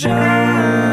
Well, 0.00 0.91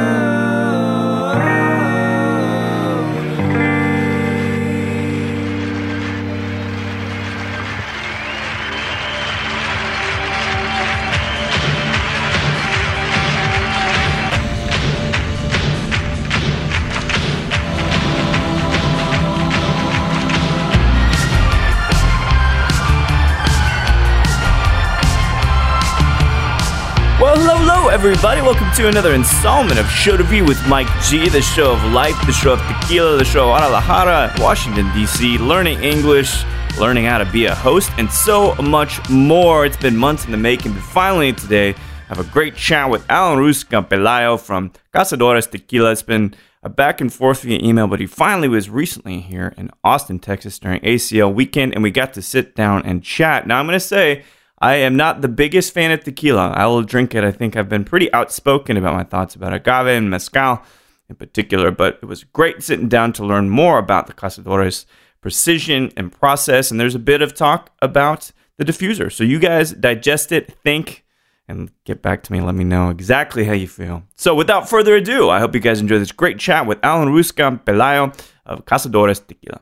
everybody. 28.22 28.42
Welcome 28.42 28.70
to 28.76 28.90
another 28.90 29.14
installment 29.14 29.80
of 29.80 29.90
Show 29.90 30.18
to 30.18 30.26
Be 30.26 30.42
with 30.42 30.62
Mike 30.68 30.90
G, 31.04 31.30
the 31.30 31.42
show 31.42 31.72
of 31.72 31.82
life, 31.94 32.18
the 32.26 32.34
show 32.34 32.52
of 32.52 32.60
tequila, 32.68 33.16
the 33.16 33.24
show 33.24 33.50
of 33.50 33.58
Guadalajara, 33.58 34.36
Washington, 34.40 34.94
D.C., 34.94 35.38
learning 35.38 35.82
English, 35.82 36.44
learning 36.78 37.06
how 37.06 37.20
to 37.20 37.32
be 37.32 37.46
a 37.46 37.56
host, 37.56 37.90
and 37.98 38.12
so 38.12 38.56
much 38.56 39.10
more. 39.10 39.66
It's 39.66 39.78
been 39.78 39.96
months 39.96 40.26
in 40.26 40.32
the 40.32 40.38
making, 40.38 40.74
but 40.74 40.82
finally 40.82 41.32
today, 41.32 41.70
I 41.70 41.76
have 42.10 42.20
a 42.20 42.30
great 42.30 42.58
chat 42.58 42.90
with 42.90 43.10
Alan 43.10 43.40
Rusca 43.40 43.88
Pelayo 43.88 44.38
from 44.38 44.74
Cazadores 44.94 45.50
Tequila. 45.50 45.92
It's 45.92 46.02
been 46.02 46.36
a 46.62 46.68
back 46.68 47.00
and 47.00 47.14
forth 47.14 47.44
via 47.44 47.66
email, 47.66 47.88
but 47.88 48.02
he 48.02 48.06
finally 48.06 48.50
was 48.50 48.70
recently 48.70 49.22
here 49.22 49.54
in 49.56 49.72
Austin, 49.82 50.20
Texas 50.20 50.60
during 50.60 50.82
ACL 50.82 51.34
weekend, 51.34 51.74
and 51.74 51.82
we 51.82 51.90
got 51.90 52.12
to 52.16 52.22
sit 52.22 52.54
down 52.54 52.86
and 52.86 53.02
chat. 53.02 53.48
Now, 53.48 53.62
I'm 53.62 53.66
going 53.66 53.78
to 53.78 53.80
say, 53.80 54.26
I 54.62 54.76
am 54.76 54.98
not 54.98 55.22
the 55.22 55.30
biggest 55.30 55.74
fan 55.74 55.92
of 55.92 56.04
tequila. 56.04 56.50
I 56.50 56.66
will 56.68 56.84
drink 56.84 57.16
it. 57.16 57.24
I 57.24 57.32
think 57.32 57.56
I've 57.56 57.70
been 57.70 57.86
pretty 57.86 58.12
outspoken 58.12 58.78
about 58.78 58.96
my 58.96 59.04
thoughts 59.04 59.36
about 59.36 59.54
agave 59.54 59.88
and 59.88 60.10
mezcal 60.10 60.62
in 61.10 61.16
particular, 61.16 61.72
but 61.72 62.00
it 62.02 62.06
was 62.06 62.24
great 62.24 62.62
sitting 62.62 62.90
down 62.90 63.14
to 63.14 63.26
learn 63.26 63.50
more 63.50 63.78
about 63.80 64.08
the 64.08 64.14
Cazadores 64.14 64.86
precision 65.22 65.92
and 65.98 66.12
process. 66.12 66.72
And 66.72 66.80
there's 66.80 66.96
a 66.96 67.00
bit 67.00 67.22
of 67.22 67.34
talk 67.34 67.72
about 67.82 68.32
the 68.58 68.66
diffuser. 68.66 69.12
So 69.12 69.24
you 69.24 69.40
guys 69.40 69.72
digest 69.72 70.32
it, 70.32 70.52
think, 70.64 71.06
and 71.48 71.72
get 71.86 72.02
back 72.02 72.22
to 72.24 72.32
me. 72.32 72.42
Let 72.42 72.56
me 72.56 72.64
know 72.64 72.90
exactly 72.90 73.46
how 73.46 73.54
you 73.54 73.68
feel. 73.68 74.04
So 74.16 74.36
without 74.36 74.70
further 74.70 74.96
ado, 74.96 75.30
I 75.30 75.40
hope 75.40 75.56
you 75.56 75.62
guys 75.62 75.82
enjoy 75.82 76.00
this 76.00 76.12
great 76.12 76.38
chat 76.38 76.68
with 76.68 76.78
Alan 76.84 77.10
Rusca 77.10 77.64
Pelayo 77.64 78.14
of 78.46 78.66
Cazadores 78.66 79.26
Tequila. 79.26 79.62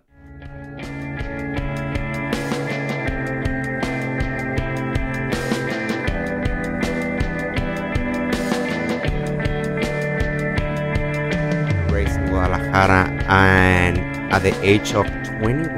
Guadalajara, 12.77 13.23
and 13.27 13.97
at 14.31 14.43
the 14.43 14.53
age 14.63 14.93
of 14.93 15.07
21, 15.39 15.73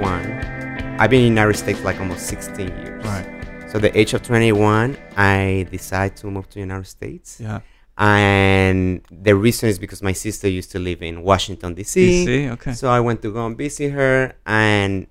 I've 0.99 1.09
been 1.09 1.19
in 1.21 1.33
the 1.33 1.41
United 1.41 1.57
States 1.57 1.81
like 1.81 1.97
almost 1.99 2.27
16 2.27 2.67
years. 2.67 3.05
Right. 3.05 3.69
So 3.71 3.79
the 3.79 3.97
age 3.97 4.13
of 4.13 4.21
21, 4.23 4.97
I 5.15 5.67
decided 5.71 6.17
to 6.17 6.27
move 6.27 6.49
to 6.49 6.55
the 6.55 6.59
United 6.61 6.87
States. 6.87 7.39
Yeah. 7.39 7.61
And 7.97 9.01
the 9.11 9.35
reason 9.35 9.69
is 9.69 9.79
because 9.79 10.01
my 10.01 10.11
sister 10.11 10.49
used 10.49 10.71
to 10.71 10.79
live 10.79 11.01
in 11.01 11.21
Washington 11.23 11.73
D.C. 11.73 12.25
DC, 12.25 12.51
okay. 12.51 12.73
So 12.73 12.89
I 12.89 12.99
went 12.99 13.21
to 13.21 13.31
go 13.31 13.45
and 13.45 13.57
visit 13.57 13.91
her, 13.91 14.33
and 14.45 15.07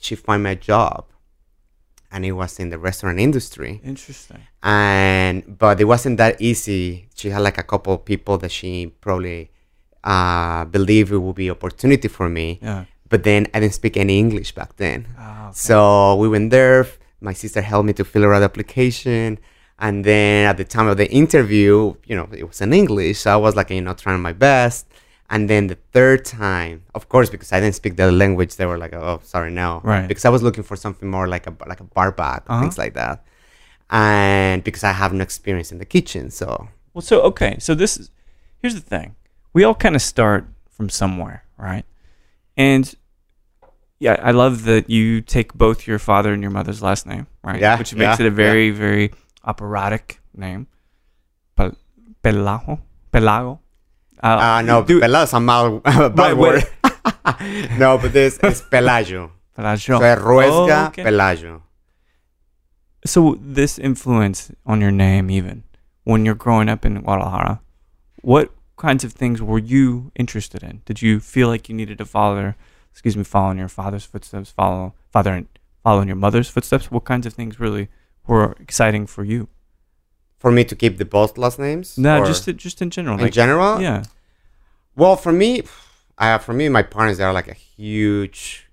she 0.00 0.14
found 0.16 0.42
my 0.42 0.54
job, 0.56 1.06
and 2.10 2.24
it 2.24 2.32
was 2.32 2.58
in 2.58 2.70
the 2.70 2.78
restaurant 2.78 3.18
industry 3.18 3.80
Interesting. 3.84 4.40
and 4.62 5.58
but 5.58 5.80
it 5.80 5.84
wasn't 5.84 6.18
that 6.18 6.40
easy. 6.40 7.08
She 7.14 7.30
had 7.30 7.40
like 7.40 7.58
a 7.58 7.64
couple 7.64 7.94
of 7.94 8.04
people 8.04 8.38
that 8.38 8.52
she 8.52 8.86
probably 9.00 9.50
uh, 10.04 10.64
believe 10.66 11.10
it 11.12 11.18
would 11.18 11.34
be 11.36 11.50
opportunity 11.50 12.08
for 12.08 12.28
me. 12.28 12.58
Yeah. 12.62 12.84
But 13.08 13.22
then 13.24 13.46
I 13.54 13.60
didn't 13.60 13.74
speak 13.74 13.96
any 13.96 14.18
English 14.18 14.50
back 14.54 14.76
then, 14.76 15.06
Ah, 15.18 15.48
okay. 15.48 15.52
so 15.68 16.14
we 16.16 16.28
went 16.28 16.50
there. 16.50 16.86
My 17.20 17.32
sister 17.32 17.60
helped 17.62 17.86
me 17.86 17.92
to 17.94 18.04
fill 18.04 18.24
out 18.26 18.38
the 18.40 18.44
application, 18.52 19.38
and 19.78 20.04
then 20.04 20.46
at 20.50 20.56
the 20.56 20.64
time 20.64 20.88
of 20.92 20.96
the 21.02 21.08
interview, 21.10 21.94
you 22.06 22.16
know, 22.16 22.28
it 22.32 22.46
was 22.50 22.60
in 22.60 22.72
English. 22.72 23.16
So 23.20 23.32
I 23.32 23.36
was 23.36 23.54
like, 23.56 23.70
you 23.70 23.80
know, 23.80 23.94
trying 23.94 24.20
my 24.20 24.32
best. 24.32 24.86
And 25.30 25.48
then 25.50 25.68
the 25.68 25.78
third 25.92 26.24
time, 26.24 26.82
of 26.94 27.08
course, 27.08 27.28
because 27.30 27.50
I 27.52 27.58
didn't 27.60 27.74
speak 27.76 27.96
the 27.96 28.12
language, 28.12 28.56
they 28.56 28.66
were 28.66 28.78
like, 28.84 28.92
"Oh, 28.92 29.20
sorry, 29.24 29.50
no." 29.50 29.80
Right. 29.82 30.06
Because 30.10 30.24
I 30.28 30.32
was 30.36 30.42
looking 30.42 30.64
for 30.70 30.76
something 30.76 31.08
more 31.16 31.26
like 31.34 31.46
a 31.50 31.52
like 31.72 31.80
a 31.80 31.88
bar 31.96 32.10
back, 32.12 32.42
Uh-huh. 32.46 32.60
things 32.62 32.76
like 32.78 32.94
that 33.02 33.16
and 33.90 34.64
because 34.64 34.82
I 34.84 34.92
have 34.92 35.12
no 35.12 35.22
experience 35.22 35.70
in 35.72 35.78
the 35.78 35.84
kitchen, 35.84 36.30
so 36.30 36.68
Well, 36.94 37.02
so 37.02 37.20
okay, 37.30 37.56
so 37.58 37.74
this 37.74 37.96
is 37.96 38.10
here's 38.60 38.74
the 38.74 38.80
thing. 38.80 39.14
We 39.54 39.64
all 39.64 39.74
kind 39.74 39.94
of 39.96 40.02
start 40.02 40.46
from 40.68 40.88
somewhere, 40.90 41.44
right? 41.56 41.84
And 42.56 42.92
yeah, 44.00 44.18
I 44.22 44.32
love 44.32 44.64
that 44.64 44.90
you 44.90 45.20
take 45.22 45.54
both 45.54 45.86
your 45.86 45.98
father 45.98 46.32
and 46.32 46.42
your 46.42 46.50
mother's 46.50 46.82
last 46.82 47.06
name, 47.06 47.26
right? 47.42 47.60
Yeah, 47.60 47.78
Which 47.78 47.94
makes 47.94 48.18
yeah, 48.20 48.26
it 48.26 48.28
a 48.28 48.30
very, 48.30 48.70
very 48.70 49.12
operatic 49.44 50.20
name. 50.36 50.66
Pel- 51.56 51.76
Pelago, 52.22 52.80
Pelago. 53.12 53.60
uh, 54.22 54.62
no, 54.64 54.82
do- 54.84 55.00
Pelayo 55.00 55.22
is 55.24 55.32
a 55.32 55.40
mal, 55.40 55.78
bad 55.84 56.18
Right, 56.18 56.36
word. 56.36 56.64
no, 57.78 57.96
but 57.98 58.12
this 58.12 58.38
is 58.38 58.62
Pelayo. 58.62 59.30
Pelayo. 59.56 59.78
So 59.80 59.94
Oh, 60.02 60.86
okay. 60.88 61.04
Pelayo. 61.04 61.62
So 63.06 63.36
this 63.40 63.78
influence 63.78 64.50
on 64.66 64.80
your 64.80 64.90
name, 64.90 65.30
even 65.30 65.62
when 66.04 66.24
you're 66.24 66.34
growing 66.34 66.68
up 66.68 66.84
in 66.84 67.00
Guadalajara, 67.02 67.60
what 68.22 68.50
kinds 68.86 69.02
of 69.06 69.12
things 69.12 69.36
were 69.50 69.58
you 69.74 70.12
interested 70.22 70.62
in? 70.68 70.74
Did 70.88 70.98
you 71.04 71.12
feel 71.34 71.48
like 71.52 71.68
you 71.68 71.74
needed 71.80 71.98
to 72.02 72.06
follow, 72.16 72.54
excuse 72.92 73.16
me, 73.16 73.24
follow 73.24 73.50
in 73.54 73.58
your 73.64 73.68
father's 73.80 74.04
footsteps, 74.12 74.50
follow 74.50 74.94
father 75.14 75.32
and 75.38 75.46
follow 75.84 76.00
in 76.04 76.08
your 76.12 76.20
mother's 76.26 76.48
footsteps? 76.54 76.90
What 76.90 77.04
kinds 77.12 77.24
of 77.26 77.32
things 77.32 77.58
really 77.64 77.88
were 78.26 78.48
exciting 78.60 79.06
for 79.14 79.24
you? 79.32 79.48
For 80.38 80.50
me 80.50 80.62
to 80.64 80.76
keep 80.76 80.98
the 80.98 81.08
both 81.18 81.38
last 81.38 81.58
names? 81.58 81.86
No, 81.96 82.12
or 82.20 82.26
just 82.26 82.44
just 82.66 82.82
in 82.82 82.90
general. 82.90 83.16
in 83.16 83.22
like, 83.24 83.32
general. 83.32 83.80
yeah, 83.80 84.04
Well, 85.00 85.16
for 85.16 85.32
me, 85.32 85.50
uh, 86.18 86.38
for 86.38 86.52
me, 86.52 86.68
my 86.68 86.82
parents 86.82 87.16
they 87.18 87.24
are 87.24 87.32
like 87.40 87.48
a 87.48 87.54
huge, 87.54 88.68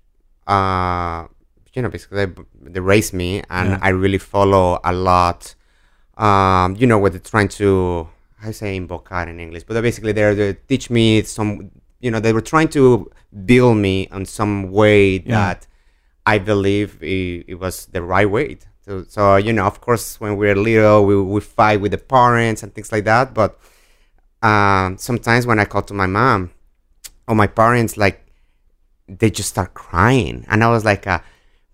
uh, 0.46 1.26
you 1.74 1.80
know, 1.82 1.88
basically 1.88 2.26
they, 2.26 2.32
they 2.74 2.80
raised 2.80 3.12
me, 3.22 3.42
and 3.48 3.70
Yeah. 3.70 3.78
I 3.86 3.88
really 4.04 4.18
follow 4.18 4.78
a 4.84 4.92
lot. 4.92 5.54
Um, 6.18 6.76
you 6.80 6.86
know, 6.86 6.98
what 6.98 7.12
they're 7.12 7.30
trying 7.34 7.48
to, 7.60 8.08
I 8.44 8.50
say 8.52 8.76
invocar 8.78 9.28
in 9.28 9.38
English, 9.40 9.64
but 9.64 9.80
basically 9.82 10.12
they're 10.12 10.34
they 10.34 10.54
teach 10.54 10.90
me 10.90 11.22
some. 11.22 11.70
You 12.00 12.10
know, 12.10 12.18
they 12.20 12.32
were 12.32 12.40
trying 12.40 12.68
to 12.70 13.10
build 13.46 13.76
me 13.76 14.08
on 14.10 14.24
some 14.26 14.72
way 14.72 15.22
Yeah. 15.24 15.36
that 15.38 15.66
I 16.26 16.38
believe 16.38 17.00
it, 17.02 17.44
it 17.46 17.54
was 17.60 17.86
the 17.86 18.02
right 18.02 18.28
way. 18.28 18.58
So, 18.84 19.04
so 19.08 19.36
you 19.36 19.52
know, 19.52 19.64
of 19.66 19.80
course, 19.80 20.18
when 20.20 20.36
we 20.36 20.46
we're 20.46 20.56
little, 20.56 21.06
we 21.06 21.14
we 21.20 21.40
fight 21.40 21.80
with 21.80 21.92
the 21.92 21.98
parents 21.98 22.62
and 22.64 22.74
things 22.74 22.90
like 22.90 23.04
that, 23.04 23.32
but 23.34 23.58
um, 24.42 24.98
sometimes 24.98 25.46
when 25.46 25.58
I 25.60 25.64
call 25.64 25.82
to 25.82 25.94
my 25.94 26.06
mom 26.06 26.50
or 27.28 27.34
my 27.36 27.46
parents, 27.46 27.96
like 27.96 28.26
they 29.08 29.30
just 29.30 29.50
start 29.50 29.74
crying, 29.74 30.44
and 30.48 30.64
I 30.64 30.68
was 30.68 30.84
like, 30.84 31.06
uh, 31.06 31.20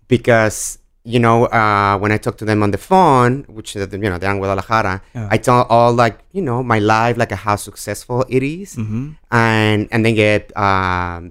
because 0.07 0.77
you 1.13 1.19
know, 1.25 1.37
uh, 1.59 1.97
when 2.01 2.11
I 2.15 2.17
talk 2.25 2.35
to 2.41 2.45
them 2.49 2.59
on 2.65 2.71
the 2.75 2.77
phone, 2.89 3.33
which 3.57 3.75
uh, 3.75 3.87
you 3.91 4.09
know 4.11 4.17
they're 4.19 4.31
in 4.35 4.39
Guadalajara, 4.41 5.01
Yeah. 5.15 5.27
I 5.33 5.37
tell 5.47 5.61
all 5.75 5.91
like 6.03 6.15
you 6.37 6.41
know 6.47 6.59
my 6.73 6.79
life, 6.79 7.15
like 7.17 7.31
how 7.47 7.55
successful 7.69 8.19
it 8.29 8.43
is, 8.43 8.75
hmm 8.75 9.05
and 9.31 9.87
and 9.91 9.99
they 10.05 10.13
get 10.13 10.43
um, 10.65 11.21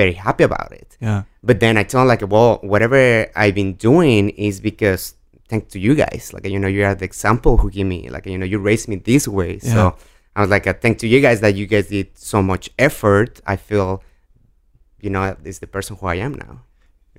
very 0.00 0.12
happy 0.26 0.44
about 0.50 0.70
it. 0.72 0.90
yeah, 1.00 1.22
But 1.48 1.56
then 1.64 1.74
I 1.80 1.84
tell 1.90 2.00
them 2.02 2.08
like, 2.12 2.22
well, 2.34 2.58
whatever 2.72 3.00
I've 3.42 3.54
been 3.62 3.72
doing 3.88 4.30
is 4.48 4.60
because 4.70 5.02
thanks 5.50 5.66
to 5.74 5.78
you 5.86 5.92
guys. 6.04 6.22
Like, 6.34 6.44
you 6.54 6.58
know, 6.62 6.68
you 6.76 6.84
are 6.84 6.94
the 6.94 7.06
example 7.12 7.52
who 7.60 7.70
give 7.76 7.86
me, 7.94 8.00
like, 8.14 8.24
you 8.26 8.38
know, 8.40 8.46
you 8.52 8.58
raised 8.70 8.86
me 8.92 8.96
this 9.10 9.26
way. 9.26 9.52
Yeah. 9.62 9.72
So 9.74 9.80
I 10.36 10.40
was 10.42 10.50
like, 10.50 10.66
uh, 10.70 10.74
thanks 10.82 11.00
to 11.02 11.08
you 11.08 11.20
guys 11.26 11.40
that 11.44 11.54
you 11.60 11.66
guys 11.66 11.86
did 11.88 12.08
so 12.32 12.38
much 12.42 12.64
effort. 12.78 13.40
I 13.46 13.56
feel, 13.56 13.88
you 15.00 15.10
know, 15.10 15.22
is 15.44 15.58
the 15.64 15.66
person 15.66 15.96
who 15.98 16.06
I 16.06 16.16
am 16.26 16.34
now. 16.46 16.54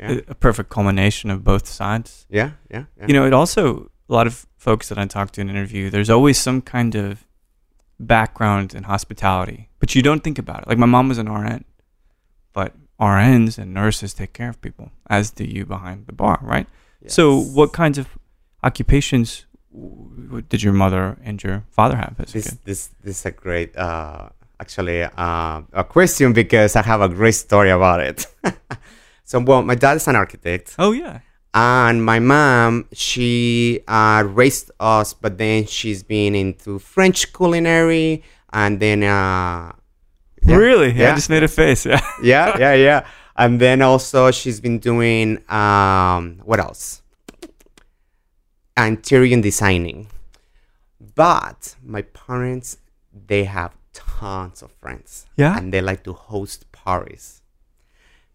Yeah. 0.01 0.19
A, 0.27 0.36
perfect 0.36 0.69
culmination 0.69 1.30
of 1.30 1.44
both 1.44 1.68
sides. 1.68 2.25
Yeah. 2.30 2.51
Yeah. 2.71 2.86
yeah. 2.98 3.07
You 3.07 3.13
know, 3.13 3.25
it 3.25 3.33
also 3.33 3.92
a 4.09 4.13
lot 4.13 4.27
of 4.27 4.48
folks 4.57 4.89
that 4.89 4.98
I 4.98 5.06
talk 5.06 5.31
to 5.31 5.42
in 5.42 5.50
an 5.50 5.56
interview, 5.56 5.89
there's 5.89 6.09
always 6.09 6.38
some 6.38 6.62
kind 6.62 6.95
of 6.95 7.25
background 8.00 8.74
in 8.74 8.83
hospitality, 8.83 9.69
but 9.80 9.95
you 9.95 10.01
don't 10.01 10.24
think 10.24 10.39
about 10.39 10.63
it. 10.63 10.68
Like 10.68 10.77
my 10.77 10.88
mom 10.88 11.07
was 11.07 11.18
an 11.18 11.31
RN, 11.31 11.63
but 12.51 12.74
RNs 13.00 13.57
and 13.57 13.74
nurses 13.74 14.13
take 14.13 14.33
care 14.33 14.50
of 14.50 14.59
people, 14.62 14.92
as 15.09 15.31
do 15.31 15.45
you 15.45 15.65
behind 15.65 16.07
the 16.07 16.13
bar, 16.13 16.39
right? 16.42 16.68
So, 17.07 17.39
what 17.39 17.74
kinds 17.74 17.98
of 17.98 18.07
occupations 18.63 19.45
did 20.50 20.62
your 20.62 20.74
mother 20.74 21.18
and 21.24 21.42
your 21.42 21.63
father 21.71 21.95
have 21.95 22.15
as 22.19 22.33
this 22.33 22.57
this 22.65 22.89
this 23.01 23.19
is 23.19 23.25
a 23.25 23.31
great 23.31 23.75
uh 23.75 24.30
actually 24.59 25.01
uh, 25.01 25.62
a 25.74 25.83
question 25.83 26.33
because 26.33 26.75
I 26.75 26.83
have 26.83 27.01
a 27.01 27.09
great 27.09 27.33
story 27.33 27.71
about 27.71 28.00
it. 28.01 28.27
so 29.31 29.39
well, 29.39 29.62
my 29.62 29.75
dad 29.75 29.95
is 29.95 30.10
an 30.10 30.18
architect, 30.18 30.75
Oh 30.78 30.92
yeah, 30.92 31.22
And 31.54 32.04
my 32.04 32.19
mom, 32.19 32.89
she 32.92 33.80
uh, 33.88 34.25
raised 34.28 34.72
us, 34.78 35.13
but 35.13 35.38
then 35.38 35.68
she's 35.68 36.04
been 36.04 36.36
into 36.36 36.80
French 36.80 37.31
culinary, 37.31 38.24
and 38.51 38.81
then 38.81 39.04
uh, 39.04 39.72
yeah, 40.44 40.56
Really? 40.57 40.92
Yeah. 40.92 41.13
I 41.13 41.16
just 41.16 41.30
made 41.30 41.44
a 41.44 41.48
face. 41.48 41.86
Yeah. 41.86 42.01
yeah, 42.22 42.57
yeah, 42.60 42.74
yeah. 42.74 43.07
And 43.38 43.62
then 43.62 43.81
also 43.81 44.31
she's 44.31 44.60
been 44.60 44.80
doing 44.80 45.38
um, 45.50 46.42
what 46.44 46.60
else? 46.60 47.01
Interior 48.75 49.39
designing. 49.39 50.07
But 51.16 51.75
my 51.81 52.01
parents, 52.01 52.80
they 53.13 53.45
have 53.45 53.77
tons 53.94 54.62
of 54.62 54.74
friends. 54.74 55.25
Yeah? 55.38 55.57
And 55.57 55.74
they 55.74 55.80
like 55.80 56.04
to 56.04 56.12
host 56.12 56.69
parties. 56.74 57.41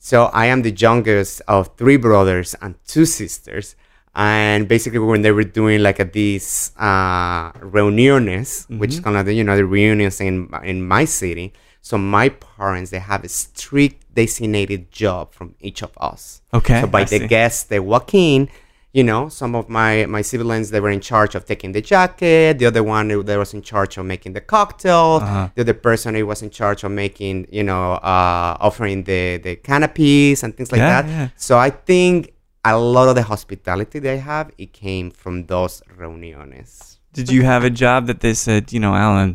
So 0.06 0.26
I 0.26 0.46
am 0.46 0.62
the 0.62 0.70
youngest 0.70 1.42
of 1.48 1.76
three 1.76 1.96
brothers 1.96 2.54
and 2.62 2.76
two 2.86 3.06
sisters. 3.06 3.74
And 4.14 4.68
basically, 4.68 5.00
when 5.00 5.22
they 5.22 5.32
were 5.32 5.42
doing 5.42 5.82
like 5.82 5.98
a, 5.98 6.04
these 6.04 6.70
uh, 6.78 7.50
reuniones, 7.54 8.70
which 8.78 8.92
is 8.94 9.00
kind 9.00 9.16
of 9.16 9.26
the, 9.26 9.34
you 9.34 9.42
know 9.42 9.56
the 9.56 9.66
reunions 9.66 10.20
in 10.20 10.48
in 10.62 10.86
my 10.86 11.06
city. 11.06 11.52
So 11.82 11.98
my 11.98 12.28
parents 12.28 12.92
they 12.92 13.00
have 13.00 13.24
a 13.24 13.28
strict 13.28 14.14
designated 14.14 14.92
job 14.92 15.34
from 15.34 15.56
each 15.58 15.82
of 15.82 15.90
us. 15.98 16.40
Okay, 16.54 16.82
So 16.82 16.86
by 16.86 17.00
I 17.00 17.04
the 17.04 17.18
see. 17.18 17.26
guests 17.26 17.64
they 17.64 17.80
walk 17.80 18.14
in, 18.14 18.48
you 18.98 19.04
know, 19.10 19.22
some 19.40 19.52
of 19.60 19.64
my 19.78 19.92
my 20.16 20.22
siblings 20.30 20.66
they 20.72 20.80
were 20.86 20.94
in 20.98 21.02
charge 21.10 21.32
of 21.38 21.42
taking 21.52 21.70
the 21.76 21.82
jacket. 21.94 22.58
The 22.60 22.66
other 22.70 22.84
one 22.96 23.04
they 23.30 23.36
was 23.44 23.52
in 23.58 23.62
charge 23.70 23.92
of 23.98 24.04
making 24.14 24.32
the 24.38 24.44
cocktail. 24.54 25.10
Uh-huh. 25.22 25.48
The 25.54 25.60
other 25.64 25.78
person 25.88 26.08
he 26.20 26.24
was 26.32 26.40
in 26.46 26.50
charge 26.60 26.80
of 26.86 26.90
making, 27.04 27.36
you 27.58 27.64
know, 27.70 27.84
uh, 28.14 28.66
offering 28.68 28.98
the 29.10 29.22
the 29.46 29.54
canapés 29.68 30.36
and 30.42 30.50
things 30.56 30.70
like 30.72 30.82
Yeah, 30.84 31.02
that. 31.02 31.04
yeah. 31.16 31.28
So 31.46 31.52
I 31.68 31.70
think 31.90 32.16
a 32.64 32.74
lot 32.96 33.06
of 33.10 33.14
the 33.20 33.26
hospitality 33.32 33.98
they 34.08 34.18
have 34.32 34.46
it 34.62 34.70
came 34.84 35.06
from 35.22 35.34
those 35.52 35.74
reuniones. 36.00 36.72
Did 37.12 37.26
you 37.34 37.42
have 37.52 37.62
a 37.70 37.74
job 37.84 38.06
that 38.10 38.20
they 38.24 38.34
said, 38.46 38.62
you 38.74 38.80
know, 38.84 38.94
Alan, 39.06 39.30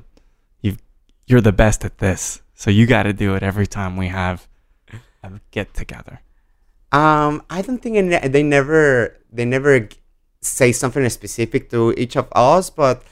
you 0.65 0.71
you're 1.27 1.45
the 1.51 1.57
best 1.63 1.79
at 1.89 1.95
this, 2.05 2.41
so 2.61 2.67
you 2.77 2.83
got 2.95 3.03
to 3.09 3.13
do 3.13 3.29
it 3.37 3.43
every 3.51 3.67
time 3.77 3.91
we 4.03 4.07
have 4.21 4.37
a 5.23 5.29
get 5.51 5.67
together. 5.81 6.15
Um, 6.91 7.43
I 7.49 7.61
don't 7.61 7.81
think 7.81 7.95
ne- 7.95 8.27
they 8.27 8.43
never 8.43 9.17
they 9.31 9.45
never 9.45 9.87
say 10.41 10.71
something 10.71 11.07
specific 11.09 11.69
to 11.69 11.93
each 11.97 12.15
of 12.17 12.27
us, 12.33 12.69
but 12.69 13.03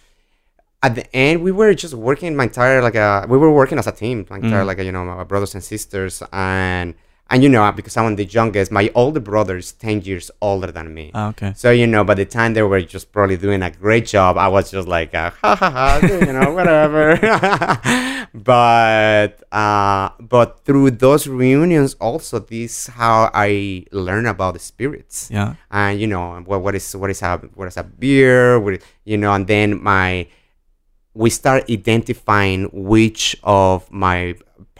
at 0.82 0.96
the 0.96 1.06
end 1.16 1.44
we 1.44 1.52
were 1.52 1.74
just 1.74 1.94
working 1.94 2.36
my 2.36 2.44
entire 2.46 2.82
like 2.82 2.96
uh 2.96 3.26
we 3.30 3.38
were 3.38 3.52
working 3.52 3.78
as 3.78 3.88
a 3.88 3.92
team, 3.92 4.26
my 4.30 4.38
entire 4.38 4.64
Mm. 4.64 4.68
like 4.68 4.78
you 4.80 4.92
know 4.92 5.06
my 5.06 5.24
brothers 5.24 5.54
and 5.56 5.64
sisters, 5.64 6.22
and 6.34 6.94
and 7.30 7.44
you 7.44 7.50
know 7.50 7.72
because 7.72 7.96
I'm 7.98 8.16
the 8.16 8.26
youngest, 8.26 8.72
my 8.72 8.92
older 8.96 9.20
brother 9.20 9.58
is 9.58 9.72
ten 9.72 10.02
years 10.02 10.32
older 10.42 10.72
than 10.72 10.94
me. 10.94 11.12
Oh, 11.14 11.28
okay. 11.30 11.54
So 11.56 11.72
you 11.72 11.88
know, 11.88 12.04
by 12.04 12.16
the 12.16 12.26
time 12.26 12.54
they 12.54 12.64
were 12.64 12.82
just 12.82 13.12
probably 13.12 13.38
doing 13.38 13.62
a 13.62 13.70
great 13.72 14.06
job, 14.08 14.38
I 14.38 14.48
was 14.48 14.72
just 14.72 14.88
like, 14.88 15.14
uh, 15.14 15.30
ha 15.42 15.56
ha 15.56 15.70
ha, 15.70 16.00
you 16.08 16.34
know, 16.34 16.52
whatever. 16.54 17.16
but 18.34 19.44
uh, 19.52 20.10
but 20.20 20.66
through 20.66 20.92
those 20.92 21.28
reunions, 21.28 21.94
also 22.00 22.40
this 22.40 22.88
how 22.88 23.30
I 23.34 23.86
learn 23.92 24.26
about 24.26 24.54
the 24.54 24.60
spirits 24.60 25.30
Yeah. 25.32 25.56
and 25.72 26.00
you 26.00 26.08
know 26.08 26.42
what 26.46 26.62
what 26.62 26.76
is 26.76 26.96
what 26.96 27.10
is 27.10 27.22
a 27.22 27.38
what 27.56 27.68
is 27.68 27.78
a 27.78 27.84
beer, 27.84 28.60
what, 28.60 28.82
you 29.06 29.18
know, 29.18 29.34
and 29.34 29.48
then 29.48 29.82
my 29.82 30.28
we 31.14 31.30
start 31.30 31.70
identifying 31.70 32.70
which 32.72 33.36
of 33.44 33.92
my 33.92 34.36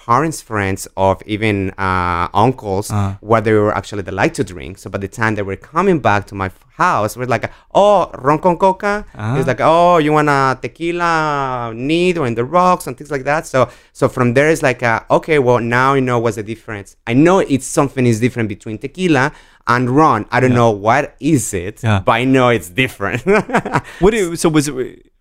parents' 0.10 0.42
friends 0.50 0.82
of 1.08 1.16
even 1.36 1.56
uh, 1.88 2.26
uncles 2.46 2.86
Uh. 2.90 3.14
what 3.30 3.42
they 3.46 3.54
were 3.54 3.74
actually 3.80 4.02
they 4.08 4.16
like 4.24 4.34
to 4.40 4.44
drink. 4.54 4.74
So 4.82 4.90
by 4.94 5.00
the 5.06 5.12
time 5.20 5.32
they 5.38 5.46
were 5.50 5.60
coming 5.74 6.00
back 6.08 6.22
to 6.30 6.36
my 6.44 6.50
house, 6.84 7.12
we're 7.18 7.32
like, 7.36 7.46
oh, 7.82 8.10
ron 8.26 8.40
con 8.40 8.56
coca. 8.64 8.94
Ah. 9.16 9.38
It's 9.38 9.48
like, 9.52 9.62
oh, 9.74 9.98
you 10.06 10.12
want 10.18 10.30
a 10.30 10.58
tequila 10.64 11.72
neat 11.76 12.18
or 12.18 12.26
in 12.26 12.36
the 12.36 12.46
rocks 12.58 12.88
and 12.88 12.94
things 12.98 13.12
like 13.16 13.26
that. 13.32 13.46
So 13.54 13.60
so 14.00 14.04
from 14.16 14.28
there 14.36 14.50
it's 14.54 14.64
like, 14.70 14.82
uh, 14.92 15.18
okay, 15.18 15.38
well 15.48 15.60
now 15.80 15.90
you 15.98 16.02
know 16.10 16.18
what's 16.24 16.38
the 16.42 16.44
difference. 16.54 16.90
I 17.12 17.14
know 17.26 17.38
it's 17.54 17.68
something 17.80 18.06
is 18.06 18.20
different 18.26 18.48
between 18.56 18.78
tequila 18.86 19.26
and 19.68 19.84
ron. 20.00 20.26
I 20.32 20.38
don't 20.42 20.52
Yeah. 20.56 20.62
know 20.64 20.72
what 20.88 21.04
is 21.34 21.54
it, 21.54 21.76
Yeah. 21.84 22.00
but 22.06 22.14
I 22.22 22.24
know 22.36 22.48
it's 22.58 22.70
different. 22.84 23.22
What 24.02 24.12
do 24.16 24.36
so 24.36 24.50
was 24.50 24.68
it? 24.68 25.12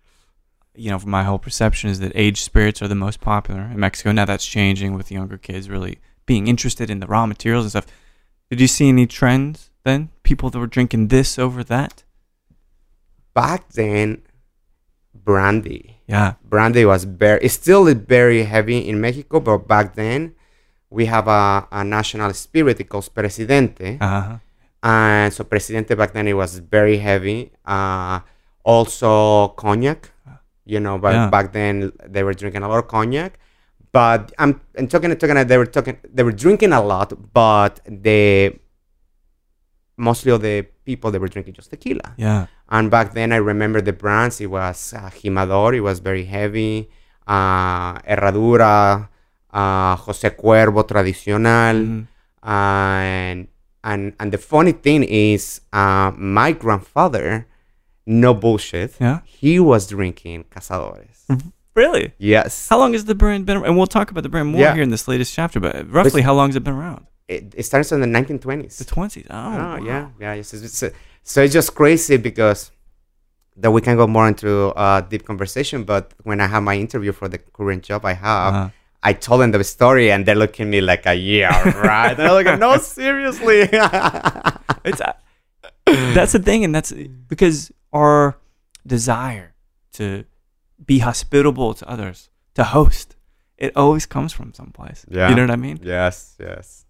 You 0.79 0.89
know, 0.91 0.99
my 1.05 1.23
whole 1.23 1.39
perception 1.47 1.89
is 1.89 1.99
that 1.99 2.11
aged 2.15 2.43
spirits 2.43 2.81
are 2.81 2.87
the 2.87 2.95
most 3.05 3.19
popular 3.21 3.61
in 3.73 3.79
Mexico. 3.79 4.11
Now 4.11 4.25
that's 4.25 4.45
changing 4.45 4.93
with 4.97 5.11
younger 5.11 5.37
kids 5.37 5.69
really 5.69 5.99
being 6.25 6.47
interested 6.47 6.89
in 6.89 6.99
the 7.01 7.07
raw 7.07 7.25
materials 7.25 7.65
and 7.65 7.71
stuff. 7.71 7.87
Did 8.49 8.59
you 8.61 8.67
see 8.67 8.87
any 8.89 9.05
trends 9.07 9.69
then? 9.83 10.09
People 10.23 10.49
that 10.49 10.59
were 10.59 10.67
drinking 10.77 11.09
this 11.09 11.37
over 11.37 11.63
that? 11.65 12.03
Back 13.33 13.69
then, 13.73 14.21
brandy. 15.13 15.97
Yeah. 16.07 16.33
brandy 16.43 16.85
was 16.85 17.03
very 17.03 17.39
it's 17.45 17.53
still 17.53 17.85
very 17.93 18.41
heavy 18.41 18.79
in 18.89 18.99
mexico 18.99 19.39
but 19.39 19.67
back 19.67 19.93
then 19.93 20.33
we 20.89 21.05
have 21.05 21.27
a, 21.27 21.67
a 21.71 21.83
national 21.83 22.33
spirit 22.33 22.79
it 22.79 22.89
calls 22.89 23.09
presidente 23.09 23.99
Uh-huh. 24.01 24.37
and 24.81 25.31
so 25.31 25.43
presidente 25.43 25.93
back 25.95 26.13
then 26.13 26.27
it 26.27 26.33
was 26.33 26.57
very 26.57 26.97
heavy 26.97 27.51
uh, 27.63 28.21
also 28.63 29.49
cognac 29.49 30.09
you 30.73 30.79
know 30.85 30.95
but 31.05 31.13
Yeah. 31.15 31.29
back 31.35 31.47
then 31.57 31.73
they 32.15 32.23
were 32.27 32.35
drinking 32.41 32.63
a 32.63 32.67
lot 32.71 32.79
of 32.83 32.87
cognac 32.95 33.31
but 33.97 34.21
i'm 34.41 34.51
and 34.77 34.85
talking 34.91 35.09
and 35.11 35.19
talking 35.21 35.37
they 35.51 35.57
were 35.61 35.71
talking 35.77 35.95
they 36.15 36.23
were 36.27 36.37
drinking 36.43 36.71
a 36.79 36.81
lot 36.91 37.09
but 37.41 37.73
the 38.07 38.53
mostly 39.97 40.31
of 40.31 40.41
the 40.41 40.55
people 40.85 41.11
they 41.11 41.19
were 41.19 41.27
drinking 41.27 41.53
just 41.53 41.69
tequila 41.73 42.13
Yeah. 42.17 42.45
and 42.69 42.89
back 42.91 43.13
then, 43.17 43.31
I 43.33 43.37
remember 43.51 43.81
the 43.81 43.93
brands. 43.93 44.39
It 44.39 44.47
was 44.59 44.93
uh, 44.93 45.09
Jimador. 45.09 45.69
It 45.75 45.81
was 45.81 45.97
very 46.09 46.25
heavy. 46.25 46.89
Uh, 47.27 47.93
Herradura, 48.09 49.09
uh, 49.51 49.95
Jose 50.05 50.29
Cuervo 50.41 50.81
Tradicional, 50.91 51.77
Mhm. 51.85 52.01
and 52.43 53.47
and 53.83 54.03
and 54.19 54.27
the 54.31 54.37
funny 54.37 54.71
thing 54.85 55.01
is, 55.03 55.61
uh, 55.73 56.11
my 56.15 56.51
grandfather, 56.53 57.45
no 58.09 58.33
bullshit. 58.33 58.91
Yeah. 58.99 59.19
He 59.25 59.59
was 59.59 59.87
drinking 59.87 60.45
Cazadores. 60.53 61.17
Really? 61.75 62.05
Yes. 62.17 62.67
How 62.67 62.77
long 62.79 62.91
has 62.93 63.05
the 63.05 63.15
brand 63.15 63.45
been? 63.45 63.57
around? 63.57 63.67
And 63.67 63.77
we'll 63.77 63.87
talk 63.97 64.09
about 64.11 64.23
the 64.23 64.29
brand 64.29 64.49
more 64.49 64.59
Yeah. 64.61 64.73
here 64.73 64.83
in 64.83 64.89
this 64.89 65.07
latest 65.07 65.33
chapter. 65.33 65.59
But 65.59 65.89
roughly, 65.97 66.21
how 66.23 66.33
long 66.33 66.49
has 66.49 66.55
it 66.55 66.63
been 66.63 66.73
around? 66.73 67.05
It, 67.27 67.53
it 67.55 67.63
starts 67.63 67.91
in 67.91 68.01
the 68.01 68.07
1920s. 68.07 68.77
The 68.79 68.85
twenties. 68.85 69.27
Oh, 69.29 69.35
Oh, 69.37 69.57
wow. 69.57 69.77
yeah, 69.89 70.07
yeah. 70.19 70.33
Yes, 70.33 70.53
it's, 70.55 70.63
it's, 70.83 70.95
so 71.23 71.37
it's 71.43 71.53
just 71.53 71.75
crazy 71.75 72.17
because 72.17 72.71
that 73.61 73.71
we 73.71 73.81
can 73.81 73.95
go 73.95 74.07
more 74.07 74.27
into 74.27 74.51
uh, 74.69 75.01
deep 75.01 75.23
conversation. 75.25 75.83
But 75.83 76.13
when 76.23 76.41
I 76.41 76.47
have 76.47 76.63
my 76.63 76.75
interview 76.75 77.11
for 77.11 77.27
the 77.29 77.37
current 77.37 77.83
job 77.83 78.03
I 78.03 78.13
have, 78.13 78.53
Uh-huh. 78.53 78.69
I 79.01 79.13
told 79.13 79.39
them 79.41 79.51
the 79.51 79.63
story, 79.63 80.11
and 80.11 80.25
they're 80.25 80.35
looking 80.45 80.65
at 80.67 80.71
me 80.71 80.81
like, 80.81 81.05
a, 81.05 81.13
"Yeah, 81.13 81.53
right." 81.87 82.17
and 82.19 82.27
I'm 82.27 82.33
like, 82.43 82.59
"No, 82.59 82.71
seriously." 82.99 83.59
It's 84.89 85.01
uh, 85.01 85.13
that's 86.15 86.33
the 86.33 86.39
thing, 86.39 86.63
and 86.65 86.73
that's 86.75 86.91
because 87.33 87.71
our 87.91 88.37
desire 88.85 89.53
to 89.93 90.25
be 90.85 90.99
hospitable 90.99 91.73
to 91.73 91.89
others, 91.89 92.29
to 92.55 92.63
host, 92.63 93.15
it 93.57 93.75
always 93.75 94.05
comes 94.05 94.31
from 94.33 94.53
someplace. 94.53 95.05
Yeah. 95.09 95.29
You 95.29 95.35
know 95.35 95.43
what 95.43 95.51
I 95.51 95.57
mean? 95.57 95.79
yes, 95.83 96.35
yes. 96.39 96.85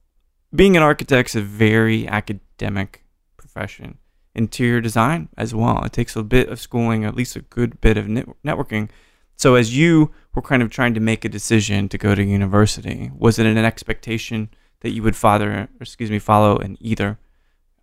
Being 0.54 0.76
an 0.78 0.84
architect's 0.84 1.36
a 1.36 1.42
very 1.42 2.08
academic 2.08 3.04
profession. 3.38 3.98
Interior 4.36 4.82
design 4.82 5.30
as 5.38 5.54
well. 5.54 5.84
It 5.84 5.94
takes 5.94 6.16
a 6.16 6.24
bit 6.24 6.50
of 6.50 6.60
schooling, 6.60 7.04
at 7.04 7.16
least 7.16 7.36
a 7.36 7.42
good 7.42 7.82
bit 7.82 7.98
of 7.98 8.06
networking. 8.06 8.90
So 9.36 9.56
as 9.56 9.76
you 9.76 10.12
were 10.34 10.42
kind 10.42 10.62
of 10.62 10.70
trying 10.70 10.94
to 10.94 11.00
make 11.00 11.26
a 11.26 11.30
decision 11.30 11.90
to 11.90 11.98
go 11.98 12.14
to 12.14 12.24
university, 12.24 13.12
was 13.16 13.40
it 13.40 13.46
an 13.46 13.58
expectation 13.58 14.50
that 14.82 14.92
you 14.92 15.04
would 15.04 15.16
father, 15.16 15.70
excuse 15.80 16.12
me, 16.12 16.20
follow 16.20 16.58
in 16.58 16.78
either 16.80 17.18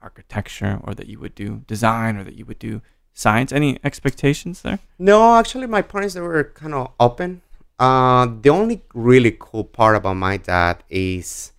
architecture 0.01 0.81
or 0.85 0.95
that 0.95 1.09
you 1.09 1.19
would 1.19 1.35
do 1.35 1.63
design 1.67 2.17
or 2.17 2.25
that 2.25 2.35
you 2.35 2.47
would 2.47 2.59
do 2.59 2.81
science? 3.17 3.51
Any 3.51 3.79
expectations 3.83 4.63
there? 4.63 4.79
No, 4.99 5.35
actually, 5.37 5.67
my 5.67 5.83
parents 5.83 6.15
they 6.15 6.21
were 6.21 6.45
kind 6.55 6.75
of 6.75 6.93
open. 7.01 7.43
Uh, 7.79 8.29
the 8.41 8.51
only 8.51 8.83
really 8.95 9.37
cool 9.39 9.65
part 9.65 9.97
about 9.97 10.17
my 10.17 10.37
dad 10.37 10.85
is, 10.89 11.53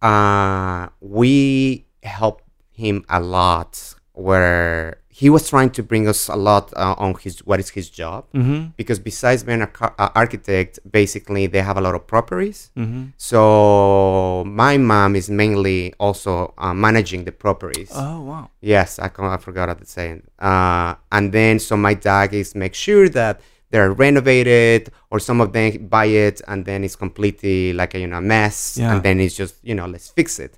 uh, 0.00 0.88
we 1.00 1.84
helped 2.02 2.44
him 2.72 3.04
a 3.08 3.20
lot. 3.20 3.94
Where 4.12 4.98
he 5.22 5.28
was 5.34 5.42
trying 5.52 5.70
to 5.78 5.82
bring 5.90 6.04
us 6.12 6.20
a 6.36 6.38
lot 6.48 6.64
uh, 6.84 6.94
on 7.04 7.10
his 7.24 7.34
what 7.48 7.58
is 7.64 7.68
his 7.78 7.86
job 8.00 8.20
Mm-hmm. 8.38 8.60
because 8.80 8.98
besides 9.10 9.40
being 9.48 9.62
an 9.66 9.72
car- 9.78 9.94
uh, 10.02 10.08
architect, 10.22 10.72
basically 10.98 11.44
they 11.52 11.62
have 11.70 11.76
a 11.82 11.84
lot 11.86 11.94
of 11.98 12.02
properties. 12.14 12.58
Mm-hmm. 12.82 13.02
So 13.16 14.44
my 14.46 14.74
mom 14.90 15.10
is 15.20 15.28
mainly 15.42 15.78
also 15.98 16.32
uh, 16.58 16.74
managing 16.86 17.24
the 17.28 17.32
properties. 17.44 17.90
Oh 17.94 18.18
wow. 18.30 18.44
Yes, 18.74 18.98
I, 18.98 19.08
I 19.34 19.36
forgot 19.46 19.66
to 19.78 19.86
say. 19.96 20.06
Uh, 20.38 20.94
and 21.16 21.32
then 21.36 21.58
so 21.58 21.76
my 21.76 21.94
dad 22.08 22.32
is 22.32 22.54
make 22.54 22.74
sure 22.86 23.08
that 23.20 23.40
they're 23.70 23.92
renovated 24.06 24.90
or 25.10 25.18
some 25.28 25.38
of 25.44 25.48
them 25.52 25.86
buy 25.96 26.06
it 26.06 26.40
and 26.50 26.64
then 26.68 26.82
it's 26.86 26.96
completely 26.96 27.72
like 27.80 27.92
a 27.94 28.00
you 28.04 28.06
know 28.12 28.20
mess 28.20 28.56
Yeah. 28.76 28.92
and 28.94 29.02
then 29.06 29.16
it's 29.24 29.36
just 29.42 29.54
you 29.62 29.74
know 29.78 29.86
let's 29.94 30.08
fix 30.18 30.28
it. 30.46 30.52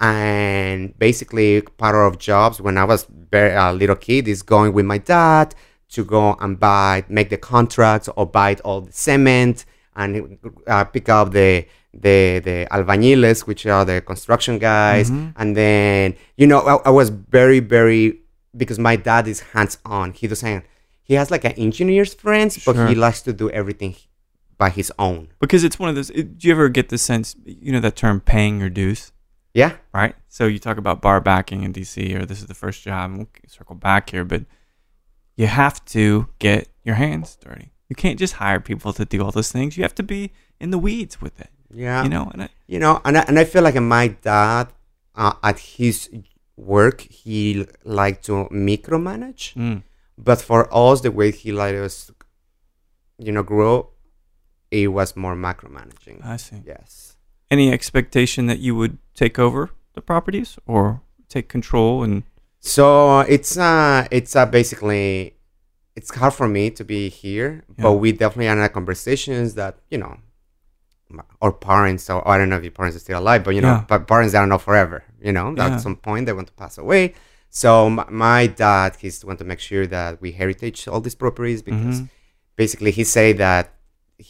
And 0.00 0.98
basically, 0.98 1.62
part 1.62 1.94
of 1.94 2.18
jobs 2.18 2.60
when 2.60 2.76
I 2.78 2.84
was 2.84 3.06
very 3.30 3.54
a 3.54 3.72
little 3.72 3.96
kid 3.96 4.26
is 4.28 4.42
going 4.42 4.72
with 4.72 4.84
my 4.84 4.98
dad 4.98 5.54
to 5.90 6.04
go 6.04 6.36
and 6.40 6.58
buy, 6.58 7.04
make 7.08 7.30
the 7.30 7.36
contracts 7.36 8.08
or 8.16 8.26
buy 8.26 8.56
all 8.64 8.80
the 8.82 8.92
cement 8.92 9.64
and 9.94 10.38
uh, 10.66 10.84
pick 10.84 11.08
up 11.08 11.32
the 11.32 11.66
the 11.94 12.40
the 12.42 12.66
albañiles, 12.70 13.46
which 13.46 13.66
are 13.66 13.84
the 13.84 14.00
construction 14.00 14.58
guys, 14.58 15.10
and 15.36 15.56
then 15.56 16.14
you 16.36 16.46
know 16.46 16.60
I, 16.60 16.88
I 16.88 16.90
was 16.90 17.10
very 17.10 17.60
very 17.60 18.20
because 18.56 18.78
my 18.78 18.96
dad 18.96 19.28
is 19.28 19.40
hands 19.40 19.78
on. 19.84 20.12
He 20.12 20.26
doesn't. 20.26 20.64
He 21.04 21.14
has 21.14 21.30
like 21.30 21.44
an 21.44 21.52
engineer's 21.52 22.14
friends, 22.14 22.64
but 22.64 22.74
he 22.88 22.94
likes 22.94 23.20
to 23.22 23.32
do 23.32 23.50
everything 23.50 23.96
by 24.56 24.70
his 24.70 24.90
own. 24.98 25.28
Because 25.40 25.62
it's 25.64 25.78
one 25.78 25.88
of 25.90 25.94
those. 25.94 26.10
it- 26.10 26.38
do 26.38 26.48
you 26.48 26.54
ever 26.54 26.68
get 26.70 26.88
the 26.88 26.96
sense? 26.98 27.36
You 27.44 27.72
know 27.72 27.80
that 27.80 27.96
term, 27.96 28.20
paying 28.20 28.58
your 28.60 28.70
dues. 28.70 29.12
Yeah, 29.54 29.76
right? 29.92 30.14
So 30.28 30.46
you 30.46 30.58
talk 30.58 30.78
about 30.78 31.02
bar 31.02 31.20
backing 31.20 31.62
in 31.62 31.72
DC, 31.72 32.14
or 32.18 32.24
this 32.24 32.40
is 32.40 32.46
the 32.46 32.54
first 32.54 32.82
job. 32.82 33.10
and 33.10 33.18
We'll 33.18 33.28
circle 33.46 33.74
back 33.76 34.10
here, 34.10 34.24
but 34.24 34.44
you 35.36 35.46
have 35.46 35.84
to 35.86 36.28
get 36.38 36.68
your 36.84 36.94
hands 36.94 37.36
dirty. 37.36 37.72
You 37.88 37.96
can't 37.96 38.18
just 38.18 38.34
hire 38.34 38.60
people 38.60 38.92
to 38.94 39.04
do 39.04 39.22
all 39.22 39.30
those 39.30 39.52
things. 39.52 39.76
You 39.76 39.82
have 39.82 39.94
to 39.96 40.02
be 40.02 40.32
in 40.58 40.70
the 40.70 40.78
weeds 40.78 41.20
with 41.20 41.38
it. 41.40 41.50
yeah. 41.74 42.02
You 42.02 42.08
know, 42.08 42.30
and 42.32 42.42
I, 42.44 42.48
you 42.66 42.78
know 42.78 43.00
and 43.04 43.18
I, 43.18 43.22
and 43.28 43.38
I 43.38 43.44
feel 43.44 43.62
like 43.62 43.74
my 43.76 44.08
dad 44.08 44.68
uh, 45.14 45.34
at 45.42 45.58
his 45.58 46.08
work 46.56 47.00
he 47.02 47.66
liked 47.84 48.24
to 48.26 48.46
micromanage 48.52 49.54
mm, 49.54 49.82
but 50.16 50.40
for 50.40 50.68
us 50.74 51.00
the 51.00 51.10
way 51.10 51.30
he 51.32 51.50
let 51.52 51.74
us 51.74 52.10
you 53.18 53.32
know 53.32 53.42
grow 53.42 53.88
it 54.70 54.88
was 54.88 55.16
more 55.16 55.34
macromanaging 55.34 56.24
I 56.24 56.36
see. 56.36 56.62
yes 56.66 57.11
Any 57.56 57.66
expectation 57.78 58.42
that 58.50 58.60
you 58.66 58.72
would 58.80 58.94
take 59.22 59.36
over 59.46 59.62
the 59.96 60.00
properties 60.00 60.50
or 60.66 60.82
take 61.28 61.46
control 61.56 62.02
and 62.04 62.14
so 62.60 63.20
it's 63.34 63.52
uh 63.58 64.06
it's 64.10 64.32
uh 64.40 64.46
basically 64.58 65.34
it's 65.98 66.10
hard 66.20 66.32
for 66.40 66.48
me 66.56 66.64
to 66.78 66.82
be 66.94 67.02
here 67.22 67.50
Yeah. 67.76 67.82
but 67.84 67.92
we 68.02 68.08
definitely 68.22 68.46
had 68.46 68.72
conversations 68.80 69.48
that 69.60 69.72
you 69.92 69.98
know 69.98 70.14
our 71.44 71.52
parents 71.52 72.08
or 72.08 72.26
I 72.26 72.38
don't 72.38 72.48
know 72.48 72.56
if 72.62 72.66
your 72.68 72.76
parents 72.80 72.96
are 72.96 73.00
still 73.06 73.18
alive 73.24 73.40
but 73.44 73.54
you 73.56 73.60
know 73.66 73.76
Yeah. 73.80 73.84
but 73.90 74.06
parents 74.12 74.34
are 74.34 74.46
not 74.46 74.62
forever 74.68 74.98
you 75.26 75.32
know 75.36 75.46
Yeah. 75.56 75.66
at 75.74 75.80
some 75.86 75.96
point 75.96 76.22
they 76.26 76.32
want 76.38 76.48
to 76.52 76.54
pass 76.64 76.74
away 76.84 77.02
so 77.50 77.70
m- 77.86 78.06
my 78.26 78.40
dad 78.46 78.90
he's 79.02 79.16
want 79.28 79.38
to 79.42 79.44
make 79.52 79.60
sure 79.70 79.86
that 79.96 80.10
we 80.22 80.28
heritage 80.42 80.78
all 80.90 81.00
these 81.06 81.18
properties 81.24 81.60
because 81.70 81.96
Mhm. 82.00 82.08
basically 82.62 82.92
he 82.98 83.04
say 83.04 83.28
that 83.44 83.64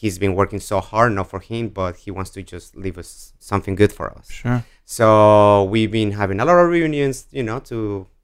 he's 0.00 0.16
been 0.24 0.34
working 0.40 0.60
so 0.70 0.76
hard 0.90 1.10
not 1.18 1.26
for 1.32 1.40
him 1.50 1.64
but 1.80 1.92
he 2.02 2.10
wants 2.16 2.30
to 2.36 2.40
just 2.54 2.68
leave 2.84 2.96
us 3.02 3.10
something 3.50 3.74
good 3.82 3.92
for 3.98 4.06
us 4.18 4.26
sure, 4.40 4.60
so 4.84 5.06
we've 5.72 5.90
been 6.00 6.12
having 6.12 6.38
a 6.40 6.44
lot 6.44 6.56
of 6.62 6.68
reunions, 6.76 7.16
you 7.38 7.42
know, 7.48 7.58
to 7.70 7.78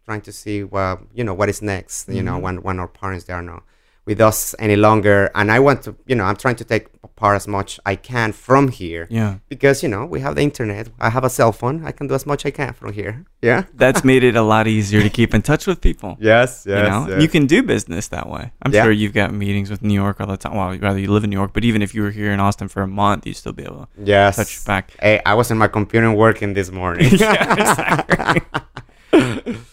trying 0.06 0.20
to 0.28 0.32
see 0.32 0.58
what 0.74 0.92
you 1.18 1.22
know 1.26 1.34
what 1.38 1.48
is 1.54 1.60
next. 1.74 2.08
You 2.16 2.22
know, 2.28 2.36
Mhm. 2.38 2.42
when 2.44 2.56
when 2.66 2.76
our 2.82 2.88
parents 3.00 3.24
they 3.26 3.34
are 3.40 3.46
not 3.52 3.62
with 4.08 4.20
us 4.20 4.54
any 4.58 4.74
longer, 4.76 5.30
and 5.34 5.52
I 5.52 5.58
want 5.60 5.82
to, 5.84 5.94
you 6.06 6.16
know, 6.16 6.24
I'm 6.24 6.36
trying 6.36 6.56
to 6.56 6.64
take 6.64 6.86
part 7.14 7.36
as 7.36 7.46
much 7.48 7.78
I 7.84 7.96
can 7.96 8.32
from 8.32 8.68
here 8.68 9.06
yeah, 9.10 9.38
because 9.48 9.82
you 9.82 9.88
know 9.88 10.06
we 10.06 10.20
have 10.20 10.34
the 10.36 10.42
internet. 10.42 10.88
I 11.00 11.10
have 11.10 11.24
a 11.24 11.30
cell 11.30 11.52
phone. 11.52 11.84
I 11.84 11.92
can 11.92 12.06
do 12.06 12.14
as 12.14 12.24
much 12.26 12.46
I 12.46 12.50
can 12.50 12.72
from 12.72 12.92
here. 12.92 13.24
Yeah. 13.40 13.62
that's 13.74 14.02
made 14.02 14.24
it 14.24 14.34
a 14.34 14.42
lot 14.42 14.66
easier 14.66 15.00
to 15.00 15.08
keep 15.08 15.32
in 15.32 15.42
touch 15.42 15.64
with 15.68 15.80
people. 15.80 16.16
Yes. 16.18 16.66
yes. 16.68 16.82
you 16.82 16.90
know, 16.90 17.18
you 17.20 17.28
can 17.28 17.46
do 17.46 17.62
business 17.62 18.08
that 18.08 18.28
way. 18.28 18.50
I'm 18.62 18.72
Yeah. 18.74 18.82
sure 18.82 18.90
you've 18.92 19.12
got 19.14 19.32
meetings 19.32 19.70
with 19.70 19.80
New 19.80 19.94
York 19.94 20.20
all 20.20 20.26
the 20.26 20.36
time. 20.36 20.56
Well, 20.56 20.76
rather 20.78 20.98
you 20.98 21.12
live 21.12 21.22
in 21.22 21.30
New 21.30 21.36
York, 21.38 21.52
but 21.52 21.64
even 21.64 21.80
if 21.80 21.94
you 21.94 22.02
were 22.02 22.10
here 22.10 22.32
in 22.32 22.40
Austin 22.40 22.66
for 22.68 22.82
a 22.82 22.88
month, 22.88 23.26
you'd 23.28 23.36
still 23.36 23.52
be 23.52 23.62
able 23.62 23.86
to 23.86 23.88
Yes. 24.14 24.36
touch 24.36 24.64
back. 24.64 24.90
Hey, 25.00 25.20
I 25.24 25.34
was 25.34 25.50
in 25.52 25.58
my 25.58 25.68
computer 25.68 26.10
working 26.10 26.54
this 26.54 26.70
morning. 26.72 27.10
Yeah, 27.20 28.34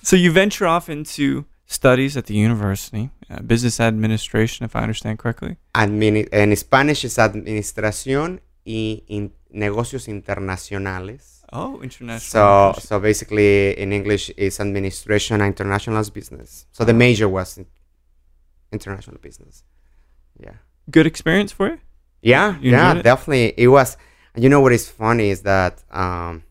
so 0.03 0.15
you 0.15 0.31
venture 0.31 0.65
off 0.67 0.89
into 0.89 1.45
studies 1.65 2.15
at 2.17 2.25
the 2.25 2.35
university, 2.35 3.09
uh, 3.29 3.41
business 3.41 3.79
administration, 3.79 4.65
if 4.65 4.75
I 4.75 4.81
understand 4.81 5.17
correctly. 5.19 5.57
Admini- 5.73 6.27
en 6.31 6.55
Spanish 6.55 7.05
es 7.05 7.17
administración 7.17 8.41
y 8.65 9.03
in- 9.07 9.33
negocios 9.51 10.07
internacionales. 10.07 11.43
Oh, 11.51 11.79
international. 11.81 12.73
So, 12.75 12.79
so 12.81 12.99
basically, 12.99 13.71
in 13.79 13.93
English, 13.93 14.31
is 14.37 14.59
administration 14.59 15.41
and 15.41 15.47
international 15.47 16.03
business. 16.13 16.65
So 16.71 16.83
the 16.85 16.93
major 16.93 17.29
was 17.29 17.59
international 18.71 19.17
business. 19.21 19.63
Yeah, 20.39 20.55
good 20.89 21.05
experience 21.07 21.51
for 21.53 21.67
you. 21.69 21.77
yeah, 22.21 22.57
You 22.59 22.71
yeah, 22.71 22.95
it? 22.97 23.03
definitely. 23.03 23.53
It 23.57 23.67
was. 23.69 23.97
You 24.35 24.49
know 24.49 24.59
what 24.59 24.73
is 24.73 24.89
funny 24.89 25.29
is 25.29 25.43
that 25.43 25.81
um, 25.91 26.43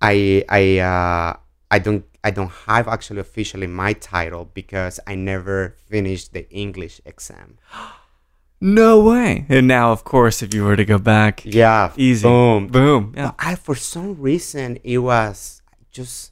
I 0.00 0.44
I 0.48 0.78
uh, 0.78 1.36
I 1.74 1.78
don't 1.86 2.04
I 2.28 2.30
don't 2.30 2.52
have 2.68 2.84
actually 2.96 3.20
officially 3.28 3.66
my 3.66 3.92
title 3.94 4.44
because 4.60 4.94
I 5.12 5.14
never 5.16 5.74
finished 5.90 6.28
the 6.36 6.44
English 6.64 7.00
exam. 7.12 7.48
No 8.60 9.00
way. 9.00 9.44
And 9.48 9.66
now, 9.66 9.90
of 9.90 10.04
course, 10.04 10.40
if 10.40 10.54
you 10.54 10.62
were 10.64 10.76
to 10.76 10.84
go 10.84 10.98
back, 10.98 11.42
Yeah, 11.44 11.90
easy. 11.96 12.22
Boom. 12.22 12.68
Boom. 12.68 13.12
Yeah. 13.16 13.26
But 13.26 13.34
I, 13.40 13.54
for 13.56 13.74
some 13.74 14.10
reason, 14.20 14.78
it 14.84 14.98
was 14.98 15.62
just 15.90 16.30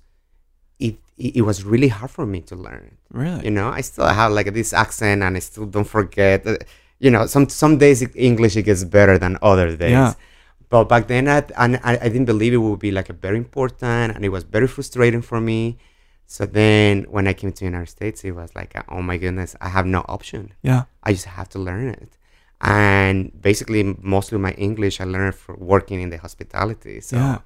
it, 0.78 0.94
it. 1.18 1.36
It 1.38 1.42
was 1.42 1.64
really 1.64 1.88
hard 1.88 2.10
for 2.12 2.26
me 2.26 2.40
to 2.42 2.54
learn. 2.54 2.98
Really? 3.10 3.44
You 3.46 3.50
know, 3.50 3.68
I 3.68 3.80
still 3.80 4.06
have 4.06 4.30
like 4.30 4.54
this 4.54 4.72
accent, 4.72 5.22
and 5.24 5.36
I 5.36 5.40
still 5.40 5.66
don't 5.66 5.88
forget. 5.98 6.46
uh, 6.46 6.56
You 7.00 7.10
know, 7.10 7.26
some 7.26 7.48
some 7.48 7.78
days 7.78 7.98
English 8.14 8.54
it 8.56 8.62
gets 8.70 8.84
better 8.84 9.18
than 9.18 9.32
other 9.42 9.68
days. 9.76 9.90
Yeah. 9.90 10.14
But 10.70 10.84
back 10.84 11.08
then, 11.08 11.26
I, 11.28 11.38
and 11.58 11.76
I 11.82 11.92
I 12.04 12.08
didn't 12.12 12.26
believe 12.26 12.52
it 12.54 12.62
would 12.66 12.78
be 12.78 12.92
like 12.98 13.10
a 13.10 13.12
very 13.26 13.36
important, 13.36 14.14
and 14.14 14.24
it 14.24 14.30
was 14.36 14.44
very 14.56 14.68
frustrating 14.76 15.22
for 15.30 15.40
me. 15.40 15.60
So 16.26 16.46
then, 16.46 16.92
when 17.14 17.26
I 17.26 17.32
came 17.32 17.50
to 17.52 17.58
the 17.58 17.64
United 17.74 17.88
States, 17.90 18.18
it 18.24 18.30
was 18.40 18.50
like, 18.54 18.72
oh 18.88 19.02
my 19.02 19.16
goodness, 19.22 19.56
I 19.60 19.68
have 19.76 19.84
no 19.84 20.00
option. 20.16 20.52
Yeah. 20.62 20.82
I 21.02 21.12
just 21.12 21.24
have 21.38 21.48
to 21.54 21.58
learn 21.58 21.88
it. 21.88 22.16
And 22.60 23.32
basically, 23.48 23.82
mostly 24.00 24.38
my 24.38 24.52
English 24.52 25.00
I 25.00 25.04
learned 25.04 25.34
for 25.34 25.56
working 25.56 26.00
in 26.00 26.10
the 26.10 26.18
hospitality. 26.18 27.00
So 27.00 27.16
Yeah. 27.16 27.38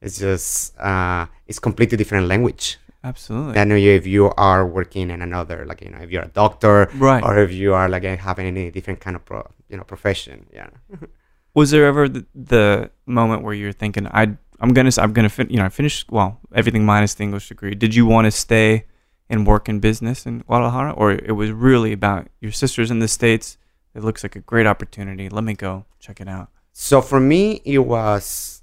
it's 0.00 0.18
just 0.18 0.76
uh, 0.80 1.26
it's 1.46 1.60
completely 1.60 1.96
different 1.96 2.26
language. 2.26 2.78
Absolutely. 3.04 3.54
Than 3.54 3.70
if 3.72 4.06
you 4.06 4.30
are 4.36 4.66
working 4.66 5.10
in 5.10 5.20
another, 5.22 5.64
like 5.66 5.80
you 5.82 5.90
know, 5.90 5.98
if 5.98 6.10
you're 6.10 6.22
a 6.32 6.34
doctor, 6.42 6.88
Right. 6.94 7.22
or 7.22 7.38
if 7.38 7.52
you 7.52 7.74
are 7.74 7.88
like 7.88 8.02
having 8.02 8.46
any 8.46 8.70
different 8.70 9.00
kind 9.00 9.14
of 9.16 9.24
pro, 9.24 9.46
you 9.68 9.76
know, 9.76 9.84
profession. 9.84 10.46
Yeah. 10.52 10.70
Was 11.54 11.70
there 11.70 11.84
ever 11.86 12.08
the, 12.08 12.24
the 12.34 12.90
moment 13.06 13.42
where 13.42 13.54
you're 13.54 13.72
thinking, 13.72 14.06
I, 14.06 14.36
I'm 14.60 14.72
gonna, 14.72 14.90
I'm 14.98 15.12
gonna, 15.12 15.28
fin- 15.28 15.50
you 15.50 15.58
know, 15.58 15.64
I 15.66 15.68
finished 15.68 16.10
well, 16.10 16.40
everything 16.54 16.84
minus 16.86 17.14
the 17.14 17.24
English 17.24 17.48
degree. 17.48 17.74
Did 17.74 17.94
you 17.94 18.06
want 18.06 18.24
to 18.26 18.30
stay 18.30 18.86
and 19.28 19.46
work 19.46 19.68
in 19.68 19.80
business 19.80 20.24
in 20.26 20.40
Guadalajara, 20.40 20.92
or 20.92 21.12
it 21.12 21.32
was 21.32 21.50
really 21.50 21.92
about 21.92 22.28
your 22.40 22.52
sisters 22.52 22.90
in 22.90 23.00
the 23.00 23.08
states? 23.08 23.58
It 23.94 24.02
looks 24.02 24.22
like 24.22 24.34
a 24.36 24.40
great 24.40 24.66
opportunity. 24.66 25.28
Let 25.28 25.44
me 25.44 25.52
go 25.54 25.84
check 26.00 26.20
it 26.20 26.28
out. 26.28 26.48
So 26.72 27.02
for 27.02 27.20
me, 27.20 27.60
it 27.64 27.80
was. 27.80 28.62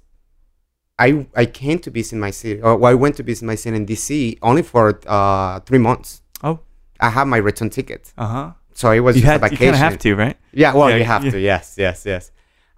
I 0.98 1.26
I 1.36 1.46
came 1.46 1.78
to 1.80 1.90
visit 1.90 2.16
my 2.16 2.30
city. 2.32 2.60
Or 2.60 2.76
well, 2.76 2.90
I 2.90 2.94
went 2.94 3.16
to 3.16 3.22
visit 3.22 3.44
my 3.46 3.54
city 3.54 3.76
in 3.76 3.86
DC 3.86 4.38
only 4.42 4.62
for 4.62 5.00
uh, 5.06 5.60
three 5.60 5.78
months. 5.78 6.22
Oh, 6.42 6.58
I 6.98 7.10
had 7.10 7.28
my 7.28 7.36
return 7.38 7.70
ticket, 7.70 8.12
uh 8.18 8.26
huh. 8.26 8.52
so 8.74 8.90
it 8.90 9.00
was 9.00 9.14
You 9.16 9.22
just 9.22 9.30
had, 9.30 9.40
a 9.42 9.44
you 9.46 9.50
vacation. 9.50 9.72
kind 9.72 9.74
of 9.74 9.80
have 9.92 9.98
to, 10.00 10.14
right? 10.16 10.36
Yeah, 10.52 10.74
well, 10.74 10.90
Yeah, 10.90 10.96
you 10.96 11.04
have 11.04 11.24
yeah. 11.24 11.30
to. 11.30 11.38
Yes, 11.40 11.74
yes, 11.78 12.04
yes. 12.04 12.30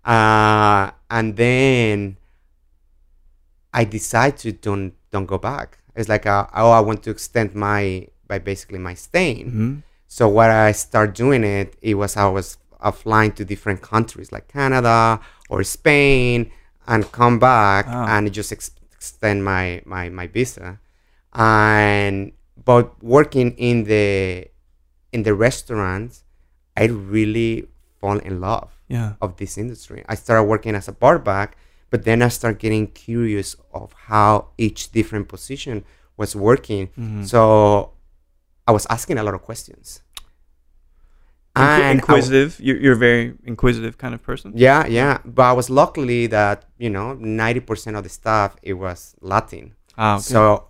Uh, 0.04 0.90
and 1.10 1.36
then 1.36 2.16
I 3.72 3.84
decide 3.84 4.36
to 4.38 4.52
don't 4.52 4.94
don't 5.10 5.26
go 5.26 5.38
back. 5.38 5.78
It's 5.94 6.08
like 6.08 6.26
uh, 6.26 6.46
oh, 6.54 6.70
I 6.70 6.80
want 6.80 7.02
to 7.04 7.10
extend 7.10 7.54
my 7.54 8.08
by 8.26 8.38
basically 8.38 8.78
my 8.78 8.94
staying. 8.94 9.50
hmm 9.50 9.74
So 10.08 10.28
what 10.28 10.50
I 10.50 10.72
start 10.72 11.14
doing 11.14 11.42
it, 11.44 11.76
it 11.80 11.94
was 11.94 12.16
I 12.16 12.28
was 12.28 12.58
uh, 12.80 12.90
flying 12.92 13.32
to 13.32 13.44
different 13.44 13.80
countries 13.80 14.32
like 14.32 14.48
Canada 14.48 15.20
or 15.48 15.62
Spain 15.64 16.50
and 16.86 17.10
come 17.12 17.38
back 17.38 17.86
Wow. 17.86 18.06
and 18.08 18.32
just 18.32 18.52
ex- 18.52 18.72
extend 18.92 19.44
my, 19.44 19.80
my 19.86 20.08
my 20.10 20.26
visa. 20.26 20.78
And 21.32 22.32
but 22.64 23.02
working 23.02 23.52
in 23.56 23.84
the 23.84 24.48
in 25.12 25.22
the 25.22 25.34
restaurants, 25.34 26.24
I 26.76 26.84
really 26.86 27.68
fall 28.00 28.18
in 28.18 28.40
love 28.40 28.71
Yeah. 28.96 29.10
of 29.24 29.30
this 29.40 29.52
industry. 29.64 30.00
I 30.12 30.14
started 30.24 30.44
working 30.52 30.74
as 30.80 30.86
a 30.88 30.92
bar 31.02 31.18
back, 31.32 31.48
but 31.90 32.00
then 32.08 32.18
I 32.26 32.28
started 32.38 32.58
getting 32.64 32.86
curious 33.08 33.56
of 33.80 33.86
how 34.08 34.32
each 34.66 34.80
different 34.98 35.26
position 35.34 35.76
was 36.20 36.30
working. 36.48 36.84
Mhm. 37.00 37.24
So 37.32 37.40
I 38.68 38.72
was 38.76 38.84
asking 38.96 39.16
a 39.18 39.24
lot 39.26 39.34
of 39.38 39.42
questions. 39.50 39.86
Inqui- 41.56 41.62
And 41.62 41.82
I- 41.84 41.90
inquisitive. 41.92 42.50
You're, 42.60 42.78
you're 42.82 42.92
a 43.00 43.02
very 43.10 43.24
inquisitive 43.44 43.94
kind 44.02 44.14
of 44.14 44.22
person. 44.22 44.52
yeah, 44.54 44.86
yeah. 44.86 45.18
But 45.24 45.42
I 45.52 45.54
was 45.60 45.68
luckily 45.68 46.26
that, 46.28 46.64
you 46.78 46.90
know, 46.96 47.14
90% 47.16 47.96
of 47.98 48.02
the 48.04 48.08
staff, 48.20 48.56
it 48.62 48.74
was 48.84 49.14
Latin. 49.20 49.74
Ah, 49.98 50.14
okay. 50.16 50.22
So 50.22 50.64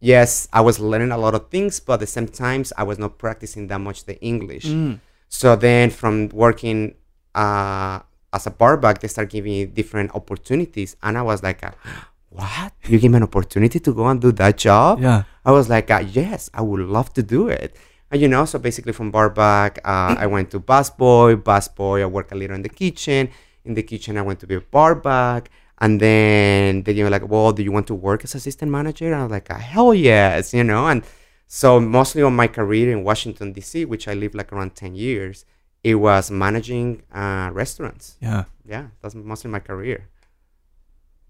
yes, 0.00 0.46
I 0.52 0.60
was 0.68 0.78
learning 0.78 1.10
a 1.10 1.18
lot 1.18 1.34
of 1.34 1.50
things, 1.50 1.80
but 1.80 1.94
at 1.94 2.00
the 2.00 2.06
same 2.16 2.28
times 2.28 2.72
I 2.80 2.84
was 2.90 2.98
not 2.98 3.18
practicing 3.18 3.66
that 3.68 3.80
much 3.80 4.04
the 4.04 4.16
English. 4.22 4.66
Mm. 4.66 5.00
So 5.28 5.56
then 5.56 5.90
from 5.90 6.28
working 6.44 6.94
uh, 7.34 8.00
as 8.32 8.46
a 8.46 8.50
barback, 8.50 9.00
they 9.00 9.08
start 9.08 9.30
giving 9.30 9.52
me 9.52 9.64
different 9.66 10.14
opportunities. 10.14 10.96
And 11.02 11.18
I 11.18 11.22
was 11.22 11.42
like, 11.42 11.64
uh, 11.64 11.72
what? 12.30 12.72
You 12.86 12.98
give 12.98 13.10
me 13.10 13.16
an 13.18 13.24
opportunity 13.24 13.80
to 13.80 13.94
go 13.94 14.06
and 14.06 14.20
do 14.20 14.32
that 14.32 14.58
job? 14.58 15.00
Yeah. 15.00 15.24
I 15.44 15.52
was 15.52 15.68
like, 15.68 15.90
uh, 15.90 16.04
yes, 16.12 16.50
I 16.54 16.62
would 16.62 16.80
love 16.80 17.12
to 17.14 17.22
do 17.22 17.48
it. 17.48 17.76
And 18.10 18.20
you 18.20 18.28
know, 18.28 18.44
so 18.44 18.58
basically 18.58 18.92
from 18.92 19.10
barback, 19.10 19.78
uh, 19.84 20.16
I 20.18 20.26
went 20.26 20.50
to 20.50 20.60
busboy. 20.60 21.36
Busboy, 21.36 22.02
I 22.02 22.06
work 22.06 22.32
a 22.32 22.34
little 22.34 22.56
in 22.56 22.62
the 22.62 22.68
kitchen. 22.68 23.30
In 23.64 23.74
the 23.74 23.82
kitchen, 23.82 24.16
I 24.16 24.22
went 24.22 24.40
to 24.40 24.46
be 24.46 24.56
a 24.56 24.60
barback. 24.60 25.50
And 25.78 26.00
then 26.00 26.82
they 26.82 27.02
were 27.02 27.08
like, 27.08 27.28
well, 27.28 27.52
do 27.52 27.62
you 27.62 27.72
want 27.72 27.86
to 27.86 27.94
work 27.94 28.24
as 28.24 28.34
assistant 28.34 28.70
manager? 28.70 29.06
And 29.06 29.14
I 29.14 29.22
was 29.22 29.30
like, 29.30 29.50
uh, 29.50 29.58
hell 29.58 29.94
yes, 29.94 30.52
you 30.52 30.64
know. 30.64 30.88
And 30.88 31.02
so 31.46 31.80
mostly 31.80 32.22
on 32.22 32.36
my 32.36 32.48
career 32.48 32.92
in 32.92 33.02
Washington 33.02 33.52
D.C., 33.52 33.84
which 33.86 34.06
I 34.06 34.14
lived 34.14 34.34
like 34.34 34.52
around 34.52 34.74
ten 34.74 34.94
years, 34.94 35.46
it 35.82 35.94
was 35.96 36.30
managing 36.30 37.02
uh, 37.12 37.50
restaurants. 37.52 38.16
Yeah. 38.20 38.44
Yeah, 38.66 38.88
that's 39.02 39.14
mostly 39.14 39.50
my 39.50 39.60
career. 39.60 40.08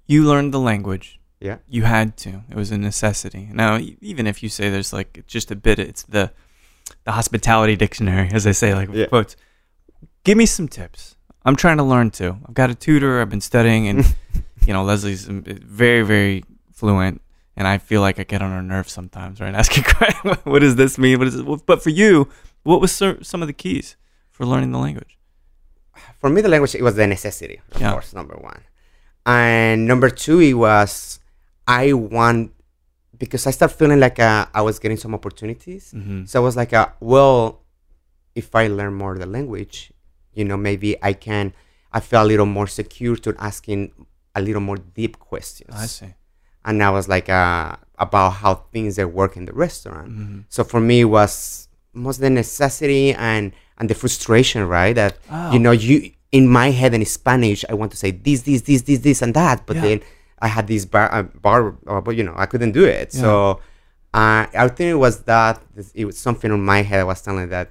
You 0.07 0.25
learned 0.25 0.52
the 0.52 0.59
language. 0.61 1.21
Yeah. 1.40 1.59
You 1.69 1.85
had 1.85 2.16
to. 2.19 2.42
It 2.50 2.57
was 2.57 2.71
a 2.71 2.76
necessity. 2.78 3.49
Now, 3.52 3.78
even 4.00 4.26
if 4.26 4.42
you 4.42 4.49
say 4.49 4.69
there's 4.69 4.92
like 4.92 5.25
just 5.26 5.50
a 5.50 5.57
bit, 5.57 5.78
it's 5.78 6.02
the 6.02 6.33
the 7.04 7.12
hospitality 7.12 7.76
dictionary, 7.76 8.28
as 8.33 8.47
I 8.47 8.52
say, 8.52 8.75
like 8.75 8.90
Yeah. 8.92 9.07
quotes. 9.07 9.37
Give 10.25 10.37
me 10.37 10.45
some 10.47 10.69
tips. 10.69 11.16
I'm 11.47 11.57
trying 11.57 11.78
to 11.78 11.83
learn 11.85 12.11
too. 12.11 12.37
I've 12.47 12.54
got 12.54 12.69
a 12.69 12.75
tutor. 12.75 13.21
I've 13.23 13.30
been 13.30 13.40
studying, 13.40 13.88
and 13.88 14.04
you 14.66 14.75
know, 14.75 14.83
Leslie's 14.85 15.28
um, 15.28 15.42
very, 15.47 16.02
very 16.02 16.45
fluent, 16.73 17.23
and 17.57 17.66
I 17.66 17.78
feel 17.78 18.02
like 18.02 18.19
I 18.19 18.25
get 18.25 18.42
on 18.42 18.50
her 18.50 18.62
nerves 18.62 18.92
sometimes, 18.92 19.40
right? 19.40 19.54
Asking, 19.61 19.85
what 20.45 20.59
does 20.59 20.76
this 20.76 20.99
mean? 20.99 21.19
What 21.19 21.28
is 21.28 21.37
it? 21.37 21.66
But 21.66 21.83
for 21.83 21.90
you, 21.90 22.28
what 22.64 22.80
was 22.83 22.92
some 22.92 23.40
of 23.42 23.47
the 23.47 23.54
keys 23.54 23.97
for 24.40 24.47
learning 24.47 24.73
the 24.73 24.78
language? 24.78 25.18
for 26.20 26.30
me, 26.30 26.40
the 26.40 26.49
language 26.49 26.75
it 26.75 26.82
was 26.82 26.94
the 26.97 27.06
necessity, 27.06 27.61
of 27.73 27.80
Yeah. 27.80 27.92
course, 27.92 28.14
number 28.14 28.37
one, 28.37 28.61
and 29.26 29.87
number 29.87 30.09
two, 30.09 30.40
it 30.40 30.54
was 30.54 31.20
I 31.66 31.92
want 31.92 32.52
because 33.18 33.47
I 33.47 33.50
started 33.52 33.76
feeling 33.76 34.00
like 34.00 34.18
uh, 34.18 34.47
I 34.54 34.62
was 34.62 34.78
getting 34.78 34.97
some 34.97 35.14
opportunities. 35.14 35.92
Mm-hmm. 35.94 36.25
So 36.25 36.40
I 36.40 36.44
was 36.49 36.56
like, 36.56 36.73
uh, 36.73 36.88
well, 37.00 37.61
if 38.35 38.54
I 38.54 38.66
learn 38.68 38.94
more 38.94 39.18
the 39.18 39.26
language, 39.26 39.92
you 40.32 40.44
know, 40.44 40.56
maybe 40.56 40.97
I 41.02 41.12
can. 41.12 41.52
I 41.92 42.00
feel 42.00 42.23
a 42.23 42.28
little 42.32 42.47
more 42.47 42.66
secure 42.66 43.16
to 43.16 43.35
asking 43.38 43.92
a 44.35 44.40
little 44.40 44.62
more 44.62 44.76
deep 45.00 45.18
questions. 45.18 45.75
I 45.75 45.87
see. 45.87 46.14
and 46.64 46.82
I 46.82 46.90
was 46.90 47.09
like 47.09 47.28
uh, 47.28 47.76
about 47.99 48.30
how 48.42 48.54
things 48.73 48.97
that 48.97 49.09
work 49.09 49.37
in 49.37 49.44
the 49.44 49.52
restaurant. 49.52 50.09
Mhm. 50.12 50.44
So 50.49 50.64
for 50.64 50.80
me, 50.80 51.00
it 51.00 51.11
was 51.20 51.68
most 51.92 52.20
the 52.20 52.30
necessity 52.30 53.12
and 53.14 53.52
and 53.78 53.88
the 53.90 53.94
frustration, 53.94 54.66
right? 54.68 54.94
That 54.94 55.16
Oh. 55.30 55.52
you 55.52 55.59
know, 55.59 55.70
you 55.73 56.12
in 56.32 56.47
my 56.49 56.70
head 56.70 56.94
in 56.94 57.04
Spanish, 57.04 57.64
I 57.68 57.75
want 57.75 57.90
to 57.92 57.97
say 57.97 58.12
this, 58.12 58.42
this, 58.42 58.62
this, 58.62 58.82
this, 58.82 59.00
this, 59.00 59.20
and 59.23 59.35
that, 59.35 59.66
but 59.66 59.76
Yeah. 59.76 59.82
then 59.82 60.00
I 60.40 60.47
had 60.49 60.66
this 60.68 60.85
bar, 60.85 61.12
uh, 61.12 61.23
bar 61.25 61.75
uh, 61.87 62.00
but 62.00 62.14
you 62.16 62.23
know, 62.23 62.35
I 62.37 62.47
couldn't 62.47 62.73
do 62.73 62.85
it. 62.85 63.12
So 63.12 63.61
uh, 64.14 64.47
I 64.54 64.68
think 64.68 64.90
it 64.90 64.94
was 64.94 65.23
that 65.25 65.61
it 65.94 66.04
was 66.04 66.16
something 66.18 66.52
in 66.52 66.62
my 66.64 66.82
head. 66.82 67.00
I 67.00 67.04
was 67.04 67.20
telling 67.23 67.49
that 67.50 67.70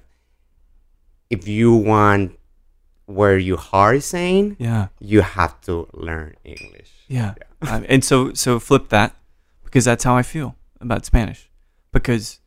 if 1.30 1.48
you 1.48 1.74
want 1.74 2.38
where 3.06 3.38
your 3.38 3.58
heart 3.58 3.98
is 3.98 4.06
saying, 4.06 4.56
Yeah. 4.60 4.88
you 5.00 5.22
have 5.22 5.60
to 5.62 5.88
learn 5.94 6.36
English. 6.44 6.92
Yeah. 7.08 7.34
Um, 7.62 7.86
and 7.90 8.04
so 8.04 8.34
so 8.34 8.60
flip 8.60 8.90
that 8.90 9.16
because 9.64 9.86
that's 9.86 10.04
how 10.04 10.16
I 10.16 10.22
feel 10.24 10.56
about 10.82 11.06
Spanish. 11.06 11.50
Because 11.92 12.40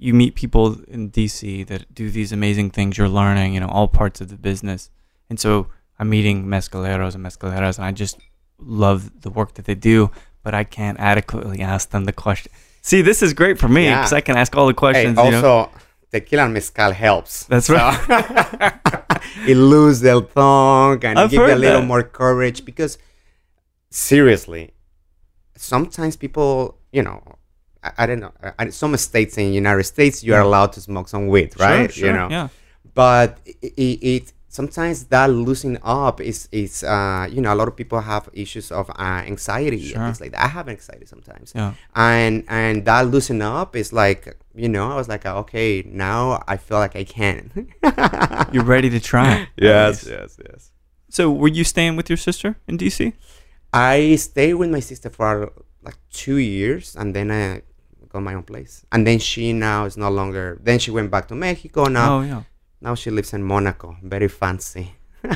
you 0.00 0.14
meet 0.14 0.34
people 0.34 0.64
in 0.86 1.10
DC 1.10 1.66
that 1.66 1.92
do 1.94 2.08
these 2.10 2.30
amazing 2.32 2.70
things 2.70 2.96
you're 2.96 3.08
learning, 3.08 3.54
you 3.54 3.60
know, 3.60 3.68
all 3.68 3.88
parts 3.88 4.20
of 4.20 4.28
the 4.28 4.36
business. 4.36 4.90
And 5.28 5.38
so 5.40 5.66
I'm 5.98 6.08
meeting 6.08 6.46
mezcaleros 6.46 7.14
and 7.16 7.24
mezcaleras 7.24 7.76
and 7.78 7.84
I 7.84 7.92
just 7.92 8.16
love 8.58 9.22
the 9.22 9.30
work 9.30 9.54
that 9.54 9.64
they 9.64 9.74
do, 9.74 10.10
but 10.44 10.54
I 10.54 10.64
can't 10.64 10.98
adequately 11.00 11.60
ask 11.60 11.90
them 11.90 12.04
the 12.04 12.12
question. 12.12 12.52
See, 12.82 13.02
this 13.02 13.22
is 13.22 13.34
great 13.34 13.58
for 13.58 13.68
me 13.68 13.84
Yeah. 13.86 13.98
because 13.98 14.12
I 14.12 14.20
can 14.20 14.36
ask 14.36 14.56
all 14.56 14.66
the 14.66 14.72
Hey, 14.72 14.84
questions. 14.84 15.18
also, 15.18 15.30
you 15.36 15.42
know? 15.42 15.70
tequila 16.12 16.44
and 16.44 16.54
mezcal 16.54 16.92
helps. 16.92 17.44
That's 17.44 17.68
right. 17.68 17.98
it 19.46 19.56
loses 19.56 20.00
the 20.02 20.20
tongue 20.34 21.04
and 21.04 21.18
I've 21.18 21.30
give 21.30 21.40
you 21.48 21.54
a 21.54 21.56
little 21.56 21.80
that. 21.80 21.86
more 21.86 22.02
courage 22.04 22.64
because 22.64 22.98
seriously, 23.90 24.70
sometimes 25.56 26.16
people, 26.16 26.78
you 26.92 27.02
know, 27.02 27.22
I, 27.82 27.90
I 27.98 28.06
don't 28.06 28.20
know. 28.20 28.32
I, 28.58 28.70
some 28.70 28.96
states 28.96 29.38
in 29.38 29.52
United 29.52 29.84
States 29.84 30.22
you 30.24 30.34
are 30.34 30.40
allowed 30.40 30.72
to 30.74 30.80
smoke 30.80 31.08
some 31.08 31.26
weed, 31.28 31.58
right? 31.58 31.92
Sure, 31.92 32.06
You 32.06 32.12
sure, 32.12 32.18
know, 32.18 32.28
Yeah. 32.30 32.48
but 32.94 33.38
it, 33.62 33.98
it, 34.14 34.32
sometimes 34.48 35.04
that 35.04 35.30
loosening 35.30 35.78
up 35.84 36.20
is 36.20 36.48
is 36.50 36.82
uh, 36.82 37.28
you 37.30 37.40
know 37.40 37.52
a 37.52 37.58
lot 37.60 37.68
of 37.68 37.76
people 37.76 38.00
have 38.00 38.28
issues 38.32 38.72
of 38.72 38.90
uh, 38.90 39.22
anxiety 39.26 39.78
Sure. 39.80 39.96
and 39.98 40.04
things 40.06 40.20
like 40.20 40.32
that. 40.32 40.42
I 40.44 40.48
have 40.48 40.68
anxiety 40.68 41.06
sometimes 41.06 41.52
Yeah. 41.54 41.74
and 41.94 42.44
and 42.48 42.84
that 42.86 43.06
loosen 43.06 43.42
up 43.42 43.76
is 43.76 43.92
like 43.92 44.36
you 44.54 44.68
know 44.68 44.90
i 44.90 44.96
was 44.96 45.08
like 45.08 45.24
okay 45.24 45.84
now 45.86 46.42
i 46.48 46.56
feel 46.56 46.78
like 46.78 46.96
i 46.96 47.04
can 47.04 47.52
You're 48.52 48.64
ready 48.64 48.90
to 48.90 48.98
try. 48.98 49.46
least. 49.56 50.06
yes 50.08 50.38
yes 50.48 50.72
So 51.10 51.30
were 51.30 51.48
you 51.58 51.62
staying 51.64 51.94
with 51.96 52.08
your 52.10 52.16
sister 52.28 52.56
in 52.66 52.76
DC? 52.78 53.12
i 53.72 54.16
stayed 54.16 54.54
with 54.54 54.70
my 54.70 54.80
sister 54.80 55.10
for 55.10 55.52
like 55.82 55.96
two 56.10 56.36
years 56.36 56.96
and 56.96 57.14
then 57.14 57.30
i 57.30 57.62
got 58.08 58.22
my 58.22 58.34
own 58.34 58.42
place 58.42 58.84
and 58.92 59.06
then 59.06 59.18
she 59.18 59.52
now 59.52 59.84
is 59.84 59.96
no 59.96 60.10
longer 60.10 60.58
then 60.62 60.78
she 60.78 60.90
went 60.90 61.10
back 61.10 61.28
to 61.28 61.34
mexico 61.34 61.84
now 61.86 62.18
Oh 62.18 62.22
yeah. 62.22 62.42
now 62.80 62.94
she 62.94 63.10
lives 63.10 63.32
in 63.34 63.42
monaco 63.42 63.96
very 64.02 64.28
fancy 64.28 64.94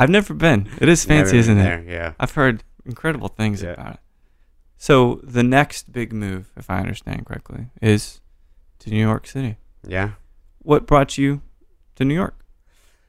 I've 0.00 0.10
never 0.10 0.32
been. 0.32 0.68
It 0.80 0.88
is 0.88 1.04
fancy, 1.04 1.32
Never 1.36 1.38
isn't 1.40 1.58
it? 1.58 1.88
yeah 1.88 2.12
I've 2.20 2.32
heard 2.32 2.62
incredible 2.86 3.28
things 3.28 3.62
Yeah. 3.62 3.72
about 3.72 3.94
it. 3.94 4.00
So 4.76 5.20
the 5.24 5.42
next 5.42 5.90
big 5.92 6.12
move, 6.12 6.52
if 6.56 6.70
I 6.70 6.78
understand 6.78 7.26
correctly, 7.26 7.66
is 7.82 8.20
to 8.78 8.90
New 8.90 9.00
York 9.00 9.26
City. 9.26 9.56
yeah 9.86 10.10
What 10.62 10.86
brought 10.86 11.18
you 11.18 11.42
to 11.96 12.04
New 12.04 12.14
York? 12.14 12.36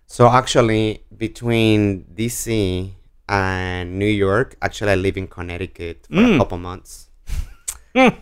So 0.08 0.28
actually, 0.28 1.04
between 1.16 2.06
DC 2.16 2.94
and 3.30 4.00
New 4.00 4.08
York, 4.28 4.58
actually, 4.62 4.92
I 4.92 4.96
live 4.96 5.16
in 5.16 5.28
Connecticut 5.28 6.08
for 6.10 6.16
Mm. 6.18 6.36
a 6.36 6.38
couple 6.40 6.58
months. 6.58 7.08
Mm. 7.96 8.18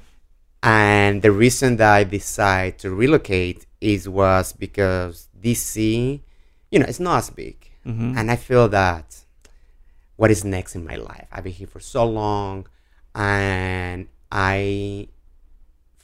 And 0.62 1.22
the 1.22 1.32
reason 1.32 1.78
that 1.78 1.94
I 1.96 2.04
decided 2.04 2.78
to 2.80 2.90
relocate 2.92 3.66
is 3.80 4.10
was 4.10 4.52
because 4.52 5.30
DC, 5.40 6.22
you 6.72 6.80
know, 6.80 6.86
it's 6.88 7.00
not 7.00 7.18
as 7.20 7.30
big, 7.30 7.56
Mhm. 7.86 8.18
and 8.18 8.30
I 8.30 8.36
feel 8.36 8.68
that 8.70 9.24
what 10.18 10.30
is 10.32 10.44
next 10.44 10.76
in 10.76 10.84
my 10.84 10.96
life? 10.96 11.28
I've 11.32 11.44
been 11.46 11.54
here 11.54 11.68
for 11.68 11.80
so 11.80 12.04
long, 12.06 12.68
and 13.16 14.08
I 14.32 15.08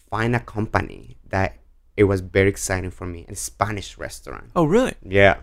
find 0.10 0.36
a 0.36 0.40
company 0.40 1.18
that 1.30 1.58
it 1.98 2.06
was 2.06 2.22
very 2.22 2.50
exciting 2.50 2.92
for 2.92 3.06
me, 3.06 3.26
a 3.28 3.36
Spanish 3.36 3.98
restaurant. 3.98 4.52
Oh, 4.56 4.64
really? 4.66 4.94
Yeah. 5.04 5.36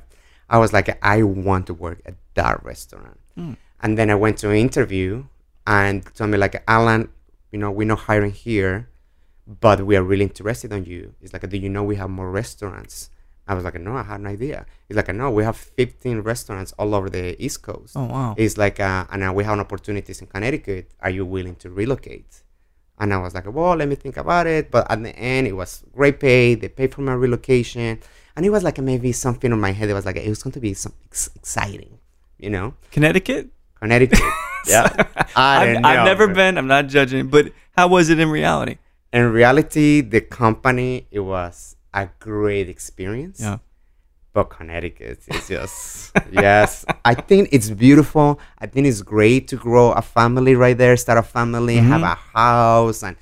I 0.49 0.59
was 0.59 0.73
like, 0.73 0.89
I 1.05 1.23
want 1.23 1.67
to 1.67 1.75
work 1.75 2.01
at 2.07 2.15
that 2.35 2.65
restaurant. 2.65 3.20
Mm. 3.39 3.57
And 3.83 3.99
then 3.99 4.11
I 4.11 4.15
went 4.15 4.39
to 4.39 4.51
an 4.51 4.57
interview 4.57 5.25
and 5.67 6.05
told 6.15 6.31
me 6.31 6.39
like, 6.39 6.63
Alan, 6.69 7.09
you 7.51 7.59
know, 7.59 7.71
we're 7.71 7.87
not 7.87 8.01
hiring 8.01 8.33
here, 8.33 8.89
but 9.47 9.85
we 9.85 9.97
are 9.97 10.03
really 10.03 10.25
interested 10.25 10.73
in 10.73 10.85
you. 10.85 11.15
It's 11.21 11.33
like, 11.33 11.49
do 11.49 11.57
you 11.57 11.69
know 11.69 11.83
we 11.83 11.97
have 11.97 12.11
more 12.11 12.31
restaurants? 12.31 13.11
I 13.51 13.55
was 13.55 13.65
like, 13.65 13.81
no, 13.81 13.97
I 13.97 14.05
had 14.05 14.21
no 14.21 14.31
idea. 14.31 14.65
He's 14.87 14.97
like, 14.97 15.13
no, 15.13 15.31
we 15.31 15.43
have 15.43 15.57
15 15.57 16.21
restaurants 16.21 16.73
all 16.79 16.95
over 16.95 17.11
the 17.11 17.43
East 17.45 17.63
Coast. 17.63 17.95
Oh, 17.97 18.05
wow. 18.05 18.35
It's 18.39 18.57
like, 18.57 18.79
uh, 18.79 19.07
and 19.11 19.25
uh, 19.25 19.33
we 19.33 19.43
have 19.43 19.59
opportunities 19.59 20.21
in 20.21 20.29
Connecticut. 20.29 20.93
Are 21.01 21.11
you 21.11 21.27
willing 21.27 21.57
to 21.57 21.71
relocate? 21.71 22.43
And 23.01 23.13
I 23.13 23.17
was 23.19 23.35
like, 23.35 23.53
well, 23.53 23.75
let 23.75 23.89
me 23.89 23.97
think 23.97 24.19
about 24.19 24.47
it. 24.47 24.71
But 24.71 24.89
at 24.91 25.03
the 25.03 25.17
end, 25.17 25.47
it 25.47 25.55
was 25.55 25.83
great 25.93 26.21
pay. 26.21 26.55
They 26.55 26.69
paid 26.69 26.95
for 26.95 27.01
my 27.01 27.15
relocation. 27.15 27.99
And 28.37 28.47
it 28.47 28.51
was 28.51 28.63
like 28.63 28.79
maybe 28.79 29.11
something 29.11 29.51
in 29.51 29.59
my 29.59 29.73
head. 29.73 29.89
It 29.89 29.95
was 29.95 30.07
like, 30.07 30.17
it 30.17 30.29
was 30.29 30.43
going 30.43 30.53
to 30.53 30.61
be 30.61 30.75
something 30.75 31.01
ex- 31.07 31.31
exciting, 31.35 31.99
you 32.41 32.51
know? 32.51 32.75
Connecticut? 32.91 33.49
Connecticut. 33.81 34.21
yeah. 34.67 34.89
I 35.37 35.77
I've 35.83 36.05
never 36.05 36.27
man. 36.27 36.35
been. 36.37 36.59
I'm 36.59 36.67
not 36.67 36.87
judging, 36.89 37.29
but 37.29 37.53
how 37.77 37.89
was 37.89 38.11
it 38.11 38.19
in 38.19 38.29
reality? 38.31 38.79
In 39.13 39.31
reality, 39.33 40.01
the 40.03 40.21
company, 40.21 41.07
it 41.11 41.21
was 41.21 41.77
a 41.93 42.09
great 42.19 42.69
experience. 42.69 43.41
Yeah. 43.41 43.59
But 44.33 44.45
Connecticut 44.45 45.19
is 45.27 45.49
just, 45.49 46.13
yes. 46.31 46.85
I 47.05 47.15
think 47.15 47.49
it's 47.51 47.69
beautiful. 47.71 48.39
I 48.61 48.67
think 48.67 48.87
it's 48.87 49.03
great 49.03 49.49
to 49.49 49.57
grow 49.57 49.91
a 49.91 50.03
family 50.03 50.55
right 50.55 50.79
there, 50.79 50.97
start 50.97 51.19
a 51.19 51.23
family, 51.25 51.77
have 51.79 52.01
Mhm. 52.03 52.13
a 52.13 52.15
house, 52.39 53.03
and 53.03 53.17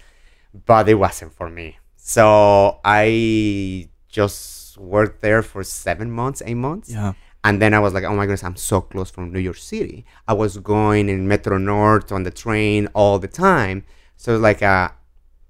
but 0.66 0.86
it 0.88 0.96
wasn't 0.96 1.32
for 1.32 1.48
me. 1.48 1.78
So 1.96 2.80
I 2.84 3.88
just 4.08 4.76
worked 4.76 5.22
there 5.22 5.42
for 5.42 5.64
seven 5.64 6.10
months, 6.10 6.42
eight 6.44 6.54
months. 6.60 6.90
Yeah. 6.90 7.12
And 7.48 7.54
then 7.62 7.72
I 7.78 7.80
was 7.86 7.92
like, 7.94 8.04
oh 8.04 8.14
my 8.20 8.24
goodness, 8.26 8.44
I'm 8.48 8.56
so 8.56 8.78
close 8.92 9.10
from 9.10 9.32
New 9.32 9.44
York 9.48 9.56
City. 9.72 9.98
I 10.30 10.34
was 10.42 10.52
going 10.74 11.04
in 11.14 11.20
Metro 11.32 11.56
North 11.74 12.08
on 12.16 12.22
the 12.28 12.34
train 12.44 12.80
all 12.98 13.16
the 13.18 13.32
time. 13.50 13.78
So 14.22 14.28
like, 14.48 14.60
uh, 14.62 14.88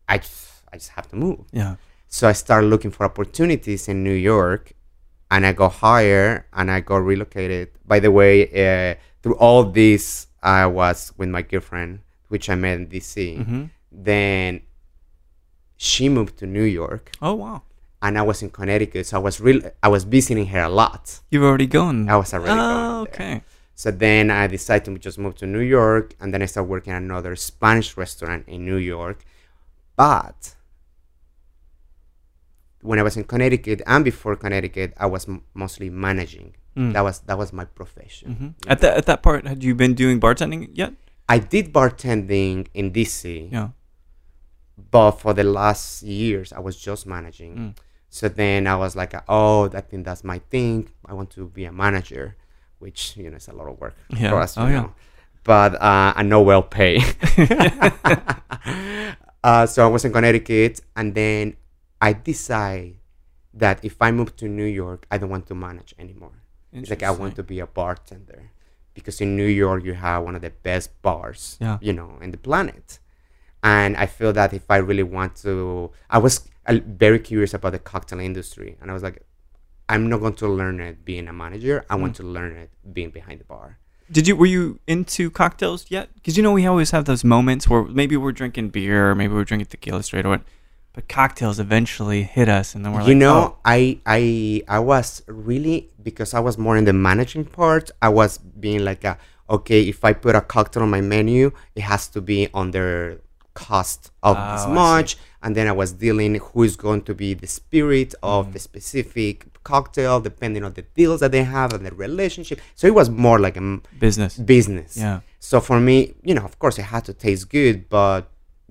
I, 0.08 0.18
just, 0.18 0.62
I 0.72 0.74
just 0.76 0.90
have 0.90 1.08
to 1.12 1.16
move. 1.16 1.40
Yeah. 1.62 1.74
So 2.16 2.22
I 2.32 2.34
started 2.44 2.68
looking 2.68 2.92
for 2.96 3.02
opportunities 3.04 3.82
in 3.92 3.96
New 4.08 4.18
York, 4.32 4.64
and 5.32 5.40
I 5.44 5.52
got 5.52 5.72
hired 5.86 6.44
and 6.52 6.70
I 6.70 6.78
got 6.80 6.98
relocated. 7.12 7.66
By 7.92 7.98
the 8.00 8.10
way, 8.10 8.34
uh, 8.64 8.94
through 9.22 9.36
all 9.36 9.64
this, 9.64 10.28
I 10.42 10.66
was 10.66 11.12
with 11.18 11.28
my 11.36 11.42
girlfriend 11.42 12.00
which 12.28 12.48
I 12.50 12.54
met 12.54 12.76
in 12.78 12.86
DC. 12.86 13.44
hmm 13.44 13.64
Then 13.90 14.50
she 15.76 16.08
moved 16.08 16.34
to 16.38 16.46
New 16.46 16.68
York, 16.80 17.04
Oh 17.22 17.34
wow, 17.34 17.62
and 18.02 18.16
I 18.18 18.22
was 18.22 18.42
in 18.42 18.50
Connecticut, 18.50 19.06
so 19.06 19.16
I 19.18 19.20
was 19.20 19.40
real. 19.40 19.60
I 19.82 19.88
was 19.88 20.04
visiting 20.04 20.46
her 20.46 20.60
a 20.62 20.68
lot. 20.68 21.20
you've 21.30 21.42
already 21.42 21.66
gone. 21.66 22.08
I 22.08 22.16
was 22.16 22.32
already 22.34 22.52
Oh, 22.52 22.56
going 22.56 23.04
there. 23.04 23.12
okay. 23.14 23.42
So 23.74 23.90
then 23.92 24.30
I 24.30 24.46
decided 24.48 24.84
to 24.92 24.98
just 24.98 25.18
move 25.18 25.36
to 25.36 25.46
New 25.46 25.60
York, 25.60 26.14
and 26.20 26.32
then 26.34 26.42
I 26.42 26.46
started 26.46 26.68
working 26.70 26.92
at 26.92 27.02
another 27.02 27.34
Spanish 27.36 27.96
restaurant 27.96 28.44
in 28.48 28.64
New 28.64 28.76
York. 28.76 29.24
But 29.96 30.54
when 32.80 32.98
I 32.98 33.02
was 33.02 33.16
in 33.16 33.24
Connecticut 33.24 33.82
and 33.86 34.04
before 34.04 34.36
Connecticut, 34.36 34.94
I 34.96 35.06
was 35.06 35.28
m- 35.28 35.42
mostly 35.54 35.90
managing. 35.90 36.54
Mm. 36.76 36.92
That 36.92 37.02
was 37.02 37.20
that 37.26 37.36
was 37.38 37.52
my 37.52 37.64
profession. 37.64 38.54
Mhm. 38.60 38.70
At 38.70 38.80
that 38.80 38.96
at 38.96 39.06
that 39.06 39.22
part, 39.22 39.46
had 39.46 39.64
you 39.64 39.74
been 39.74 39.94
doing 39.94 40.20
bartending 40.20 40.70
yet? 40.74 40.92
I 41.28 41.38
did 41.38 41.72
bartending 41.72 42.68
in 42.74 42.90
DC, 42.92 43.48
Yeah. 43.52 43.70
but 44.90 45.12
for 45.12 45.34
the 45.34 45.44
last 45.44 46.02
years, 46.02 46.52
I 46.52 46.60
was 46.60 46.76
just 46.78 47.06
managing. 47.06 47.54
Mm. 47.56 47.74
So 48.10 48.28
then 48.28 48.66
I 48.66 48.76
was 48.76 48.96
like, 48.96 49.14
oh, 49.28 49.70
I 49.72 49.80
think 49.82 50.04
that's 50.04 50.24
my 50.24 50.38
thing. 50.50 50.88
I 51.06 51.14
want 51.14 51.30
to 51.30 51.46
be 51.48 51.64
a 51.66 51.72
manager, 51.72 52.36
which 52.78 53.16
you 53.16 53.30
know 53.30 53.36
is 53.36 53.48
a 53.48 53.52
lot 53.52 53.68
of 53.68 53.78
work 53.80 53.94
Yeah. 54.10 54.30
for 54.30 54.40
us, 54.40 54.56
you 54.56 54.62
Oh, 54.62 54.66
yeah. 54.66 54.80
know. 54.82 54.92
But 55.44 55.74
uh, 55.76 56.12
I 56.16 56.22
know 56.22 56.42
well 56.42 56.62
pay. 56.62 57.00
uh, 59.44 59.66
so 59.66 59.84
I 59.84 59.88
was 59.88 60.04
in 60.04 60.12
Connecticut, 60.12 60.80
and 60.96 61.14
then 61.14 61.56
I 62.00 62.12
decide 62.12 62.94
that 63.54 63.84
if 63.84 63.96
I 64.00 64.10
move 64.10 64.36
to 64.36 64.48
New 64.48 64.64
York, 64.66 65.06
I 65.10 65.18
don't 65.18 65.30
want 65.30 65.46
to 65.48 65.54
manage 65.54 65.94
anymore. 65.98 66.32
It's 66.72 66.90
like 66.90 67.02
I 67.02 67.10
want 67.10 67.34
to 67.36 67.42
be 67.42 67.60
a 67.60 67.66
bartender 67.66 68.50
because 68.94 69.20
in 69.20 69.36
New 69.36 69.46
York 69.46 69.84
you 69.84 69.94
have 69.94 70.22
one 70.24 70.34
of 70.34 70.42
the 70.42 70.50
best 70.50 71.00
bars, 71.02 71.56
Yeah. 71.60 71.78
you 71.80 71.92
know, 71.92 72.18
in 72.20 72.30
the 72.30 72.36
planet. 72.36 72.98
And 73.62 73.96
I 73.96 74.06
feel 74.06 74.32
that 74.34 74.52
if 74.52 74.70
I 74.70 74.76
really 74.76 75.02
want 75.02 75.36
to, 75.42 75.90
I 76.10 76.18
was 76.18 76.46
very 76.76 77.18
curious 77.18 77.54
about 77.54 77.72
the 77.72 77.78
cocktail 77.78 78.20
industry, 78.20 78.76
and 78.80 78.90
I 78.90 78.94
was 78.94 79.02
like, 79.02 79.24
I'm 79.88 80.08
not 80.08 80.20
going 80.20 80.34
to 80.34 80.48
learn 80.48 80.80
it 80.80 81.04
being 81.04 81.28
a 81.28 81.32
manager. 81.32 81.84
I 81.88 81.96
want 81.96 82.12
mm. 82.14 82.16
to 82.16 82.22
learn 82.24 82.56
it 82.56 82.70
being 82.92 83.10
behind 83.10 83.40
the 83.40 83.44
bar. 83.44 83.78
Did 84.10 84.26
you 84.26 84.36
were 84.36 84.46
you 84.46 84.80
into 84.86 85.30
cocktails 85.30 85.86
yet? 85.90 86.08
Because 86.14 86.36
you 86.36 86.42
know 86.42 86.52
we 86.52 86.66
always 86.66 86.90
have 86.92 87.04
those 87.04 87.24
moments 87.24 87.68
where 87.68 87.82
maybe 87.84 88.16
we're 88.16 88.32
drinking 88.32 88.70
beer, 88.70 89.10
or 89.10 89.14
maybe 89.14 89.34
we're 89.34 89.44
drinking 89.44 89.66
tequila 89.66 90.02
straight 90.02 90.24
away, 90.24 90.40
but 90.94 91.08
cocktails 91.08 91.60
eventually 91.60 92.22
hit 92.22 92.48
us, 92.48 92.74
and 92.74 92.84
then 92.84 92.92
we're 92.92 93.02
you 93.02 93.08
like, 93.08 93.16
know, 93.16 93.38
oh, 93.38 93.58
I 93.64 93.98
I 94.06 94.62
I 94.66 94.78
was 94.78 95.22
really 95.26 95.90
because 96.02 96.32
I 96.32 96.40
was 96.40 96.56
more 96.56 96.76
in 96.76 96.84
the 96.84 96.94
managing 96.94 97.44
part. 97.44 97.90
I 98.00 98.08
was 98.08 98.38
being 98.38 98.82
like, 98.82 99.04
a, 99.04 99.18
okay, 99.50 99.82
if 99.82 100.02
I 100.04 100.14
put 100.14 100.34
a 100.34 100.40
cocktail 100.40 100.82
on 100.84 100.90
my 100.90 101.02
menu, 101.02 101.52
it 101.74 101.82
has 101.82 102.08
to 102.08 102.22
be 102.22 102.48
under 102.54 103.20
cost 103.66 104.00
of 104.28 104.34
Oh, 104.38 104.44
this 104.52 104.66
much, 104.84 105.10
and 105.42 105.50
then 105.56 105.66
I 105.72 105.74
was 105.82 105.90
dealing 106.04 106.32
who 106.46 106.60
is 106.68 106.74
going 106.86 107.02
to 107.08 107.14
be 107.24 107.30
the 107.42 107.50
spirit 107.60 108.10
of 108.34 108.40
Mm. 108.46 108.52
the 108.54 108.58
specific 108.70 109.34
cocktail, 109.70 110.14
depending 110.30 110.62
on 110.68 110.72
the 110.78 110.84
deals 111.00 111.18
that 111.22 111.32
they 111.36 111.44
have 111.58 111.70
and 111.76 111.82
the 111.88 111.94
relationship. 112.06 112.58
So 112.78 112.82
it 112.90 112.94
was 113.00 113.08
more 113.26 113.38
like 113.46 113.56
a 113.64 113.66
business. 114.06 114.32
business. 114.56 114.90
Yeah. 114.96 115.18
So 115.50 115.54
for 115.68 115.78
me, 115.88 115.96
you 116.28 116.34
know, 116.36 116.44
of 116.50 116.54
course, 116.62 116.76
it 116.82 116.86
had 116.94 117.04
to 117.10 117.14
taste 117.26 117.44
good, 117.58 117.76
but 117.98 118.22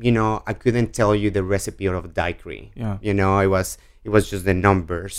you 0.08 0.12
know, 0.18 0.32
I 0.52 0.54
couldn't 0.64 0.90
tell 1.00 1.14
you 1.22 1.28
the 1.38 1.44
recipe 1.56 1.86
of 1.88 2.06
a 2.10 2.12
daiquiri. 2.22 2.64
Yeah. 2.84 2.96
You 3.08 3.14
know, 3.20 3.34
it 3.46 3.50
was 3.58 3.70
it 4.06 4.10
was 4.16 4.24
just 4.32 4.44
the 4.50 4.54
numbers 4.68 5.16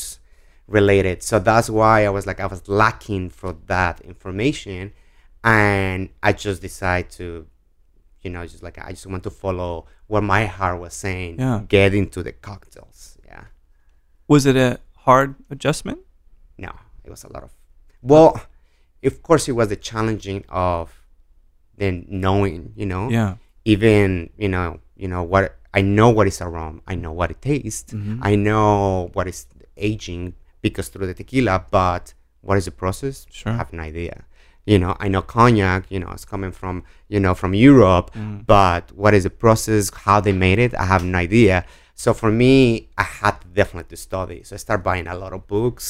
related. 0.79 1.17
So 1.31 1.35
that's 1.51 1.69
why 1.79 1.95
I 2.09 2.11
was 2.17 2.25
like 2.29 2.41
I 2.47 2.49
was 2.55 2.63
lacking 2.83 3.25
for 3.41 3.51
that 3.75 3.95
information, 4.13 4.83
and 5.45 6.01
I 6.29 6.31
just 6.47 6.59
decided 6.69 7.11
to, 7.19 7.27
you 8.23 8.31
know, 8.31 8.45
just 8.47 8.63
like 8.63 8.79
I 8.79 8.91
just 8.91 9.07
want 9.07 9.23
to 9.25 9.31
follow 9.31 9.87
what 10.07 10.23
my 10.23 10.47
heart 10.47 10.81
was 10.81 10.95
saying. 10.95 11.39
Yeah. 11.39 11.63
Get 11.69 11.95
into 11.95 12.23
the 12.23 12.33
cocktails. 12.33 13.19
Yeah. 13.25 13.45
Was 14.27 14.47
it 14.47 14.57
a 14.57 14.81
hard 14.97 15.35
adjustment? 15.51 16.01
No, 16.59 16.73
it 17.05 17.11
was 17.11 17.25
a 17.25 17.33
lot 17.33 17.43
of. 17.45 17.51
Well, 18.03 18.41
of 19.05 19.23
course, 19.23 19.49
it 19.49 19.53
was 19.53 19.69
the 19.69 19.77
challenging 19.77 20.45
of 20.49 20.93
then 21.77 22.05
knowing, 22.09 22.73
you 22.77 22.87
know, 22.87 23.09
Yeah. 23.09 23.37
even 23.65 24.31
you 24.37 24.49
know, 24.49 24.81
you 24.97 25.09
know 25.09 25.23
what 25.23 25.57
I 25.73 25.83
know 25.83 26.09
what 26.11 26.27
is 26.27 26.41
a 26.41 26.49
rum, 26.49 26.83
I 26.87 26.95
know 26.97 27.13
what 27.13 27.31
it 27.31 27.41
tastes, 27.43 27.93
Mhm. 27.93 28.19
I 28.23 28.35
know 28.35 29.11
what 29.13 29.29
is 29.29 29.47
aging 29.77 30.35
because 30.63 30.89
through 30.89 31.07
the 31.07 31.15
tequila, 31.15 31.65
but 31.71 32.15
what 32.41 32.59
is 32.59 32.65
the 32.65 32.71
process? 32.73 33.27
Sure. 33.31 33.53
I 33.53 33.57
have 33.57 33.73
an 33.73 33.81
idea. 33.81 34.25
You 34.73 34.79
know, 34.83 34.93
I 35.05 35.07
know 35.13 35.23
cognac, 35.37 35.83
you 35.95 35.99
know, 36.03 36.11
it's 36.17 36.27
coming 36.35 36.53
from, 36.61 36.75
you 37.15 37.21
know, 37.25 37.35
from 37.41 37.53
Europe, 37.69 38.09
Mm. 38.15 38.45
but 38.57 38.85
what 39.03 39.13
is 39.19 39.23
the 39.29 39.35
process, 39.45 39.85
how 40.07 40.19
they 40.27 40.35
made 40.47 40.59
it, 40.67 40.73
I 40.83 40.87
have 40.93 41.03
no 41.15 41.17
idea. 41.29 41.57
So 42.03 42.09
for 42.21 42.31
me, 42.43 42.57
I 43.03 43.07
had 43.21 43.37
definitely 43.59 43.89
to 43.97 43.99
study. 44.09 44.39
So 44.47 44.51
I 44.57 44.59
started 44.67 44.83
buying 44.91 45.07
a 45.15 45.17
lot 45.23 45.33
of 45.37 45.41
books, 45.57 45.87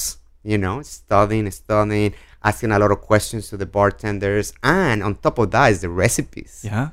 you 0.53 0.59
know, 0.65 0.77
studying, 0.83 1.51
studying, 1.51 2.11
asking 2.51 2.71
a 2.73 2.79
lot 2.79 2.91
of 2.97 3.01
questions 3.11 3.43
to 3.51 3.57
the 3.63 3.67
bartenders. 3.67 4.47
And 4.63 5.03
on 5.07 5.11
top 5.27 5.37
of 5.43 5.47
that 5.55 5.67
is 5.73 5.81
the 5.85 5.91
recipes. 6.05 6.53
Yeah. 6.73 6.89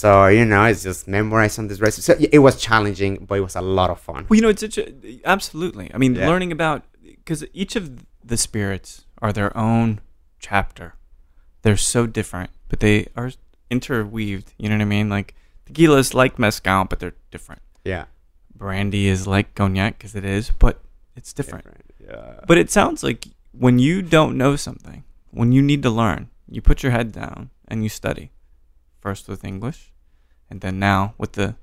So, 0.00 0.10
you 0.38 0.44
know, 0.44 0.64
it's 0.70 0.82
just 0.82 1.06
memorizing 1.06 1.68
this 1.68 1.80
recipe. 1.86 2.02
So 2.08 2.12
it 2.36 2.40
was 2.46 2.54
challenging, 2.68 3.12
but 3.28 3.34
it 3.40 3.44
was 3.48 3.56
a 3.56 3.60
lot 3.78 3.90
of 3.94 3.98
fun. 4.08 4.26
Well, 4.28 4.36
you 4.38 4.42
know, 4.44 4.48
it's 4.54 4.62
such 4.66 4.78
a, 4.78 4.86
absolutely. 5.24 5.86
I 5.94 5.98
mean, 6.02 6.14
Yeah. 6.16 6.26
learning 6.30 6.50
about 6.58 6.78
because 7.02 7.44
each 7.62 7.74
of 7.80 7.84
the 8.30 8.36
spirits 8.36 9.04
are 9.22 9.32
their 9.32 9.52
own 9.56 10.00
chapter. 10.40 10.94
They're 11.62 11.76
so 11.76 12.06
different, 12.06 12.50
but 12.68 12.80
they 12.80 13.06
are 13.16 13.32
interweaved. 13.70 14.52
You 14.58 14.68
know 14.68 14.76
what 14.76 14.82
I 14.82 14.86
mean? 14.86 15.08
Like 15.08 15.34
tequila 15.66 15.98
is 15.98 16.14
like 16.14 16.38
mezcal, 16.38 16.84
but 16.84 17.00
they're 17.00 17.14
different. 17.30 17.62
Yeah. 17.84 18.04
Brandy 18.54 19.08
is 19.08 19.26
like 19.26 19.54
cognac 19.54 19.98
because 19.98 20.14
it 20.14 20.24
is, 20.24 20.50
but 20.50 20.80
it's 21.16 21.32
different. 21.32 21.66
Yeah. 21.98 22.40
But 22.46 22.58
it 22.58 22.70
sounds 22.70 23.02
like 23.02 23.26
when 23.52 23.78
you 23.78 24.02
don't 24.02 24.36
know 24.36 24.56
something, 24.56 25.04
when 25.30 25.52
you 25.52 25.62
need 25.62 25.82
to 25.82 25.90
learn, 25.90 26.28
you 26.48 26.60
put 26.60 26.82
your 26.82 26.92
head 26.92 27.12
down 27.12 27.50
and 27.68 27.82
you 27.82 27.88
study. 27.88 28.30
First 29.00 29.28
with 29.28 29.44
English, 29.44 29.92
and 30.48 30.60
then 30.60 30.78
now 30.78 31.14
with 31.18 31.32
the 31.32 31.56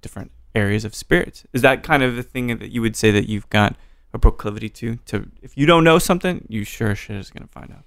different 0.00 0.32
areas 0.54 0.84
of 0.84 0.94
spirits. 0.94 1.44
Is 1.52 1.62
that 1.62 1.82
kind 1.82 2.02
of 2.02 2.16
the 2.16 2.22
thing 2.22 2.46
that 2.46 2.70
you 2.70 2.80
would 2.80 2.96
say 2.96 3.10
that 3.10 3.28
you've 3.28 3.50
got 3.50 3.76
a 4.14 4.18
proclivity 4.18 4.70
to? 4.70 4.96
To 5.06 5.30
if 5.42 5.58
you 5.58 5.66
don't 5.66 5.84
know 5.84 5.98
something, 5.98 6.46
you 6.48 6.64
sure 6.64 6.94
shit 6.94 7.16
is 7.16 7.30
gonna 7.30 7.48
find 7.48 7.70
out. 7.70 7.84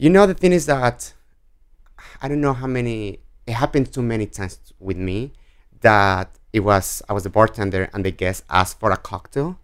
You 0.00 0.08
know, 0.08 0.26
the 0.26 0.32
thing 0.32 0.52
is 0.52 0.64
that 0.64 1.12
I 2.22 2.28
don't 2.28 2.40
know 2.40 2.54
how 2.54 2.66
many, 2.66 3.20
it 3.46 3.52
happened 3.52 3.92
too 3.92 4.00
many 4.00 4.24
times 4.24 4.58
with 4.78 4.96
me 4.96 5.34
that 5.82 6.30
it 6.54 6.60
was, 6.60 7.02
I 7.10 7.12
was 7.12 7.26
a 7.26 7.28
bartender 7.28 7.90
and 7.92 8.02
the 8.02 8.10
guest 8.10 8.44
asked 8.48 8.80
for 8.80 8.92
a 8.92 8.96
cocktail 8.96 9.58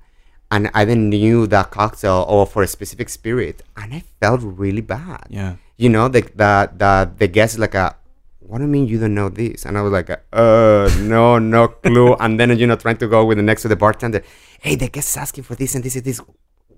and 0.51 0.71
I 0.75 0.85
didn't 0.85 1.09
knew 1.09 1.47
that 1.47 1.71
cocktail 1.71 2.27
or 2.29 2.47
for 2.47 2.63
a 2.63 2.67
specific 2.67 3.09
spirit 3.09 3.63
and 3.79 3.95
I 3.95 4.05
felt 4.21 4.43
really 4.43 4.83
bad. 4.83 5.27
Yeah. 5.31 5.57
You 5.79 5.89
know, 5.89 6.09
the, 6.09 6.21
the, 6.21 6.71
the, 6.77 7.11
the 7.17 7.29
guest 7.29 7.55
is 7.55 7.59
like 7.59 7.75
a, 7.75 7.97
what 8.41 8.59
do 8.59 8.65
you 8.65 8.69
mean 8.69 8.89
you 8.89 9.01
don't 9.01 9.15
know 9.15 9.31
this? 9.31 9.65
And 9.65 9.79
I 9.79 9.81
was 9.81 9.91
like, 9.91 10.11
uh, 10.11 10.91
no, 11.01 11.39
no 11.39 11.69
clue. 11.69 12.13
and 12.21 12.39
then, 12.39 12.59
you 12.59 12.67
know, 12.67 12.77
trying 12.77 12.99
to 12.99 13.09
go 13.09 13.25
with 13.25 13.39
the 13.39 13.43
next 13.43 13.63
to 13.63 13.69
the 13.69 13.77
bartender. 13.77 14.23
Hey, 14.61 14.75
the 14.75 14.89
guest 14.89 15.09
is 15.09 15.17
asking 15.17 15.45
for 15.45 15.55
this 15.55 15.75
and 15.75 15.83
this 15.83 15.97
and 15.97 16.05
this. 16.05 16.21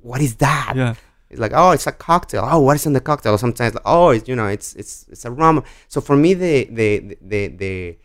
What 0.00 0.20
is 0.20 0.36
that? 0.36 0.74
Yeah. 0.76 0.94
It's 1.30 1.40
like, 1.40 1.52
oh, 1.54 1.72
it's 1.72 1.86
a 1.86 1.92
cocktail. 1.92 2.46
Oh, 2.50 2.60
what 2.60 2.76
is 2.76 2.86
in 2.86 2.94
the 2.94 3.00
cocktail? 3.00 3.34
Or 3.34 3.38
sometimes, 3.38 3.74
like, 3.74 3.82
oh, 3.84 4.10
it's 4.10 4.28
you 4.28 4.36
know, 4.36 4.46
it's 4.46 4.74
it's 4.74 5.06
it's 5.10 5.24
a 5.24 5.30
rum. 5.30 5.62
So 5.88 6.00
for 6.00 6.16
me, 6.16 6.34
the 6.34 6.64
the 6.64 7.18
the 7.20 7.48
the 7.48 7.98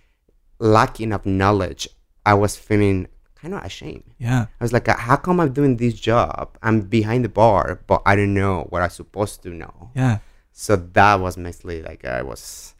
lacking 0.59 1.13
of 1.13 1.25
knowledge, 1.25 1.87
I 2.25 2.33
was 2.33 2.55
feeling 2.55 3.07
kind 3.35 3.53
of 3.53 3.63
ashamed. 3.63 4.03
Yeah. 4.17 4.47
I 4.59 4.63
was 4.63 4.73
like, 4.73 4.87
how 4.87 5.17
come 5.17 5.39
I'm 5.39 5.53
doing 5.53 5.77
this 5.77 5.93
job? 5.93 6.57
I'm 6.61 6.81
behind 6.81 7.25
the 7.25 7.29
bar, 7.29 7.81
but 7.87 8.01
I 8.05 8.15
don't 8.15 8.33
know 8.33 8.67
what 8.69 8.81
I'm 8.81 8.89
supposed 8.89 9.43
to 9.43 9.49
know. 9.49 9.91
Yeah. 9.95 10.19
So 10.51 10.75
that 10.75 11.15
was 11.19 11.37
mostly 11.37 11.81
like 11.81 12.05
I 12.05 12.21
was 12.21 12.73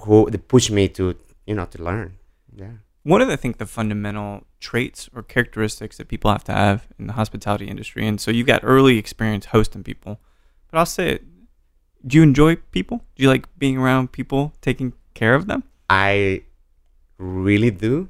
who 0.00 0.30
pushed 0.30 0.70
me 0.70 0.88
to 0.90 1.16
you 1.46 1.54
know 1.54 1.66
to 1.66 1.82
learn. 1.82 2.16
Yeah. 2.54 2.72
One 3.06 3.22
of 3.22 3.28
the 3.28 3.34
I 3.34 3.36
think 3.36 3.58
the 3.58 3.66
fundamental 3.66 4.42
traits 4.58 5.08
or 5.14 5.22
characteristics 5.22 5.96
that 5.98 6.08
people 6.08 6.28
have 6.28 6.42
to 6.42 6.52
have 6.52 6.88
in 6.98 7.06
the 7.06 7.12
hospitality 7.12 7.68
industry, 7.68 8.04
and 8.04 8.20
so 8.20 8.32
you've 8.32 8.48
got 8.48 8.62
early 8.64 8.98
experience 8.98 9.46
hosting 9.46 9.84
people, 9.84 10.18
but 10.68 10.78
I'll 10.78 10.86
say 10.86 11.10
it. 11.10 11.24
Do 12.04 12.16
you 12.16 12.24
enjoy 12.24 12.56
people? 12.56 13.04
Do 13.14 13.22
you 13.22 13.28
like 13.28 13.46
being 13.58 13.78
around 13.78 14.10
people, 14.10 14.54
taking 14.60 14.92
care 15.14 15.36
of 15.36 15.46
them? 15.46 15.62
I 15.88 16.42
really 17.16 17.70
do. 17.70 18.08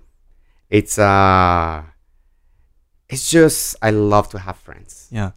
It's 0.71 0.99
uh 0.99 1.83
it's 3.11 3.31
just 3.31 3.77
I 3.83 3.91
love 3.91 4.31
to 4.31 4.39
have 4.39 4.57
friends. 4.57 5.09
Yeah. 5.11 5.33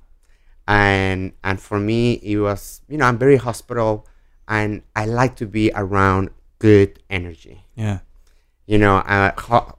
And 0.69 1.33
and 1.43 1.59
for 1.59 1.81
me 1.81 2.13
it 2.23 2.37
was 2.37 2.79
you 2.87 2.95
know, 2.97 3.07
I'm 3.07 3.17
very 3.17 3.35
hospital 3.35 4.07
and 4.47 4.83
I 4.95 5.05
like 5.05 5.35
to 5.35 5.45
be 5.45 5.69
around 5.75 6.29
good 6.59 7.03
energy. 7.09 7.65
Yeah. 7.75 7.99
You 8.71 8.77
know, 8.77 8.97
uh, 8.97 9.31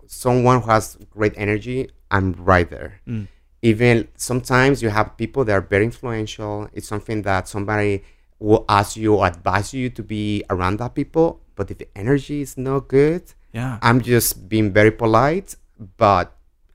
someone 0.06 0.62
who 0.62 0.70
has 0.70 0.98
great 1.10 1.34
energy, 1.36 1.78
I'm 2.10 2.32
right 2.52 2.68
there. 2.76 3.00
Mm. 3.06 3.28
Even 3.62 3.94
sometimes 4.16 4.82
you 4.82 4.88
have 4.98 5.16
people 5.22 5.44
that 5.46 5.52
are 5.52 5.60
very 5.74 5.84
influential. 5.84 6.68
It's 6.72 6.88
something 6.88 7.22
that 7.22 7.46
somebody 7.46 8.02
will 8.40 8.64
ask 8.68 8.96
you 8.96 9.14
or 9.14 9.26
advise 9.26 9.72
you 9.72 9.90
to 9.90 10.02
be 10.02 10.42
around 10.50 10.78
that 10.80 10.92
people, 11.00 11.40
but 11.56 11.70
if 11.70 11.78
the 11.78 11.88
energy 11.94 12.40
is 12.46 12.56
not 12.56 12.88
good, 12.88 13.22
Yeah. 13.52 13.78
I'm 13.82 14.00
just 14.00 14.48
being 14.48 14.72
very 14.72 14.90
polite, 15.02 15.54
but 15.96 16.26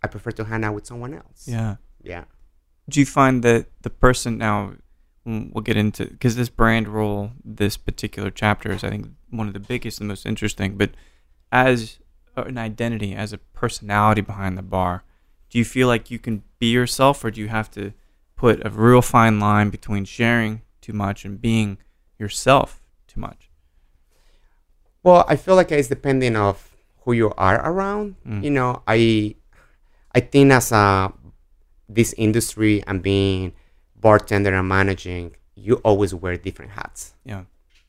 I 0.03 0.07
prefer 0.07 0.31
to 0.39 0.43
hang 0.51 0.63
out 0.65 0.75
with 0.75 0.85
someone 0.91 1.13
else. 1.21 1.39
yeah. 1.47 1.75
Yeah. 2.13 2.25
do 2.87 2.99
you 2.99 3.05
find 3.19 3.35
that 3.47 3.61
the 3.81 3.89
person 3.89 4.37
now 4.37 4.57
we'll 5.25 5.63
get 5.69 5.75
into 5.83 6.05
because 6.05 6.35
this 6.35 6.49
brand 6.61 6.85
role 6.87 7.31
this 7.43 7.75
particular 7.77 8.29
chapter 8.41 8.67
is 8.75 8.83
i 8.87 8.89
think 8.93 9.03
one 9.39 9.47
of 9.49 9.53
the 9.57 9.65
biggest 9.73 9.99
and 9.99 10.07
most 10.07 10.23
interesting 10.31 10.77
but 10.81 10.91
as 11.51 11.97
an 12.37 12.57
identity 12.57 13.13
as 13.15 13.33
a 13.33 13.37
personality 13.37 14.21
behind 14.21 14.57
the 14.57 14.61
bar 14.63 15.03
do 15.49 15.57
you 15.59 15.65
feel 15.65 15.87
like 15.87 16.11
you 16.11 16.19
can 16.19 16.43
be 16.59 16.67
yourself 16.67 17.23
or 17.23 17.31
do 17.31 17.39
you 17.41 17.47
have 17.47 17.69
to 17.71 17.93
put 18.35 18.65
a 18.65 18.69
real 18.69 19.01
fine 19.01 19.39
line 19.39 19.69
between 19.69 20.03
sharing 20.05 20.61
too 20.81 20.93
much 20.93 21.23
and 21.25 21.41
being 21.41 21.77
yourself 22.19 22.81
too 23.07 23.19
much 23.19 23.49
Well, 25.03 25.23
I 25.27 25.35
feel 25.35 25.55
like 25.55 25.71
it's 25.71 25.87
depending 25.87 26.35
of 26.35 26.75
who 27.01 27.13
you 27.13 27.31
are 27.37 27.61
around. 27.61 28.15
Mm. 28.27 28.43
You 28.43 28.49
know, 28.49 28.81
I 28.87 29.35
I 30.13 30.19
think 30.19 30.51
as 30.51 30.71
a 30.71 31.13
this 31.87 32.13
industry 32.17 32.83
and 32.87 33.01
being 33.03 33.53
bartender 33.95 34.53
and 34.53 34.67
managing, 34.67 35.35
you 35.55 35.75
always 35.83 36.13
wear 36.13 36.37
different 36.37 36.71
hats. 36.71 37.13
yeah 37.23 37.43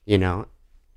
You 0.04 0.18
know, 0.18 0.46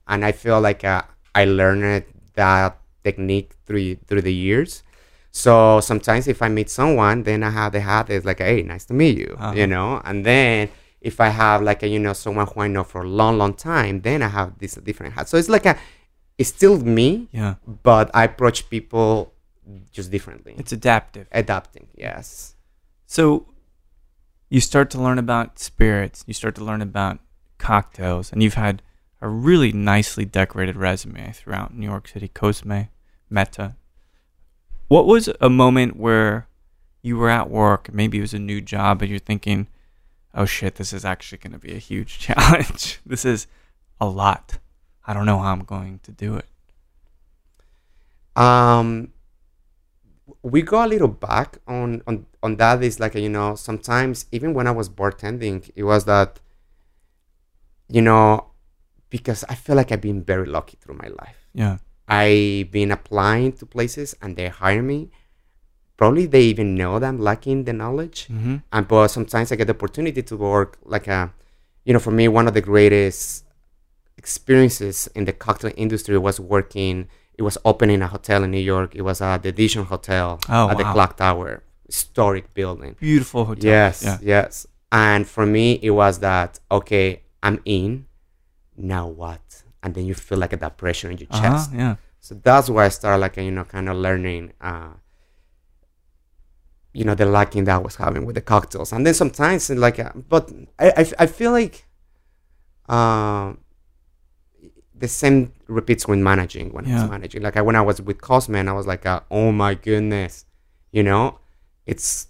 and 0.07 0.25
I 0.25 0.31
feel 0.33 0.59
like 0.59 0.83
uh, 0.83 1.03
I 1.33 1.45
learned 1.45 2.03
that 2.35 2.78
technique 3.03 3.53
through 3.65 3.95
through 4.07 4.21
the 4.21 4.33
years. 4.33 4.83
So 5.31 5.79
sometimes 5.79 6.27
if 6.27 6.41
I 6.41 6.49
meet 6.49 6.69
someone, 6.69 7.23
then 7.23 7.43
I 7.43 7.51
have 7.51 7.71
the 7.71 7.81
hat. 7.81 8.09
It's 8.09 8.25
like, 8.25 8.39
hey, 8.39 8.63
nice 8.63 8.85
to 8.85 8.93
meet 8.93 9.17
you. 9.17 9.35
Uh-huh. 9.37 9.53
You 9.55 9.67
know, 9.67 10.01
and 10.03 10.25
then 10.25 10.69
if 11.01 11.21
I 11.21 11.29
have 11.29 11.61
like 11.61 11.83
a 11.83 11.87
you 11.87 11.99
know 11.99 12.13
someone 12.13 12.47
who 12.47 12.61
I 12.61 12.67
know 12.67 12.83
for 12.83 13.03
a 13.03 13.07
long, 13.07 13.37
long 13.37 13.53
time, 13.53 14.01
then 14.01 14.21
I 14.21 14.27
have 14.27 14.57
this 14.59 14.75
different 14.75 15.13
hat. 15.13 15.29
So 15.29 15.37
it's 15.37 15.49
like 15.49 15.65
a, 15.65 15.77
it's 16.37 16.49
still 16.49 16.77
me, 16.79 17.27
yeah 17.31 17.55
but 17.83 18.09
I 18.13 18.23
approach 18.25 18.69
people 18.69 19.33
just 19.91 20.09
differently. 20.11 20.55
it's 20.57 20.71
adaptive 20.71 21.27
adapting. 21.31 21.87
Yes. 21.95 22.55
So 23.05 23.47
you 24.49 24.61
start 24.61 24.89
to 24.91 25.01
learn 25.01 25.19
about 25.19 25.59
spirits, 25.59 26.23
you 26.27 26.33
start 26.33 26.55
to 26.55 26.63
learn 26.63 26.81
about 26.81 27.19
cocktails, 27.57 28.31
and 28.31 28.41
you've 28.41 28.55
had 28.55 28.81
a 29.21 29.27
really 29.27 29.71
nicely 29.71 30.25
decorated 30.25 30.75
resume 30.77 31.31
throughout 31.33 31.73
New 31.73 31.87
York 31.87 32.07
City, 32.07 32.27
Cosme, 32.27 32.89
Meta. 33.29 33.75
What 34.87 35.05
was 35.05 35.29
a 35.39 35.49
moment 35.49 35.97
where 35.97 36.47
you 37.01 37.17
were 37.17 37.29
at 37.29 37.49
work, 37.49 37.93
maybe 37.93 38.17
it 38.17 38.21
was 38.21 38.33
a 38.33 38.39
new 38.39 38.61
job, 38.61 39.01
and 39.01 39.09
you're 39.09 39.19
thinking, 39.19 39.67
oh 40.33 40.45
shit, 40.45 40.75
this 40.75 40.93
is 40.93 41.05
actually 41.05 41.37
going 41.37 41.53
to 41.53 41.59
be 41.59 41.73
a 41.73 41.79
huge 41.79 42.19
challenge. 42.27 42.99
this 43.05 43.25
is 43.25 43.47
a 43.99 44.07
lot. 44.07 44.57
I 45.05 45.13
don't 45.13 45.25
know 45.25 45.39
how 45.39 45.51
I'm 45.51 45.63
going 45.63 45.99
to 46.03 46.11
do 46.11 46.35
it. 46.35 46.45
um 48.35 49.11
we 50.41 50.61
go 50.61 50.83
a 50.83 50.87
little 50.87 51.07
back 51.07 51.57
on 51.67 52.01
on 52.07 52.25
on 52.41 52.55
that 52.55 52.81
is 52.83 52.99
like 52.99 53.15
you 53.15 53.27
know 53.29 53.55
sometimes 53.55 54.25
even 54.31 54.53
when 54.53 54.67
i 54.67 54.71
was 54.71 54.87
bartending 54.87 55.69
it 55.75 55.83
was 55.83 56.05
that 56.05 56.39
you 57.89 58.01
know 58.01 58.45
because 59.09 59.43
i 59.49 59.55
feel 59.55 59.75
like 59.75 59.91
i've 59.91 60.01
been 60.01 60.23
very 60.23 60.45
lucky 60.47 60.77
through 60.81 60.95
my 60.95 61.09
life 61.21 61.37
Yeah. 61.53 61.77
i've 62.07 62.71
been 62.71 62.91
applying 62.91 63.51
to 63.59 63.65
places 63.65 64.15
and 64.21 64.35
they 64.37 64.47
hire 64.49 64.81
me 64.83 65.09
probably 65.97 66.25
they 66.27 66.43
even 66.43 66.75
know 66.75 66.99
that 66.99 67.07
i'm 67.07 67.19
lacking 67.19 67.65
the 67.65 67.73
knowledge 67.73 68.27
Mm-hmm. 68.31 68.55
and 68.73 68.87
but 68.87 69.07
sometimes 69.09 69.51
I 69.51 69.55
get 69.55 69.67
the 69.67 69.73
opportunity 69.73 70.21
to 70.23 70.35
work 70.37 70.77
like 70.83 71.07
a, 71.07 71.33
you 71.85 71.93
know, 71.93 71.99
for 71.99 72.11
me 72.11 72.27
one 72.27 72.47
of 72.47 72.53
the 72.53 72.61
greatest 72.61 73.45
experiences 74.17 75.07
in 75.15 75.25
the 75.25 75.33
cocktail 75.33 75.71
industry 75.77 76.17
was 76.17 76.39
working. 76.39 77.07
It 77.37 77.43
was 77.43 77.57
opening 77.63 78.01
a 78.01 78.07
hotel 78.07 78.43
in 78.43 78.51
New 78.51 78.59
York. 78.59 78.95
It 78.95 79.01
was 79.01 79.21
at 79.21 79.43
the 79.43 79.49
Edition 79.49 79.85
Hotel 79.85 80.39
Oh, 80.49 80.69
at 80.69 80.77
the. 80.77 80.83
Clock 80.83 81.15
Tower, 81.17 81.63
historic 81.85 82.53
building. 82.53 82.95
Beautiful 82.99 83.45
hotel. 83.45 83.63
Yes, 83.71 84.03
Yeah. 84.03 84.17
yes. 84.21 84.67
And 84.91 85.25
for 85.27 85.45
me, 85.45 85.79
it 85.81 85.91
was 85.91 86.19
that 86.19 86.59
okay, 86.71 87.21
I'm 87.41 87.59
in. 87.65 88.05
Now 88.81 89.07
what? 89.07 89.63
And 89.83 89.93
then 89.93 90.05
you 90.05 90.13
feel 90.13 90.37
like 90.37 90.53
a 90.53 90.57
depression 90.57 91.11
in 91.11 91.17
your 91.17 91.27
Uh-huh, 91.31 91.41
chest. 91.41 91.71
yeah. 91.73 91.95
So 92.19 92.35
that's 92.35 92.69
where 92.69 92.85
I 92.85 92.89
started, 92.89 93.19
like, 93.19 93.37
you 93.37 93.51
know, 93.51 93.63
kind 93.65 93.87
of 93.89 93.97
learning, 93.97 94.53
uh, 94.59 94.89
you 96.93 97.03
know, 97.05 97.15
the 97.15 97.25
liking 97.25 97.65
that 97.65 97.75
I 97.75 97.77
was 97.77 97.95
having 97.95 98.25
with 98.25 98.35
the 98.35 98.41
cocktails. 98.41 98.91
And 98.91 99.05
then 99.05 99.13
sometimes, 99.13 99.69
like, 99.69 99.99
uh, 99.99 100.11
but 100.27 100.51
I, 100.79 100.89
I, 100.97 101.11
I 101.19 101.25
feel 101.27 101.51
like 101.51 101.85
uh, 102.89 103.53
the 104.95 105.07
same 105.07 105.53
repeats 105.67 106.07
when 106.07 106.23
managing, 106.23 106.73
when 106.73 106.85
I 106.87 106.93
was 107.01 107.09
managing. 107.09 107.41
Like, 107.41 107.57
I, 107.57 107.61
when 107.61 107.75
I 107.75 107.81
was 107.81 108.01
with 108.01 108.19
Cosme, 108.21 108.55
I 108.55 108.71
was 108.73 108.87
like, 108.87 109.05
uh, 109.05 109.21
oh 109.31 109.51
my 109.51 109.75
goodness, 109.75 110.45
you 110.91 111.03
know, 111.03 111.39
it's 111.85 112.27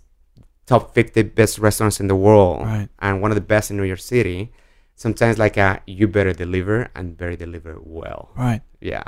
top 0.68 0.94
50 0.94 1.24
best 1.24 1.58
restaurants 1.58 2.00
in 2.00 2.08
the 2.08 2.16
world 2.16 2.62
Right. 2.66 2.90
and 3.00 3.22
one 3.24 3.32
of 3.32 3.36
the 3.36 3.42
best 3.42 3.72
in 3.72 3.78
New 3.78 3.84
York 3.84 4.00
City. 4.00 4.52
Sometimes, 5.00 5.38
like, 5.40 5.58
uh, 5.58 5.80
you 5.88 6.10
better 6.10 6.34
deliver 6.34 6.90
and 6.94 7.16
better 7.16 7.38
deliver 7.38 7.80
well. 7.82 8.32
Right. 8.36 8.62
Yeah. 8.82 9.04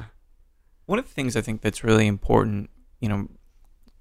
one 0.85 0.99
of 0.99 1.05
the 1.05 1.13
things 1.13 1.35
I 1.35 1.41
think 1.41 1.61
that's 1.61 1.83
really 1.83 2.07
important, 2.07 2.69
you 3.01 3.09
know, 3.09 3.27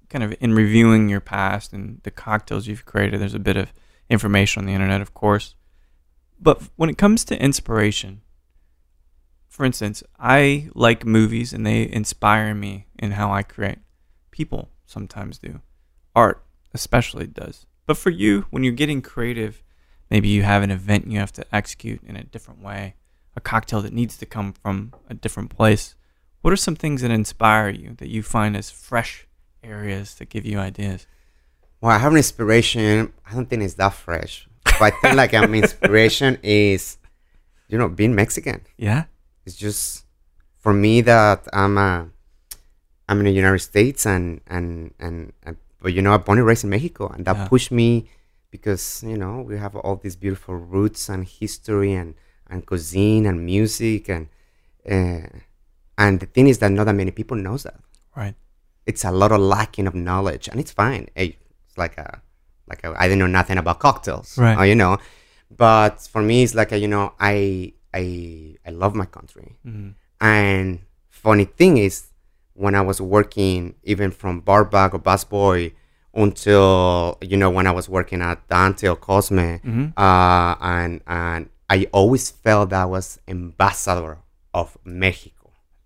kind 0.09 0.23
of 0.23 0.33
in 0.39 0.53
reviewing 0.53 1.09
your 1.09 1.19
past 1.21 1.73
and 1.73 1.99
the 2.03 2.11
cocktails 2.11 2.65
you've 2.67 2.85
created, 2.85 3.19
there's 3.19 3.33
a 3.33 3.39
bit 3.39 3.57
of 3.57 3.73
information 4.09 4.61
on 4.61 4.67
the 4.67 4.73
internet, 4.73 5.01
of 5.01 5.13
course. 5.13 5.55
But 6.39 6.63
when 6.77 6.89
it 6.89 6.97
comes 6.97 7.25
to 7.25 7.41
inspiration, 7.41 8.21
for 9.49 9.65
instance, 9.65 10.01
I 10.17 10.69
like 10.73 11.05
movies 11.05 11.51
and 11.53 11.65
they 11.65 11.89
inspire 11.91 12.53
me 12.55 12.87
in 12.99 13.11
how 13.11 13.31
I 13.31 13.43
create. 13.43 13.79
People 14.31 14.69
sometimes 14.85 15.39
do. 15.39 15.59
Art 16.15 16.43
especially 16.73 17.27
does. 17.27 17.65
But 17.85 17.97
for 17.97 18.11
you, 18.11 18.45
when 18.49 18.63
you're 18.63 18.73
getting 18.73 19.01
creative, 19.01 19.61
maybe 20.11 20.27
you 20.27 20.43
have 20.43 20.61
an 20.61 20.69
event 20.69 21.07
you 21.07 21.17
have 21.17 21.31
to 21.31 21.45
execute 21.55 22.01
in 22.05 22.15
a 22.17 22.23
different 22.23 22.61
way, 22.61 22.93
a 23.35 23.41
cocktail 23.41 23.81
that 23.81 23.93
needs 23.93 24.17
to 24.17 24.25
come 24.25 24.53
from 24.53 24.93
a 25.09 25.13
different 25.15 25.49
place. 25.49 25.95
What 26.41 26.51
are 26.53 26.57
some 26.57 26.75
things 26.75 27.01
that 27.01 27.09
inspire 27.11 27.69
you 27.69 27.95
that 27.97 28.09
you 28.09 28.21
find 28.21 28.55
as 28.57 28.69
fresh 28.69 29.25
areas 29.63 30.15
that 30.15 30.29
give 30.29 30.45
you 30.45 30.59
ideas? 30.59 31.07
Well, 31.79 31.91
I 31.91 31.97
have 31.97 32.11
an 32.11 32.17
inspiration. 32.17 33.13
I 33.25 33.33
don't 33.33 33.49
think 33.49 33.63
it's 33.63 33.75
that 33.75 33.93
fresh, 33.93 34.47
but 34.65 34.81
I 34.81 34.89
think 35.01 35.15
like 35.15 35.33
an 35.33 35.55
inspiration 35.55 36.37
is, 36.43 36.97
you 37.69 37.77
know, 37.77 37.87
being 37.89 38.13
Mexican. 38.13 38.61
Yeah? 38.77 39.05
It's 39.45 39.55
just 39.55 40.05
for 40.59 40.73
me 40.73 41.01
that 41.01 41.47
I'm 41.53 41.77
a, 41.77 42.09
I'm 43.07 43.19
in 43.19 43.25
the 43.25 43.31
United 43.31 43.59
States 43.59 44.05
and 44.05 44.41
and 44.47 44.93
and, 44.99 45.33
and 45.43 45.57
but 45.81 45.93
you 45.93 46.01
know, 46.01 46.13
I'm 46.13 46.21
born 46.21 46.37
and 46.37 46.45
raised 46.45 46.63
in 46.63 46.69
Mexico, 46.69 47.07
and 47.07 47.25
that 47.25 47.35
Yeah. 47.35 47.47
pushed 47.47 47.71
me 47.71 48.09
because 48.51 49.03
you 49.07 49.17
know 49.17 49.41
we 49.41 49.57
have 49.57 49.75
all 49.75 49.95
these 49.95 50.15
beautiful 50.15 50.55
roots 50.55 51.09
and 51.09 51.25
history 51.27 51.93
and 51.93 52.13
and 52.49 52.65
cuisine 52.65 53.25
and 53.25 53.45
music 53.45 54.09
and 54.09 54.27
uh, 54.89 55.27
and 55.97 56.19
the 56.19 56.25
thing 56.25 56.47
is 56.47 56.59
that 56.59 56.71
not 56.71 56.85
that 56.85 56.95
many 56.95 57.11
people 57.11 57.37
knows 57.37 57.63
that 57.63 57.79
Right. 58.15 58.35
it's 58.85 59.05
a 59.05 59.11
lot 59.11 59.31
of 59.31 59.39
lacking 59.39 59.87
of 59.87 59.95
knowledge, 59.95 60.49
and 60.49 60.59
it's 60.59 60.71
fine. 60.71 61.07
Hey, 61.15 61.37
It's 61.65 61.77
like 61.77 61.97
a 61.97 62.21
like 62.67 62.83
a, 62.83 62.93
I 62.97 63.07
didn't 63.07 63.19
know 63.19 63.27
nothing 63.39 63.57
about 63.57 63.79
cocktails, 63.79 64.37
Right. 64.37 64.57
uh, 64.59 64.63
you 64.63 64.75
know. 64.75 64.97
But 65.49 66.01
for 66.11 66.21
me, 66.21 66.43
it's 66.43 66.53
like 66.55 66.71
a, 66.71 66.77
you 66.77 66.87
know, 66.87 67.13
I 67.19 67.73
I 67.93 68.03
I 68.67 68.71
love 68.71 68.93
my 68.95 69.05
country, 69.05 69.55
hmm 69.63 69.89
and 70.19 70.79
funny 71.09 71.45
thing 71.45 71.77
is, 71.77 72.07
when 72.53 72.75
I 72.75 72.81
was 72.81 72.99
working, 73.01 73.75
even 73.83 74.11
from 74.11 74.39
bar 74.41 74.63
back 74.65 74.93
or 74.93 74.99
busboy 74.99 75.73
until 76.13 77.17
you 77.21 77.37
know 77.37 77.49
when 77.49 77.67
I 77.67 77.71
was 77.71 77.87
working 77.89 78.21
at 78.21 78.47
Dante 78.47 78.87
or 78.87 78.95
Cosme, 78.95 79.57
hmm 79.63 79.85
uh, 79.97 80.55
and 80.61 81.01
and 81.07 81.49
I 81.69 81.87
always 81.93 82.29
felt 82.29 82.69
that 82.71 82.81
I 82.81 82.85
was 82.85 83.19
ambassador 83.27 84.17
of 84.53 84.77
Mexico 84.83 85.41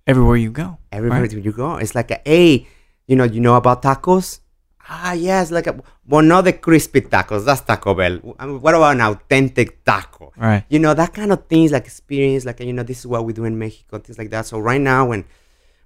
Everywhere 0.07 0.37
you 0.37 0.51
go. 0.51 0.77
everywhere 0.91 1.21
right? 1.21 1.31
you 1.31 1.51
go. 1.51 1.77
It's 1.77 1.95
like, 1.95 2.11
a, 2.11 2.21
hey, 2.25 2.67
you 3.07 3.15
know, 3.15 3.23
you 3.23 3.41
know 3.41 3.55
about 3.55 3.81
tacos? 3.81 4.39
Ah, 4.87 5.13
yes, 5.13 5.49
like 5.49 5.65
a, 5.65 5.81
well, 6.07 6.21
not 6.21 6.43
the 6.43 6.53
crispy 6.53 7.01
tacos. 7.01 7.43
That's 7.45 7.61
Taco 7.61 7.95
Bell. 7.95 8.19
I 8.37 8.45
mean, 8.45 8.61
what 8.61 8.75
about 8.75 8.93
an 8.95 9.01
authentic 9.01 9.83
taco? 9.83 10.31
Right. 10.37 10.63
You 10.69 10.77
know, 10.77 10.93
that 10.93 11.11
kind 11.11 11.31
of 11.31 11.47
things, 11.47 11.71
like 11.71 11.85
experience, 11.85 12.45
like 12.45 12.59
you 12.59 12.71
know, 12.71 12.83
this 12.83 12.99
is 12.99 13.07
what 13.07 13.25
we 13.25 13.33
do 13.33 13.45
in 13.45 13.57
Mexico, 13.57 13.97
things 13.97 14.19
like 14.19 14.29
that. 14.29 14.45
So 14.45 14.59
right 14.59 14.79
now, 14.79 15.07
when 15.07 15.25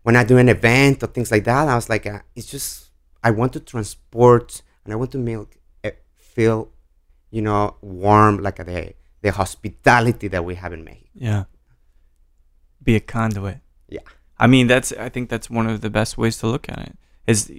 when 0.04 0.18
I 0.18 0.26
do 0.26 0.38
an 0.38 0.50
event 0.50 1.02
or 1.02 1.08
things 1.08 1.32
like 1.32 1.46
that, 1.46 1.70
I 1.70 1.76
was 1.76 1.88
like, 1.88 2.06
uh, 2.06 2.20
it's 2.36 2.52
just 2.52 2.89
I 3.24 3.32
want 3.32 3.54
to 3.54 3.60
transport 3.60 4.62
and 4.84 4.94
I 4.94 4.96
want 4.96 5.12
to 5.12 5.18
make 5.18 5.60
it 5.84 6.04
feel, 6.16 6.72
you 7.32 7.42
know, 7.42 7.76
warm, 7.82 8.38
like 8.42 8.58
the 8.58 8.94
the 9.22 9.32
hospitality 9.32 10.28
that 10.30 10.46
we 10.46 10.56
have 10.56 10.72
in 10.74 10.84
Mexico. 10.84 11.10
Yeah. 11.14 11.44
Be 12.82 12.96
a 12.96 13.00
conduit. 13.00 13.60
Yeah. 13.88 14.00
I 14.38 14.48
mean, 14.48 14.68
that's. 14.68 14.94
I 14.94 15.10
think 15.10 15.30
that's 15.30 15.50
one 15.50 15.68
of 15.68 15.82
the 15.82 15.90
best 15.90 16.18
ways 16.18 16.38
to 16.38 16.48
look 16.48 16.70
at 16.70 16.80
it. 16.80 16.98
Is 17.28 17.52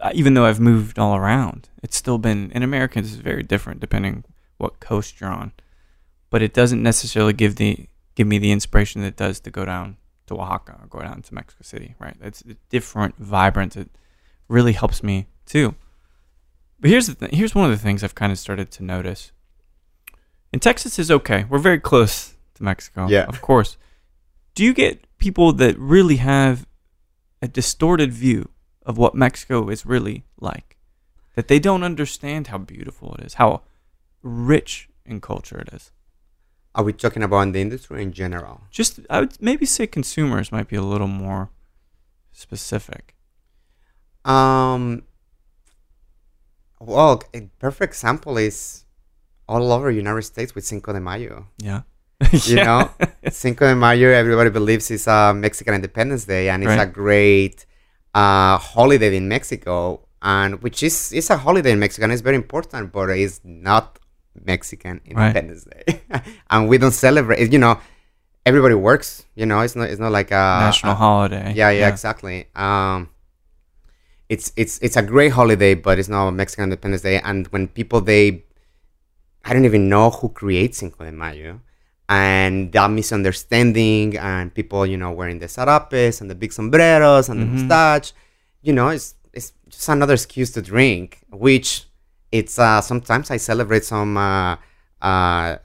uh, 0.00 0.10
even 0.12 0.34
though 0.34 0.44
I've 0.44 0.60
moved 0.60 0.98
all 0.98 1.16
around, 1.16 1.68
it's 1.82 1.96
still 1.96 2.18
been 2.18 2.50
in 2.50 2.62
America. 2.62 3.00
This 3.00 3.12
is 3.12 3.18
very 3.18 3.42
different 3.42 3.80
depending 3.80 4.24
what 4.58 4.80
coast 4.80 5.20
you're 5.20 5.30
on, 5.30 5.52
but 6.30 6.42
it 6.42 6.52
doesn't 6.52 6.82
necessarily 6.82 7.32
give 7.32 7.56
the 7.56 7.88
give 8.14 8.26
me 8.26 8.38
the 8.38 8.50
inspiration 8.50 9.02
that 9.02 9.08
it 9.08 9.16
does 9.16 9.40
to 9.40 9.50
go 9.50 9.64
down 9.64 9.96
to 10.26 10.34
Oaxaca 10.34 10.78
or 10.82 10.86
go 10.88 11.00
down 11.00 11.22
to 11.22 11.34
Mexico 11.34 11.62
City, 11.62 11.94
right? 11.98 12.16
It's 12.20 12.42
different, 12.70 13.16
vibrant. 13.18 13.76
It 13.76 13.90
really 14.48 14.72
helps 14.72 15.02
me 15.02 15.26
too. 15.46 15.74
But 16.80 16.90
here's 16.90 17.06
the 17.06 17.14
th- 17.14 17.34
here's 17.34 17.54
one 17.54 17.64
of 17.64 17.70
the 17.70 17.82
things 17.82 18.02
I've 18.02 18.14
kind 18.14 18.32
of 18.32 18.38
started 18.38 18.70
to 18.72 18.82
notice. 18.82 19.32
In 20.52 20.60
Texas 20.60 20.98
is 20.98 21.10
okay. 21.10 21.44
We're 21.48 21.58
very 21.58 21.80
close 21.80 22.34
to 22.54 22.62
Mexico. 22.62 23.08
Yeah. 23.08 23.24
Of 23.24 23.40
course. 23.40 23.76
Do 24.54 24.62
you 24.62 24.72
get 24.72 25.04
people 25.18 25.52
that 25.54 25.78
really 25.78 26.16
have 26.16 26.66
a 27.42 27.48
distorted 27.48 28.12
view 28.12 28.50
of 28.86 28.96
what 28.96 29.14
Mexico 29.14 29.68
is 29.68 29.84
really 29.84 30.24
like? 30.38 30.76
That 31.34 31.48
they 31.48 31.58
don't 31.58 31.82
understand 31.82 32.48
how 32.48 32.58
beautiful 32.58 33.14
it 33.16 33.24
is, 33.24 33.34
how 33.34 33.62
rich 34.22 34.88
in 35.04 35.20
culture 35.20 35.58
it 35.58 35.72
is. 35.72 35.90
Are 36.74 36.84
we 36.84 36.92
talking 36.92 37.22
about 37.22 37.52
the 37.52 37.60
industry 37.60 38.02
in 38.02 38.12
general? 38.12 38.62
Just 38.70 39.00
I 39.08 39.20
would 39.20 39.40
maybe 39.40 39.66
say 39.66 39.86
consumers 39.86 40.50
might 40.50 40.68
be 40.68 40.76
a 40.76 40.82
little 40.82 41.06
more 41.06 41.50
specific. 42.32 43.13
Um, 44.24 45.02
well, 46.80 47.22
a 47.34 47.42
perfect 47.58 47.92
example 47.94 48.36
is 48.38 48.84
all 49.48 49.72
over 49.72 49.90
United 49.90 50.22
States 50.22 50.54
with 50.54 50.64
Cinco 50.64 50.92
de 50.92 51.00
Mayo. 51.00 51.46
Yeah. 51.58 51.82
You 52.44 52.56
know, 52.64 52.90
Cinco 53.30 53.66
de 53.66 53.74
Mayo, 53.74 54.10
everybody 54.10 54.50
believes 54.50 54.90
is 54.90 55.06
a 55.06 55.32
Mexican 55.34 55.74
Independence 55.74 56.24
Day, 56.24 56.48
and 56.48 56.62
it's 56.62 56.68
Right. 56.70 56.80
a 56.88 56.90
great 56.90 57.66
uh, 58.14 58.56
holiday 58.58 59.16
in 59.16 59.28
Mexico, 59.28 60.06
and 60.22 60.62
which 60.62 60.82
is 60.82 61.12
it's 61.12 61.30
a 61.30 61.36
holiday 61.36 61.72
in 61.72 61.78
Mexico, 61.78 62.04
and 62.04 62.12
it's 62.12 62.22
very 62.22 62.36
important, 62.36 62.92
but 62.92 63.10
it's 63.10 63.40
not 63.44 63.98
Mexican 64.44 65.00
Right. 65.10 65.26
Independence 65.36 65.64
Day, 65.64 66.00
and 66.50 66.68
we 66.68 66.78
don't 66.78 66.92
celebrate. 66.92 67.52
You 67.52 67.58
know, 67.58 67.78
everybody 68.46 68.74
works. 68.74 69.26
You 69.34 69.46
know, 69.46 69.60
it's 69.60 69.76
not 69.76 69.90
it's 69.90 70.00
not 70.00 70.12
like 70.12 70.30
a 70.30 70.60
National 70.64 70.92
a- 70.92 70.96
holiday. 70.96 71.52
yeah, 71.54 71.70
yeah, 71.70 71.88
exactly. 71.88 72.46
Um, 72.54 73.10
it's 74.28 74.52
it's 74.56 74.78
it's 74.80 74.96
a 74.96 75.02
great 75.02 75.32
holiday, 75.32 75.74
but 75.74 75.98
it's 75.98 76.08
not 76.08 76.30
Mexican 76.32 76.64
Independence 76.64 77.02
Day. 77.02 77.20
And 77.20 77.46
when 77.48 77.68
people 77.68 78.00
they, 78.00 78.44
I 79.44 79.52
don't 79.52 79.64
even 79.64 79.88
know 79.88 80.10
who 80.10 80.28
creates 80.30 80.78
Cinco 80.78 81.04
de 81.04 81.12
Mayo, 81.12 81.60
and 82.08 82.72
that 82.72 82.90
misunderstanding, 82.90 84.16
and 84.18 84.52
people 84.54 84.86
you 84.86 84.96
know 84.96 85.10
wearing 85.12 85.38
the 85.38 85.46
sarapes 85.46 86.20
and 86.20 86.30
the 86.30 86.34
big 86.34 86.52
sombreros 86.52 87.28
and 87.28 87.40
the 87.42 87.46
Mhm. 87.46 87.52
mustache, 87.52 88.12
you 88.62 88.72
know, 88.72 88.88
it's 88.88 89.14
it's 89.32 89.52
just 89.68 89.88
another 89.88 90.14
excuse 90.14 90.50
to 90.52 90.62
drink. 90.62 91.20
Which 91.30 91.84
it's 92.32 92.58
uh, 92.58 92.80
sometimes 92.80 93.30
I 93.30 93.36
celebrate 93.38 93.84
some. 93.84 94.16
Uh, 94.16 94.56
uh, 95.02 95.58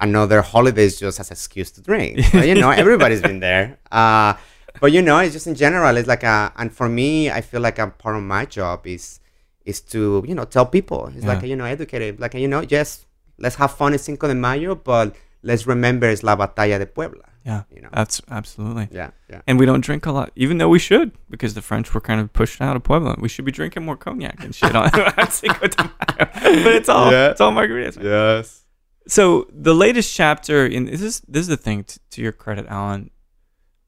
another 0.00 0.42
holidays 0.42 0.98
just 1.00 1.18
as 1.18 1.30
excuse 1.32 1.70
to 1.72 1.80
drink. 1.82 2.20
But, 2.32 2.46
you 2.46 2.54
know, 2.54 2.70
everybody's 2.70 3.20
been 3.20 3.40
there. 3.40 3.78
Uh, 3.90 4.34
but 4.80 4.92
you 4.92 5.02
know, 5.02 5.18
it's 5.18 5.32
just 5.34 5.46
in 5.46 5.54
general. 5.54 5.96
It's 5.96 6.08
like 6.08 6.22
a, 6.22 6.52
and 6.56 6.72
for 6.72 6.88
me, 6.88 7.30
I 7.30 7.40
feel 7.40 7.60
like 7.60 7.78
a 7.78 7.88
part 7.88 8.16
of 8.16 8.22
my 8.22 8.44
job 8.46 8.86
is 8.86 9.20
is 9.64 9.80
to 9.92 10.24
you 10.26 10.34
know 10.34 10.44
tell 10.44 10.66
people. 10.66 11.12
It's 11.14 11.24
like 11.26 11.42
Yeah. 11.42 11.48
you 11.48 11.56
know 11.56 11.64
educate 11.64 12.02
it. 12.02 12.20
Like 12.20 12.34
you 12.34 12.48
know, 12.48 12.62
yes, 12.68 13.06
let's 13.38 13.56
have 13.56 13.72
fun 13.74 13.92
in 13.92 13.98
Cinco 13.98 14.26
de 14.28 14.34
Mayo, 14.34 14.74
but 14.74 15.14
let's 15.42 15.66
remember 15.66 16.08
it's 16.08 16.22
la 16.22 16.36
batalla 16.36 16.78
de 16.78 16.86
Puebla. 16.86 17.24
Yeah. 17.44 17.62
You 17.74 17.80
know. 17.82 17.88
That's 17.92 18.20
absolutely. 18.30 18.88
Yeah, 18.90 19.10
yeah. 19.30 19.40
And 19.46 19.58
we 19.58 19.64
don't 19.64 19.80
drink 19.80 20.04
a 20.06 20.12
lot, 20.12 20.32
even 20.36 20.58
though 20.58 20.68
we 20.68 20.78
should, 20.78 21.12
because 21.30 21.54
the 21.54 21.62
French 21.62 21.94
were 21.94 22.00
kind 22.00 22.20
of 22.20 22.30
pushed 22.34 22.60
out 22.60 22.76
of 22.76 22.82
Puebla. 22.82 23.16
We 23.18 23.28
should 23.28 23.46
be 23.46 23.52
drinking 23.52 23.84
more 23.86 23.96
cognac 23.96 24.42
and 24.44 24.54
shit 24.54 24.74
on 24.76 24.90
on 25.18 25.30
Cinco 25.30 25.66
de 25.68 25.82
Mayo. 25.84 26.28
But 26.64 26.74
it's 26.74 26.88
all 26.88 27.10
Yeah. 27.10 27.30
it's 27.30 27.40
all 27.40 27.52
margaritas. 27.52 28.02
Yes. 28.02 28.64
So 29.06 29.46
the 29.50 29.74
latest 29.74 30.14
chapter 30.14 30.66
in 30.66 30.84
this 30.86 31.00
is 31.00 31.20
this 31.26 31.42
is 31.42 31.48
the 31.48 31.56
thing 31.56 31.84
t- 31.84 31.98
to 32.10 32.22
your 32.22 32.32
credit, 32.32 32.66
Alan. 32.68 33.10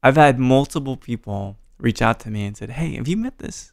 I've 0.03 0.17
had 0.17 0.39
multiple 0.39 0.97
people 0.97 1.57
reach 1.79 2.03
out 2.03 2.21
to 2.21 2.31
me 2.31 2.45
and 2.45 2.57
said, 2.57 2.71
"Hey, 2.71 2.97
have 2.97 3.09
you 3.09 3.17
met 3.17 3.39
this 3.39 3.73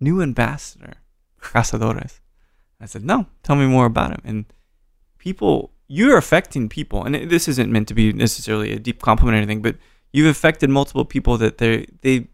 new 0.00 0.22
ambassador, 0.22 0.94
Cazadores?" 1.40 2.20
I 2.80 2.86
said, 2.86 3.04
"No. 3.04 3.26
Tell 3.42 3.56
me 3.56 3.66
more 3.66 3.86
about 3.86 4.10
him." 4.12 4.20
And 4.24 4.44
people, 5.18 5.72
you're 5.88 6.16
affecting 6.16 6.68
people, 6.68 7.04
and 7.04 7.14
this 7.30 7.48
isn't 7.48 7.70
meant 7.70 7.88
to 7.88 7.94
be 7.94 8.12
necessarily 8.12 8.72
a 8.72 8.78
deep 8.78 9.02
compliment 9.02 9.34
or 9.34 9.38
anything, 9.38 9.62
but 9.62 9.76
you've 10.12 10.28
affected 10.28 10.70
multiple 10.70 11.04
people 11.04 11.36
that 11.38 11.58
they 11.58 11.86
they 12.02 12.28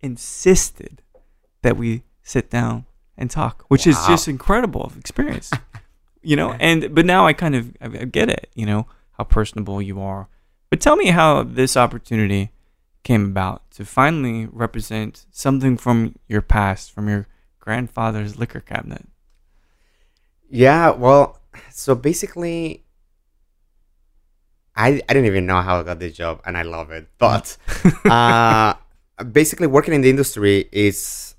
insisted 0.00 1.02
that 1.62 1.76
we 1.76 2.02
sit 2.22 2.50
down 2.50 2.86
and 3.16 3.30
talk, 3.30 3.64
which 3.68 3.86
is 3.86 3.96
just 4.06 4.28
incredible 4.28 4.82
of 4.82 4.96
experience. 4.96 5.50
you 6.22 6.36
know, 6.36 6.52
and 6.58 6.94
but 6.94 7.04
now 7.06 7.26
I 7.26 7.32
kind 7.32 7.54
of 7.54 7.76
I 7.80 7.88
get 7.88 8.28
it, 8.28 8.50
you 8.54 8.66
know, 8.66 8.86
how 9.12 9.24
personable 9.24 9.80
you 9.82 10.00
are. 10.00 10.28
But 10.70 10.80
tell 10.80 10.96
me 10.96 11.08
how 11.08 11.42
this 11.42 11.76
opportunity 11.76 12.52
came 13.02 13.26
about 13.26 13.68
to 13.72 13.84
finally 13.84 14.46
represent 14.46 15.26
something 15.30 15.76
from 15.76 16.14
your 16.28 16.42
past, 16.42 16.92
from 16.92 17.08
your 17.08 17.26
grandfather's 17.58 18.38
liquor 18.38 18.60
cabinet. 18.60 19.06
Yeah, 20.48 20.90
well, 20.90 21.40
so 21.70 21.94
basically, 21.94 22.84
I 24.76 25.00
I 25.08 25.12
didn't 25.12 25.26
even 25.26 25.46
know 25.46 25.60
how 25.60 25.80
I 25.80 25.82
got 25.82 25.98
this 25.98 26.14
job, 26.16 26.40
and 26.44 26.56
I 26.56 26.62
love 26.62 26.90
it. 26.90 27.08
But 27.18 27.56
uh, 28.04 28.74
basically, 29.32 29.66
working 29.66 29.94
in 29.94 30.02
the 30.02 30.10
industry 30.10 30.68
is 30.72 31.34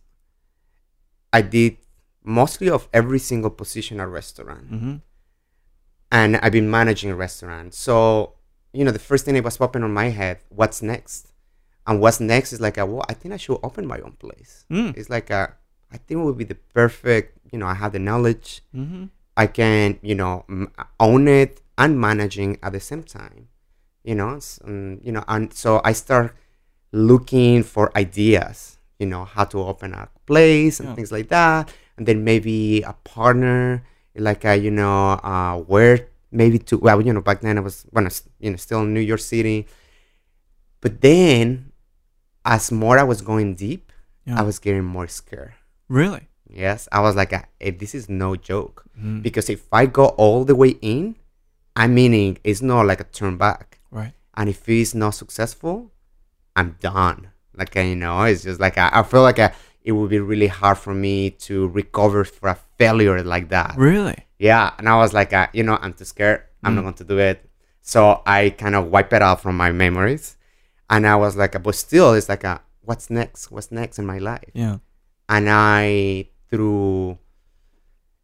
I 1.32 1.42
did 1.42 1.78
mostly 2.24 2.70
of 2.70 2.88
every 2.94 3.20
single 3.20 3.50
position 3.50 4.00
at 4.00 4.04
a 4.04 4.08
restaurant, 4.08 4.68
hmm 4.68 4.96
and 6.12 6.36
I've 6.38 6.52
been 6.52 6.70
managing 6.70 7.10
a 7.10 7.16
restaurant. 7.16 7.74
So 7.74 8.34
you 8.74 8.84
know, 8.86 8.92
the 8.92 9.00
first 9.00 9.26
thing 9.26 9.34
that 9.36 9.44
was 9.44 9.58
popping 9.58 9.84
on 9.84 9.94
my 9.94 10.10
head, 10.10 10.40
what's 10.50 10.82
next? 10.82 11.28
And 11.88 12.00
what's 12.00 12.20
next 12.20 12.54
is 12.54 12.62
like, 12.62 12.78
a, 12.78 12.86
well, 12.86 13.04
I 13.10 13.14
think 13.14 13.34
I 13.34 13.38
should 13.38 13.60
open 13.64 13.86
my 13.88 14.00
own 14.00 14.14
place. 14.14 14.66
Mm. 14.72 14.96
It's 14.96 15.10
like 15.10 15.30
a, 15.30 15.56
I 15.92 15.98
think 15.98 16.20
it 16.22 16.24
would 16.24 16.38
be 16.38 16.44
the 16.46 16.56
perfect. 16.56 17.38
You 17.52 17.60
know, 17.60 17.66
I 17.68 17.74
have 17.74 17.92
the 17.92 18.00
knowledge. 18.00 18.62
hmm 18.74 19.06
I 19.38 19.48
can, 19.48 19.98
you 20.02 20.14
know, 20.14 20.44
m- 20.50 20.72
own 21.00 21.28
it 21.28 21.62
and 21.78 22.00
managing 22.00 22.58
at 22.62 22.74
the 22.74 22.80
same 22.82 23.02
time, 23.02 23.48
you 24.04 24.14
know, 24.14 24.36
s- 24.36 24.60
um, 24.66 25.00
you 25.02 25.12
know, 25.12 25.24
and 25.28 25.52
so 25.54 25.80
I 25.86 25.94
start 25.94 26.36
looking 26.92 27.64
for 27.64 27.96
ideas, 27.98 28.78
you 29.00 29.06
know, 29.08 29.24
how 29.26 29.46
to 29.46 29.60
open 29.64 29.94
a 29.94 30.10
place 30.26 30.80
and 30.80 30.90
Yeah. 30.90 30.96
things 30.96 31.12
like 31.12 31.30
that, 31.30 31.72
and 31.98 32.06
then 32.06 32.24
maybe 32.24 32.82
a 32.82 32.94
partner, 33.04 33.84
like 34.16 34.44
a, 34.46 34.56
you 34.58 34.70
know, 34.72 35.12
uh, 35.24 35.58
where 35.60 36.08
maybe 36.32 36.58
to, 36.60 36.78
well, 36.78 37.02
you 37.02 37.14
know, 37.14 37.22
back 37.22 37.42
then 37.42 37.58
I 37.58 37.62
was 37.62 37.86
when 37.92 38.06
I 38.06 38.08
was, 38.08 38.24
you 38.40 38.50
know, 38.52 38.58
still 38.58 38.82
in 38.82 38.94
New 38.94 39.00
York 39.02 39.20
City, 39.20 39.68
but 40.82 41.02
then 41.02 41.72
as 42.46 42.72
more 42.72 42.98
I 43.00 43.04
was 43.04 43.22
going 43.22 43.56
deep, 43.56 43.92
Yeah. 44.26 44.40
I 44.40 44.44
was 44.44 44.60
getting 44.60 44.84
more 44.84 45.08
scared. 45.08 45.54
Really? 45.90 46.28
Yes, 46.50 46.88
I 46.92 47.00
was 47.02 47.16
like, 47.16 47.32
hey, 47.60 47.72
this 47.72 47.96
is 47.96 48.10
no 48.10 48.36
joke 48.36 48.86
Mm. 49.00 49.24
because 49.24 49.50
if 49.50 49.66
I 49.72 49.86
go 49.88 50.06
all 50.18 50.44
the 50.46 50.54
way 50.56 50.76
in, 50.82 51.16
I'm 51.76 51.96
meaning 51.96 52.38
it's 52.44 52.62
not 52.62 52.86
like 52.86 53.00
a 53.00 53.06
turn 53.06 53.38
back. 53.38 53.80
Right. 53.90 54.14
And 54.36 54.50
if 54.50 54.68
it's 54.70 54.94
not 54.94 55.12
successful, 55.12 55.92
I'm 56.56 56.76
done. 56.82 57.30
Like 57.56 57.74
you 57.76 57.96
know, 57.96 58.24
it's 58.24 58.44
just 58.44 58.60
like 58.60 58.78
I, 58.78 58.90
I 59.00 59.04
feel 59.04 59.22
like 59.24 59.40
I, 59.40 59.54
it 59.84 59.92
would 59.94 60.10
be 60.10 60.20
really 60.20 60.48
hard 60.48 60.78
for 60.78 60.94
me 60.94 61.32
to 61.32 61.68
recover 61.70 62.24
for 62.24 62.50
a 62.50 62.58
failure 62.78 63.24
like 63.24 63.50
that. 63.50 63.74
Really? 63.78 64.16
Yeah, 64.40 64.72
and 64.78 64.88
I 64.90 64.96
was 64.98 65.14
like, 65.14 65.34
uh, 65.34 65.48
you 65.54 65.64
know, 65.64 65.78
I'm 65.82 65.94
too 65.94 66.06
scared. 66.06 66.44
I'm 66.64 66.76
not 66.76 66.82
Mm. 66.82 66.86
going 66.86 66.94
to 66.96 67.04
do 67.04 67.18
it. 67.20 67.50
So 67.82 68.22
I 68.26 68.52
kind 68.52 68.76
of 68.76 68.88
wipe 68.92 69.12
it 69.14 69.22
out 69.22 69.42
from 69.42 69.58
my 69.58 69.72
memories, 69.72 70.38
and 70.90 71.08
I 71.08 71.16
was 71.16 71.36
like, 71.36 71.62
but 71.64 71.76
still, 71.76 72.14
it's 72.14 72.30
like, 72.30 72.44
a, 72.44 72.62
what's 72.82 73.10
next? 73.10 73.50
What's 73.52 73.72
next 73.72 73.98
in 74.00 74.06
my 74.06 74.20
life? 74.20 74.50
Yeah. 74.54 74.78
and 75.30 75.48
I 75.50 76.28
through 76.50 77.18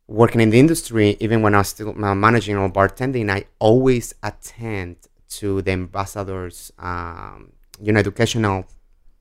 working 0.08 0.41
in 0.41 0.50
the 0.50 0.60
industry, 0.60 1.17
even 1.20 1.41
when 1.41 1.56
I 1.56 1.60
was 1.60 1.70
still 1.70 1.89
uh, 2.04 2.15
managing 2.15 2.58
or 2.58 2.70
bartending, 2.70 3.30
I 3.32 3.46
always 3.60 4.13
attend 4.24 4.98
to 5.30 5.62
the 5.62 5.72
ambassadors, 5.72 6.72
um, 6.80 7.52
you 7.82 7.91
know, 7.91 8.00
educational, 8.00 8.65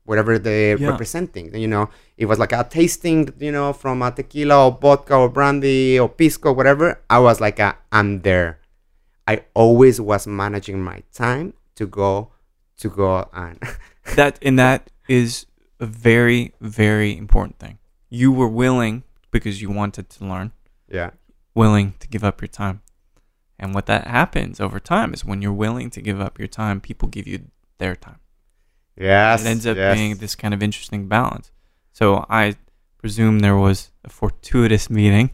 whatever 0.07 0.39
they're 0.39 0.77
Yeah. 0.79 0.89
representing. 0.91 1.53
You 1.53 1.67
know, 1.67 1.89
it 2.17 2.25
was 2.25 2.39
like 2.39 2.53
a 2.53 2.63
tasting, 2.77 3.29
you 3.39 3.51
know, 3.51 3.73
from 3.73 4.01
a 4.01 4.09
tequila 4.11 4.57
or 4.65 4.71
vodka 4.81 5.15
or 5.15 5.29
brandy 5.29 5.99
or 5.99 6.09
pisco, 6.09 6.51
whatever. 6.53 6.99
I 7.09 7.19
was 7.19 7.39
like, 7.39 7.59
a, 7.59 7.75
I'm 7.91 8.21
there. 8.21 8.59
I 9.27 9.43
always 9.53 9.99
was 10.01 10.25
managing 10.25 10.79
my 10.81 11.03
time 11.13 11.53
to 11.75 11.85
go, 11.85 12.31
to 12.77 12.89
go 12.89 13.27
and 13.33 13.59
that 14.15 14.39
and 14.41 14.57
that 14.57 14.89
is 15.09 15.45
a 15.79 15.85
very 15.85 16.53
very 16.61 17.11
important 17.17 17.57
thing 17.59 17.77
you 18.09 18.31
were 18.31 18.47
willing 18.63 19.03
because 19.31 19.61
you 19.61 19.69
wanted 19.69 20.09
to 20.09 20.23
learn 20.25 20.51
yeah, 20.87 21.09
willing 21.55 21.93
to 21.99 22.07
give 22.07 22.23
up 22.23 22.39
your 22.41 22.47
time 22.47 22.81
and 23.59 23.73
what 23.75 23.85
that 23.87 24.07
happens 24.07 24.59
over 24.61 24.79
time 24.79 25.13
is 25.13 25.25
when 25.25 25.41
you're 25.41 25.51
willing 25.65 25.89
to 25.89 26.01
give 26.01 26.21
up 26.21 26.37
your 26.39 26.47
time 26.47 26.79
people 26.79 27.07
give 27.09 27.27
you 27.27 27.39
their 27.79 27.95
time 27.95 28.19
yes, 28.97 29.43
it 29.43 29.47
ends 29.47 29.67
up 29.67 29.77
yes. 29.77 29.95
being 29.95 30.15
this 30.17 30.35
kind 30.35 30.53
of 30.53 30.61
interesting 30.61 31.07
balance 31.07 31.51
so 31.93 32.25
i 32.29 32.55
presume 32.97 33.39
there 33.39 33.57
was 33.57 33.91
a 34.03 34.09
fortuitous 34.09 34.89
meeting 34.89 35.29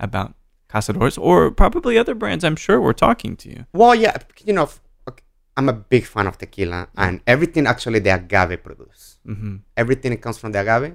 about 0.00 0.34
Cazadores 0.68 1.18
or 1.18 1.50
probably 1.50 1.96
other 1.96 2.14
brands 2.14 2.44
i'm 2.44 2.56
sure 2.56 2.80
were 2.80 2.92
talking 2.92 3.36
to 3.36 3.48
you 3.48 3.66
Well, 3.72 3.94
yeah, 3.94 4.16
you 4.44 4.52
know, 4.52 4.68
I'm 5.58 5.68
a 5.68 5.72
big 5.72 6.06
fan 6.06 6.28
of 6.28 6.38
tequila 6.38 6.86
and 6.96 7.20
everything 7.26 7.66
actually 7.66 7.98
the 7.98 8.10
agave 8.14 8.62
produce. 8.62 9.18
Mm-hmm. 9.26 9.56
Everything 9.76 10.12
that 10.12 10.22
comes 10.22 10.38
from 10.38 10.52
the 10.52 10.60
agave, 10.60 10.92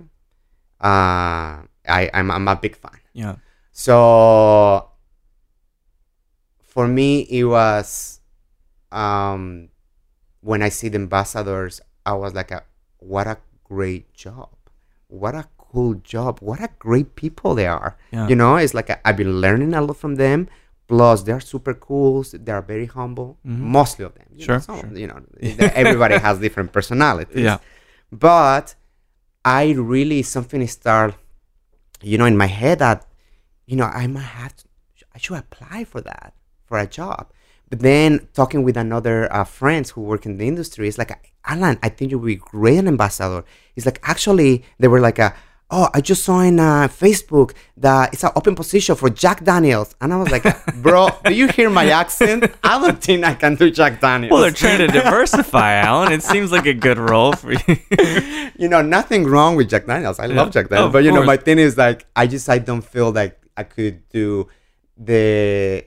uh, 0.80 1.68
I, 1.86 2.10
I'm, 2.14 2.32
I'm 2.32 2.48
a 2.48 2.56
big 2.56 2.78
fan. 2.78 2.98
Yeah. 3.12 3.36
So 3.74 4.90
for 6.62 6.88
me, 6.88 7.28
it 7.30 7.44
was 7.44 8.22
um, 8.90 9.68
when 10.40 10.62
I 10.64 10.70
see 10.70 10.88
the 10.88 10.96
ambassadors, 10.96 11.82
I 12.06 12.14
was 12.14 12.34
like, 12.34 12.52
a, 12.52 12.64
what 13.00 13.28
a 13.28 13.38
great 13.64 14.14
job. 14.14 14.50
What 15.08 15.36
a 15.36 15.46
cool 15.58 15.96
job. 15.96 16.40
What 16.42 16.62
a 16.62 16.70
great 16.80 17.16
people 17.16 17.56
they 17.56 17.68
are. 17.68 17.98
Yeah. 18.12 18.28
You 18.28 18.36
know, 18.36 18.56
it's 18.58 18.74
like 18.74 18.90
i 18.90 19.00
I've 19.06 19.18
been 19.18 19.40
learning 19.42 19.74
a 19.74 19.82
lot 19.82 19.98
from 19.98 20.16
them. 20.16 20.48
Plus, 20.88 21.24
they're 21.24 21.40
super 21.40 21.74
cool. 21.74 22.24
They 22.32 22.52
are 22.52 22.62
very 22.62 22.86
humble. 22.88 23.38
Mhm. 23.48 23.60
Mostly 23.60 24.06
of 24.06 24.14
them. 24.16 24.28
You 24.36 24.44
Sure, 24.46 24.56
Know, 24.56 24.62
some, 24.62 24.80
sure. 24.80 24.98
You 24.98 25.08
know, 25.08 25.22
everybody 25.84 26.18
has 26.18 26.40
different 26.40 26.74
personalities. 26.74 27.44
Yeah. 27.50 27.60
But 28.12 28.76
I 29.46 29.72
really 29.72 30.22
something 30.24 30.66
start, 30.68 31.16
you 32.02 32.18
know, 32.18 32.26
in 32.26 32.38
my 32.38 32.46
head 32.48 32.80
that, 32.80 33.06
you 33.66 33.76
know, 33.76 33.86
I 33.86 34.08
might 34.08 34.22
have 34.42 34.56
to, 34.58 34.66
I 35.16 35.18
should 35.20 35.38
apply 35.38 35.84
for 35.86 36.02
that 36.02 36.34
for 36.66 36.78
a 36.78 36.88
job. 36.88 37.32
But 37.70 37.80
then 37.80 38.28
talking 38.34 38.64
with 38.64 38.78
another 38.78 39.32
uh, 39.34 39.44
friends 39.44 39.92
who 39.92 40.02
work 40.02 40.26
in 40.26 40.38
the 40.38 40.48
industry, 40.48 40.88
it's 40.88 40.98
like, 40.98 41.34
Alan, 41.46 41.78
I 41.82 41.90
think 41.90 42.12
you 42.12 42.20
would 42.20 42.28
be 42.28 42.36
great 42.36 42.78
an 42.78 42.88
ambassador. 42.88 43.44
It's 43.76 43.86
like 43.86 44.00
actually 44.04 44.64
they 44.80 44.88
were 44.88 45.02
like 45.02 45.20
a. 45.20 45.34
Oh, 45.76 45.90
I 45.92 46.02
just 46.02 46.24
saw 46.24 46.42
in 46.42 46.60
uh, 46.60 46.88
Facebook 46.88 47.54
that 47.78 48.14
it's 48.14 48.24
an 48.24 48.30
open 48.36 48.54
position 48.54 48.96
for 48.96 49.10
Jack 49.10 49.44
Daniels, 49.44 49.96
and 50.02 50.14
I 50.14 50.18
was 50.18 50.30
like, 50.30 50.44
"Bro, 50.84 51.10
do 51.26 51.34
you 51.34 51.48
hear 51.48 51.72
my 51.72 51.90
accent? 51.90 52.46
I 52.64 52.80
don't 52.80 53.02
think 53.02 53.26
I 53.26 53.34
can 53.34 53.56
do 53.56 53.72
Jack 53.72 54.00
Daniels." 54.00 54.32
Well, 54.32 54.42
they're 54.42 54.52
trying 54.52 54.78
to 54.80 54.88
diversify, 54.88 55.74
Alan. 55.78 56.12
It 56.12 56.22
seems 56.22 56.52
like 56.52 56.68
a 56.68 56.76
good 56.76 57.00
role 57.00 57.34
for 57.34 57.54
you. 57.54 57.78
you 58.56 58.68
know, 58.68 58.84
nothing 58.84 59.24
wrong 59.26 59.56
with 59.56 59.68
Jack 59.68 59.88
Daniels. 59.88 60.20
I 60.20 60.28
love 60.28 60.52
Jack 60.52 60.70
Daniels, 60.70 60.88
Of 60.88 60.94
but 60.94 61.04
you 61.06 61.12
know, 61.12 61.24
my 61.24 61.38
thing 61.38 61.58
is 61.58 61.76
like, 61.76 62.06
I 62.16 62.28
just 62.28 62.48
I 62.50 62.60
don't 62.60 62.84
feel 62.84 63.12
like 63.12 63.42
I 63.58 63.64
could 63.64 64.08
do 64.10 64.50
the, 64.98 65.86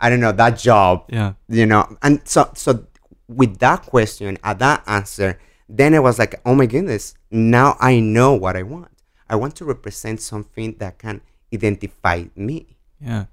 I 0.00 0.10
don't 0.10 0.20
know, 0.20 0.32
that 0.32 0.58
job. 0.58 1.06
yeah. 1.08 1.34
You 1.48 1.66
know, 1.66 1.96
and 2.02 2.20
so 2.24 2.50
so 2.54 2.86
with 3.28 3.58
that 3.58 3.82
question, 3.82 4.38
at 4.44 4.58
that 4.60 4.82
answer, 4.86 5.38
then 5.68 5.94
it 5.94 6.02
was 6.02 6.18
like, 6.18 6.40
oh 6.44 6.54
my 6.54 6.66
goodness, 6.66 7.14
now 7.30 7.76
I 7.80 7.98
know 8.00 8.34
what 8.34 8.56
I 8.56 8.62
want. 8.62 8.92
I 9.28 9.36
want 9.36 9.56
to 9.56 9.64
represent 9.64 10.20
something 10.20 10.76
that 10.78 10.98
can 10.98 11.20
identify 11.52 12.24
me. 12.36 12.76
Yeah. 13.00 13.26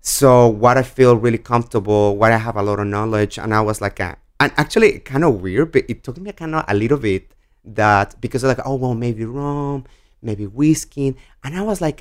So 0.00 0.48
what 0.48 0.78
I 0.78 0.82
feel 0.82 1.16
really 1.16 1.38
comfortable, 1.38 2.16
what 2.16 2.32
I 2.32 2.38
have 2.38 2.56
a 2.56 2.62
lot 2.62 2.80
of 2.80 2.86
knowledge, 2.86 3.38
and 3.38 3.54
I 3.54 3.60
was 3.60 3.80
like, 3.80 4.00
uh 4.00 4.14
and 4.40 4.52
actually 4.56 4.98
kind 5.00 5.22
of 5.22 5.42
weird, 5.42 5.70
but 5.72 5.84
it 5.88 6.02
took 6.02 6.16
me 6.16 6.32
kind 6.32 6.54
of 6.54 6.64
a 6.66 6.74
little 6.74 6.96
bit 6.96 7.34
that 7.62 8.18
because 8.20 8.42
like, 8.42 8.58
oh 8.64 8.76
well, 8.76 8.94
maybe 8.94 9.24
rum, 9.24 9.84
maybe 10.22 10.46
whiskey, 10.46 11.14
and 11.44 11.54
I 11.54 11.60
was 11.62 11.80
like, 11.80 12.00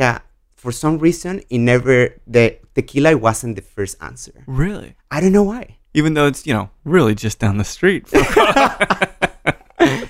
for 0.59 0.71
some 0.71 0.99
reason, 0.99 1.41
it 1.49 1.59
never 1.59 2.19
the 2.27 2.57
tequila 2.75 3.17
wasn't 3.17 3.55
the 3.55 3.61
first 3.61 3.95
answer. 4.01 4.43
Really? 4.45 4.95
I 5.09 5.21
don't 5.21 5.31
know 5.31 5.43
why. 5.43 5.77
Even 5.93 6.13
though 6.13 6.27
it's, 6.27 6.45
you 6.45 6.53
know, 6.53 6.69
really 6.83 7.15
just 7.15 7.39
down 7.39 7.57
the 7.57 7.63
street. 7.63 8.05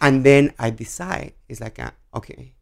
And 0.00 0.24
then 0.24 0.52
I 0.58 0.70
decide, 0.70 1.34
it's 1.48 1.60
like, 1.60 1.78
uh, 1.78 1.90
okay, 2.14 2.54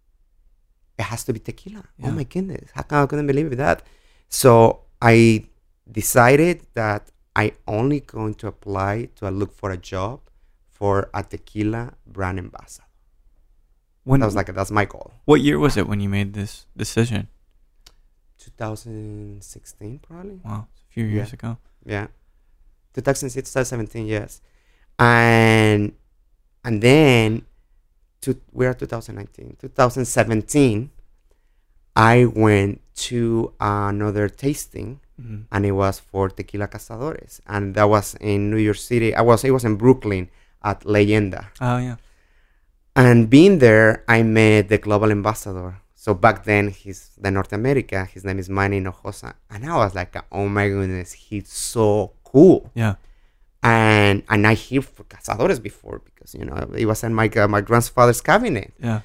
it 0.98 1.02
has 1.02 1.22
to 1.24 1.32
be 1.32 1.38
tequila. 1.38 1.84
Yeah. 1.98 2.08
Oh 2.08 2.10
my 2.10 2.24
goodness, 2.24 2.70
how 2.74 2.82
come 2.82 3.04
I 3.04 3.06
couldn't 3.06 3.28
believe 3.28 3.56
that? 3.56 3.82
So 4.28 4.80
I 5.00 5.46
decided 5.90 6.66
that 6.74 7.10
I 7.36 7.52
only 7.68 8.00
going 8.00 8.34
to 8.42 8.48
apply 8.48 9.10
to 9.16 9.30
look 9.30 9.52
for 9.54 9.70
a 9.70 9.76
job 9.76 10.20
for 10.66 11.08
a 11.14 11.22
tequila 11.22 11.94
brand 12.06 12.38
ambassador. 12.38 12.87
When 14.08 14.20
That 14.20 14.26
was 14.26 14.34
like 14.34 14.48
that's 14.58 14.70
my 14.70 14.86
goal. 14.86 15.12
what 15.26 15.40
year 15.46 15.58
was 15.58 15.76
it 15.76 15.86
when 15.90 16.00
you 16.00 16.08
made 16.08 16.32
this 16.32 16.52
decision? 16.76 17.28
2016 18.38 19.98
probably. 20.00 20.40
Wow, 20.44 20.66
a 20.68 20.92
few 20.92 21.04
years 21.04 21.28
Yeah. 21.28 21.34
ago. 21.34 21.50
Yeah. 21.84 22.06
2016, 22.94 23.42
2017, 23.42 24.06
yes. 24.06 24.40
And 24.98 25.92
and 26.64 26.82
then 26.82 27.42
to 28.22 28.40
we're 28.52 28.74
2019. 28.74 29.56
2017 29.60 30.90
I 31.94 32.24
went 32.26 32.80
to 33.08 33.52
another 33.60 34.28
tasting 34.28 35.00
Mhm. 35.20 35.44
and 35.52 35.66
it 35.66 35.72
was 35.72 35.98
for 36.00 36.28
Tequila 36.28 36.68
Cazadores 36.68 37.40
and 37.46 37.74
that 37.74 37.88
was 37.88 38.14
in 38.20 38.50
New 38.50 38.56
York 38.68 38.76
City. 38.78 39.14
I 39.14 39.22
was 39.22 39.44
it 39.44 39.50
was 39.50 39.64
in 39.64 39.76
Brooklyn 39.76 40.30
at 40.62 40.80
Leyenda. 40.84 41.46
Oh, 41.60 41.78
yeah. 41.78 41.96
And 42.98 43.30
being 43.30 43.54
there, 43.66 44.02
I 44.08 44.22
met 44.24 44.68
the 44.68 44.78
global 44.78 45.10
ambassador. 45.18 45.70
So 45.94 46.14
back 46.14 46.44
then, 46.44 46.64
he's 46.80 47.00
the 47.24 47.30
North 47.30 47.52
America. 47.52 47.98
His 48.14 48.24
name 48.24 48.38
is 48.42 48.48
Manny 48.58 48.80
Hinojosa, 48.80 49.30
and 49.52 49.60
I 49.70 49.76
was 49.82 49.94
like, 49.94 50.14
"Oh 50.32 50.48
my 50.48 50.66
goodness, 50.68 51.12
he's 51.12 51.48
so 51.48 52.12
cool." 52.24 52.70
Yeah. 52.74 52.94
And 53.62 54.22
and 54.32 54.46
I 54.46 54.54
hear 54.54 54.82
for 54.82 55.04
Cazadores 55.04 55.60
before 55.62 56.00
because 56.08 56.30
you 56.38 56.44
know 56.44 56.56
it 56.82 56.86
was 56.86 57.00
in 57.04 57.12
my 57.20 57.28
uh, 57.42 57.46
my 57.56 57.60
grandfather's 57.68 58.20
cabinet, 58.20 58.72
Yeah. 58.88 59.00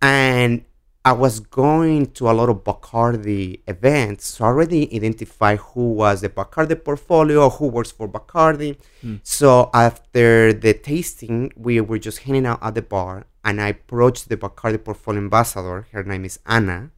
and 0.00 0.64
I 1.04 1.12
was 1.12 1.40
going 1.40 2.06
to 2.14 2.28
a 2.28 2.32
lot 2.32 2.48
of 2.48 2.64
Bacardi 2.64 3.60
events, 3.66 4.26
so 4.26 4.44
I 4.44 4.48
already 4.48 4.94
identified 4.94 5.58
who 5.58 5.92
was 5.92 6.20
the 6.20 6.28
Bacardi 6.28 6.84
portfolio, 6.84 7.48
who 7.48 7.68
works 7.68 7.90
for 7.90 8.08
Bacardi. 8.08 8.76
Mm. 9.02 9.20
So 9.22 9.70
after 9.72 10.52
the 10.52 10.74
tasting, 10.74 11.52
we 11.56 11.80
were 11.80 11.98
just 11.98 12.18
hanging 12.18 12.46
out 12.46 12.58
at 12.60 12.74
the 12.74 12.82
bar, 12.82 13.26
and 13.44 13.60
I 13.60 13.68
approached 13.68 14.28
the 14.28 14.36
Bacardi 14.36 14.82
portfolio 14.84 15.20
ambassador. 15.20 15.86
Her 15.92 16.02
name 16.02 16.24
is 16.24 16.40
Anna, 16.44 16.90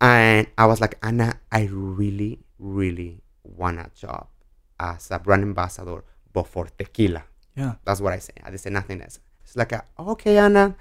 and 0.00 0.46
I 0.58 0.66
was 0.66 0.80
like, 0.80 0.98
Anna, 1.02 1.40
I 1.50 1.68
really, 1.70 2.40
really 2.58 3.22
want 3.44 3.78
a 3.78 3.90
job 3.94 4.26
as 4.78 5.10
a 5.10 5.18
brand 5.18 5.42
ambassador, 5.42 6.04
but 6.32 6.46
for 6.46 6.66
tequila. 6.78 7.24
Yeah. 7.54 7.74
That's 7.84 8.00
what 8.00 8.12
I 8.12 8.18
say. 8.18 8.34
I 8.42 8.50
didn't 8.50 8.60
say 8.60 8.70
nothing 8.70 9.00
else. 9.00 9.18
It's 9.44 9.56
like, 9.56 9.72
a, 9.72 9.84
okay, 9.98 10.36
Anna, 10.36 10.76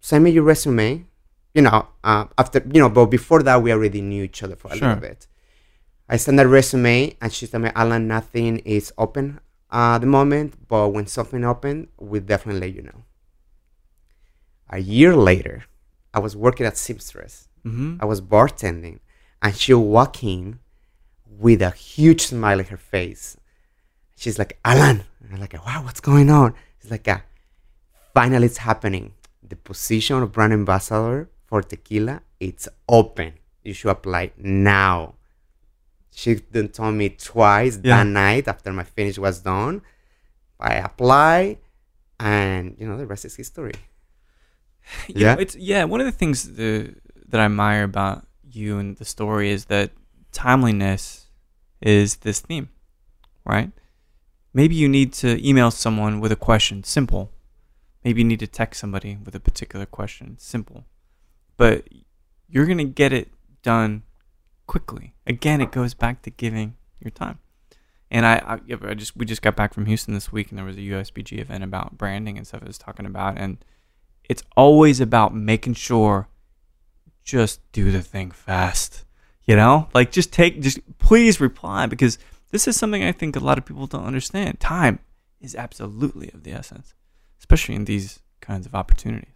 send 0.00 0.24
me 0.24 0.32
your 0.32 0.44
resume. 0.44 1.06
You 1.54 1.62
know, 1.62 1.86
uh, 2.02 2.26
after 2.36 2.60
you 2.72 2.80
know, 2.80 2.88
but 2.88 3.06
before 3.06 3.42
that, 3.44 3.62
we 3.62 3.72
already 3.72 4.00
knew 4.00 4.24
each 4.24 4.42
other 4.42 4.56
for 4.56 4.68
a 4.72 4.76
Sure. 4.76 4.88
little 4.88 5.00
bit. 5.00 5.26
I 6.08 6.16
sent 6.16 6.38
a 6.40 6.46
resume, 6.46 7.16
and 7.20 7.32
she 7.32 7.46
told 7.46 7.62
me, 7.64 7.70
Alan, 7.74 8.06
nothing 8.08 8.58
is 8.58 8.92
open 8.98 9.40
uh, 9.72 9.94
at 9.94 9.98
the 9.98 10.06
moment, 10.06 10.68
but 10.68 10.88
when 10.90 11.06
something 11.06 11.44
open, 11.44 11.88
we'll 11.98 12.20
definitely 12.22 12.60
let 12.60 12.74
you 12.76 12.82
know. 12.82 13.04
A 14.68 14.78
year 14.80 15.14
later, 15.16 15.64
I 16.12 16.18
was 16.18 16.36
working 16.36 16.66
at 16.66 16.76
Seamstress. 16.76 17.48
Mm-hmm. 17.64 17.96
I 18.00 18.04
was 18.04 18.20
bartending, 18.20 18.98
and 19.40 19.56
she 19.56 19.72
walked 19.74 20.22
in 20.22 20.58
with 21.26 21.62
a 21.62 21.70
huge 21.70 22.22
smile 22.22 22.58
on 22.58 22.66
her 22.66 22.76
face. 22.76 23.36
She's 24.16 24.38
like, 24.38 24.58
Alan. 24.64 25.04
And 25.22 25.34
I'm 25.34 25.40
like, 25.40 25.54
wow, 25.64 25.82
what's 25.84 26.00
going 26.00 26.30
on? 26.30 26.54
It's 26.80 26.90
like, 26.90 27.08
finally 28.12 28.46
it's 28.46 28.58
happening. 28.58 29.14
The 29.46 29.56
position 29.56 30.22
of 30.22 30.32
brand 30.32 30.52
ambassador 30.52 31.30
for 31.54 31.62
tequila, 31.62 32.20
it's 32.40 32.68
open. 32.88 33.34
You 33.62 33.72
should 33.74 33.90
apply 33.98 34.32
now. 34.36 35.14
She 36.10 36.34
then 36.50 36.68
told 36.68 36.94
me 36.96 37.10
twice 37.10 37.74
Yeah. 37.76 37.98
that 38.02 38.06
night 38.08 38.48
after 38.48 38.72
my 38.72 38.82
finish 38.82 39.18
was 39.26 39.36
done. 39.52 39.82
I 40.58 40.74
apply, 40.90 41.58
and 42.18 42.74
you 42.78 42.86
know 42.88 42.96
the 42.96 43.06
rest 43.06 43.24
is 43.24 43.36
history. 43.36 43.74
You 45.08 45.14
Yeah. 45.22 45.34
know, 45.34 45.40
it's 45.44 45.54
yeah. 45.70 45.82
One 45.84 46.00
of 46.02 46.06
the 46.10 46.18
things 46.22 46.36
uh, 46.48 46.90
that 47.30 47.40
I 47.40 47.44
admire 47.44 47.84
about 47.84 48.26
you 48.58 48.70
and 48.80 48.96
the 49.00 49.04
story 49.04 49.48
is 49.56 49.66
that 49.66 49.88
timeliness 50.32 51.04
is 51.80 52.08
this 52.24 52.38
theme, 52.48 52.68
right? 53.52 53.70
Maybe 54.52 54.74
you 54.82 54.88
need 54.88 55.10
to 55.22 55.28
email 55.48 55.70
someone 55.70 56.14
with 56.22 56.32
a 56.32 56.40
question, 56.48 56.76
simple. 56.82 57.24
Maybe 58.04 58.20
you 58.22 58.28
need 58.32 58.40
to 58.40 58.50
text 58.60 58.80
somebody 58.82 59.12
with 59.24 59.34
a 59.36 59.40
particular 59.48 59.86
question, 59.98 60.26
simple. 60.38 60.80
But 61.56 61.88
you're 62.48 62.66
gonna 62.66 62.84
get 62.84 63.12
it 63.12 63.30
done 63.62 64.02
quickly. 64.66 65.14
Again, 65.26 65.60
it 65.60 65.72
goes 65.72 65.94
back 65.94 66.22
to 66.22 66.30
giving 66.30 66.76
your 67.00 67.10
time. 67.10 67.38
And 68.10 68.26
I, 68.26 68.34
I, 68.70 68.90
I 68.90 68.94
just 68.94 69.16
we 69.16 69.24
just 69.24 69.42
got 69.42 69.56
back 69.56 69.74
from 69.74 69.86
Houston 69.86 70.14
this 70.14 70.30
week, 70.30 70.50
and 70.50 70.58
there 70.58 70.66
was 70.66 70.76
a 70.76 70.80
USBG 70.80 71.38
event 71.38 71.64
about 71.64 71.98
branding 71.98 72.36
and 72.36 72.46
stuff. 72.46 72.62
I 72.62 72.66
was 72.66 72.78
talking 72.78 73.06
about, 73.06 73.38
and 73.38 73.58
it's 74.28 74.42
always 74.56 75.00
about 75.00 75.34
making 75.34 75.74
sure 75.74 76.28
just 77.24 77.60
do 77.72 77.90
the 77.90 78.02
thing 78.02 78.30
fast 78.30 79.04
you 79.46 79.56
know 79.56 79.88
like 79.94 80.10
just 80.12 80.32
take 80.32 80.60
just 80.60 80.78
please 80.98 81.40
reply 81.40 81.86
because 81.86 82.18
this 82.50 82.68
is 82.68 82.76
something 82.76 83.02
i 83.02 83.12
think 83.12 83.34
a 83.34 83.40
lot 83.40 83.58
of 83.58 83.64
people 83.64 83.86
don't 83.86 84.04
understand 84.04 84.58
time 84.60 84.98
is 85.40 85.54
absolutely 85.54 86.30
of 86.32 86.42
the 86.44 86.52
essence 86.52 86.94
especially 87.38 87.74
in 87.74 87.84
these 87.84 88.20
kinds 88.40 88.66
of 88.66 88.74
opportunities 88.74 89.34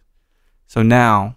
so 0.67 0.81
now 0.81 1.35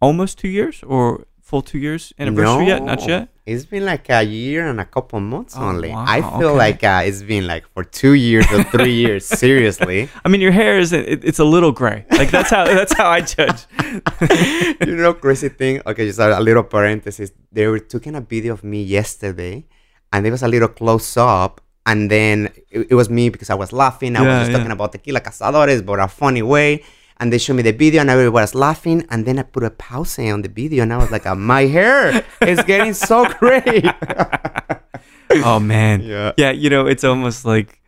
almost 0.00 0.38
two 0.38 0.48
years 0.48 0.82
or 0.86 1.24
full 1.40 1.62
two 1.62 1.78
years 1.78 2.12
anniversary 2.18 2.66
yet? 2.66 2.82
Not 2.84 3.06
yet. 3.06 3.28
It's 3.46 3.64
been 3.64 3.86
like 3.86 4.10
a 4.10 4.22
year 4.22 4.68
and 4.68 4.78
a 4.78 4.84
couple 4.84 5.18
months 5.20 5.54
Oh, 5.56 5.62
only. 5.70 5.88
wow, 5.88 6.04
I 6.06 6.20
feel 6.20 6.48
okay. 6.50 6.58
like 6.66 6.84
uh, 6.84 7.00
it's 7.08 7.22
been 7.22 7.46
like 7.46 7.64
for 7.72 7.82
two 7.82 8.12
years 8.12 8.44
or 8.52 8.62
three 8.64 8.92
years. 8.92 9.24
Seriously, 9.44 10.10
I 10.22 10.28
mean, 10.28 10.42
your 10.42 10.52
hair 10.52 10.78
is 10.78 10.92
it, 10.92 11.24
it's 11.24 11.38
a 11.38 11.44
little 11.44 11.72
gray. 11.72 12.04
Like 12.10 12.30
that's 12.30 12.50
how 12.50 12.64
that's 12.66 12.92
how 12.92 13.08
I 13.08 13.22
judge. 13.22 13.64
you 14.86 14.96
know, 14.96 15.14
crazy 15.14 15.48
thing. 15.48 15.80
Okay, 15.86 16.06
just 16.06 16.18
a, 16.18 16.38
a 16.38 16.40
little 16.40 16.62
parenthesis. 16.64 17.32
They 17.50 17.66
were 17.66 17.78
taking 17.78 18.14
a 18.16 18.20
video 18.20 18.52
of 18.52 18.62
me 18.64 18.82
yesterday, 18.82 19.66
and 20.12 20.26
it 20.26 20.30
was 20.30 20.42
a 20.42 20.48
little 20.48 20.68
close 20.68 21.16
up, 21.16 21.60
and 21.86 22.10
then 22.10 22.50
it, 22.70 22.88
it 22.90 22.94
was 22.94 23.08
me 23.08 23.30
because 23.30 23.48
I 23.50 23.54
was 23.54 23.72
laughing. 23.72 24.14
I 24.16 24.22
Yeah, 24.22 24.28
was 24.28 24.38
just 24.40 24.50
yeah. 24.50 24.58
talking 24.58 24.72
about 24.72 24.92
tequila 24.92 25.20
cazadores, 25.20 25.84
but 25.84 26.00
a 26.00 26.08
funny 26.08 26.42
way. 26.42 26.82
And 27.20 27.32
they 27.32 27.38
showed 27.38 27.54
me 27.56 27.62
the 27.62 27.72
video, 27.72 28.00
and 28.00 28.10
everybody 28.10 28.32
was 28.42 28.54
laughing. 28.54 29.04
And 29.10 29.26
then 29.26 29.38
I 29.38 29.42
put 29.42 29.64
a 29.64 29.70
pause 29.70 30.18
on 30.20 30.42
the 30.42 30.48
video, 30.48 30.82
and 30.84 30.92
I 30.92 30.98
was 30.98 31.10
like, 31.10 31.26
uh, 31.26 31.34
"My 31.34 31.62
hair 31.66 32.24
is 32.40 32.62
getting 32.62 32.94
so 32.94 33.28
great." 33.40 33.84
oh 35.44 35.60
man. 35.60 36.00
Yeah. 36.02 36.32
Yeah. 36.36 36.50
You 36.50 36.70
know, 36.70 36.86
it's 36.86 37.04
almost 37.04 37.44
like 37.44 37.80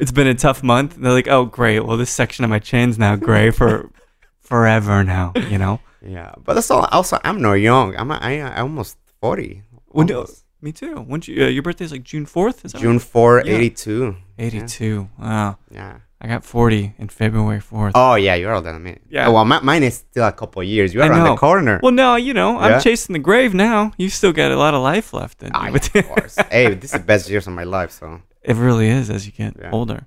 it's 0.00 0.12
been 0.12 0.26
a 0.26 0.34
tough 0.34 0.62
month. 0.62 0.96
They're 0.96 1.12
like, 1.12 1.28
oh 1.28 1.44
great. 1.46 1.80
Well, 1.80 1.96
this 1.96 2.10
section 2.10 2.44
of 2.44 2.50
my 2.50 2.58
chin's 2.58 2.98
now 2.98 3.16
gray 3.16 3.50
for 3.50 3.90
forever 4.40 5.04
now. 5.04 5.32
You 5.48 5.58
know. 5.58 5.80
Yeah, 6.02 6.34
but 6.44 6.54
that's 6.54 6.70
all. 6.70 6.84
Also, 6.92 7.18
I'm 7.24 7.40
not 7.40 7.54
young. 7.54 7.96
I'm 7.96 8.10
I, 8.12 8.40
I 8.40 8.60
almost 8.60 8.96
forty. 9.20 9.62
Well, 9.88 10.06
no, 10.06 10.26
me 10.60 10.72
too. 10.72 10.96
When 10.96 11.22
you, 11.24 11.44
uh, 11.44 11.48
your 11.48 11.62
birthday's 11.62 11.90
like 11.92 12.02
June 12.04 12.26
fourth. 12.26 12.64
Is 12.64 12.72
that 12.72 12.80
June 12.80 12.98
4, 12.98 13.44
Yeah. 13.46 13.54
82. 13.54 14.16
82. 14.38 15.08
Wow. 15.18 15.58
Yeah. 15.70 15.98
I 16.26 16.28
got 16.28 16.44
40 16.44 16.94
in 16.98 17.08
February 17.08 17.60
4th. 17.60 17.92
Oh 17.94 18.16
yeah, 18.16 18.34
you're 18.34 18.52
older 18.52 18.72
than 18.72 18.82
me. 18.82 18.98
Yeah. 19.08 19.28
Oh, 19.28 19.32
well, 19.32 19.44
mi- 19.44 19.60
mine 19.62 19.84
is 19.84 19.94
still 19.98 20.26
a 20.26 20.32
couple 20.32 20.60
of 20.60 20.66
years. 20.66 20.92
You're 20.92 21.04
I 21.04 21.08
around 21.08 21.24
know. 21.24 21.30
the 21.34 21.36
corner. 21.36 21.78
Well, 21.82 21.92
no, 21.92 22.16
you 22.16 22.34
know, 22.34 22.58
I'm 22.58 22.72
Yeah. 22.72 22.80
chasing 22.80 23.12
the 23.12 23.20
grave 23.20 23.54
now. 23.54 23.92
You 23.96 24.10
still 24.10 24.32
got 24.32 24.50
a 24.50 24.56
lot 24.56 24.74
of 24.74 24.82
life 24.82 25.12
left 25.12 25.42
in 25.44 25.50
Ah, 25.54 25.66
you. 25.66 25.72
but- 25.74 25.94
of 25.94 26.06
course. 26.08 26.36
hey, 26.50 26.74
this 26.74 26.92
is 26.92 26.98
the 27.00 27.06
best 27.06 27.30
years 27.30 27.46
of 27.46 27.52
my 27.52 27.62
life. 27.64 27.92
So 27.92 28.22
It 28.42 28.56
really 28.56 28.88
is 28.88 29.08
as 29.08 29.24
you 29.26 29.32
get 29.32 29.54
Yeah. 29.60 29.70
older. 29.72 30.06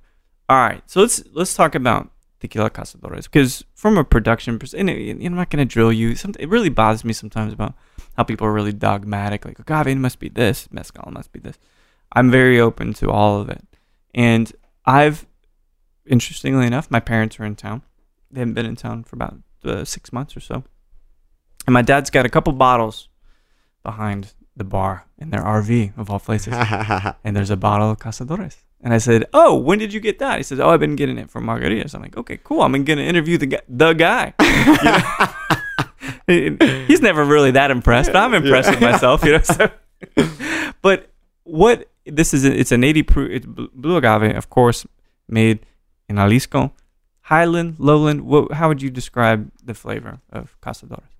All 0.49 0.57
right, 0.57 0.81
so 0.87 0.99
let's 0.99 1.23
let's 1.33 1.53
talk 1.55 1.73
about 1.75 2.09
tequila 2.41 2.69
cazadores 2.69 3.23
because 3.31 3.63
from 3.75 3.97
a 3.97 4.03
production 4.03 4.59
perspective, 4.59 5.17
I'm 5.25 5.35
not 5.35 5.49
going 5.49 5.65
to 5.65 5.73
drill 5.73 5.93
you. 5.93 6.15
Some, 6.15 6.33
it 6.39 6.49
really 6.49 6.69
bothers 6.69 7.05
me 7.05 7.13
sometimes 7.13 7.53
about 7.53 7.75
how 8.17 8.23
people 8.23 8.45
are 8.47 8.53
really 8.53 8.73
dogmatic, 8.73 9.45
like 9.45 9.59
agave 9.59 9.95
must 9.97 10.19
be 10.19 10.27
this, 10.29 10.67
mezcal 10.71 11.11
must 11.11 11.31
be 11.31 11.39
this. 11.39 11.57
I'm 12.11 12.29
very 12.31 12.59
open 12.59 12.93
to 12.95 13.09
all 13.11 13.39
of 13.41 13.47
it, 13.49 13.63
and 14.15 14.51
I've, 14.85 15.27
interestingly 16.09 16.67
enough, 16.67 16.89
my 16.91 16.99
parents 16.99 17.39
are 17.39 17.45
in 17.45 17.55
town. 17.55 17.83
They 18.31 18.41
haven't 18.41 18.53
been 18.55 18.65
in 18.65 18.75
town 18.75 19.03
for 19.03 19.15
about 19.15 19.37
uh, 19.63 19.85
six 19.85 20.11
months 20.11 20.35
or 20.35 20.39
so, 20.39 20.63
and 21.65 21.73
my 21.73 21.81
dad's 21.81 22.09
got 22.09 22.25
a 22.25 22.29
couple 22.29 22.53
bottles 22.53 23.09
behind 23.83 24.33
the 24.55 24.63
bar 24.63 25.05
in 25.17 25.29
their 25.29 25.41
RV 25.41 25.97
of 25.97 26.09
all 26.09 26.19
places 26.19 26.53
and 27.23 27.35
there's 27.35 27.49
a 27.49 27.57
bottle 27.57 27.91
of 27.91 27.97
Cazadores. 27.99 28.57
And 28.81 28.93
I 28.93 28.97
said, 28.97 29.25
"Oh, 29.33 29.55
when 29.55 29.77
did 29.77 29.93
you 29.93 29.99
get 29.99 30.19
that?" 30.19 30.37
He 30.37 30.43
says, 30.43 30.59
"Oh, 30.59 30.69
I've 30.69 30.79
been 30.79 30.95
getting 30.95 31.17
it 31.17 31.29
from 31.29 31.45
Margaritas." 31.45 31.93
I'm 31.93 32.01
like, 32.01 32.15
"Okay, 32.15 32.39
cool. 32.43 32.61
I'm 32.61 32.71
gonna 32.83 33.01
interview 33.01 33.37
the 33.37 33.47
guy, 33.47 33.61
the 33.67 33.93
guy." 33.93 34.33
You 36.27 36.51
know? 36.51 36.65
He's 36.87 37.01
never 37.01 37.25
really 37.25 37.51
that 37.51 37.71
impressed, 37.71 38.13
but 38.13 38.19
I'm 38.19 38.33
impressed 38.33 38.69
with 38.69 38.81
myself, 38.81 39.23
you 39.23 39.33
know. 39.33 39.41
So, 39.41 39.71
but 40.81 41.09
what 41.43 41.89
this 42.05 42.33
is, 42.33 42.45
it's 42.45 42.71
an 42.71 42.83
80 42.83 43.03
proof 43.03 43.31
it's 43.31 43.45
blue 43.45 43.97
agave, 43.97 44.35
of 44.35 44.49
course, 44.49 44.85
made 45.27 45.65
in 46.09 46.15
Jalisco, 46.17 46.73
highland, 47.21 47.75
lowland. 47.79 48.21
What, 48.21 48.51
how 48.53 48.67
would 48.69 48.81
you 48.81 48.89
describe 48.89 49.49
the 49.63 49.73
flavor 49.73 50.19
of 50.31 50.57
Cazadores? 50.61 51.13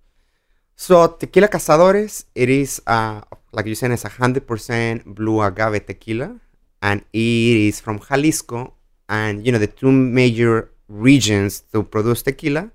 So 0.75 1.07
tequila 1.07 1.47
cazadores, 1.49 2.25
it 2.35 2.49
is 2.49 2.81
uh, 2.87 3.21
like 3.51 3.65
you 3.67 3.75
said, 3.75 3.91
it's 3.91 4.03
hundred 4.03 4.47
percent 4.47 5.03
blue 5.15 5.41
agave 5.41 5.85
tequila, 5.85 6.39
and 6.81 7.01
it 7.13 7.55
is 7.69 7.79
from 7.79 7.99
Jalisco. 7.99 8.73
And 9.09 9.45
you 9.45 9.51
know 9.51 9.57
the 9.59 9.67
two 9.67 9.91
major 9.91 10.71
regions 10.87 11.61
to 11.73 11.83
produce 11.83 12.21
tequila 12.23 12.71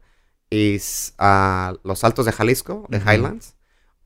is 0.51 1.13
uh, 1.19 1.75
Los 1.85 2.05
Altos 2.05 2.27
de 2.27 2.33
Jalisco, 2.33 2.87
the 2.91 2.99
Mhm. 2.99 3.05
highlands, 3.09 3.55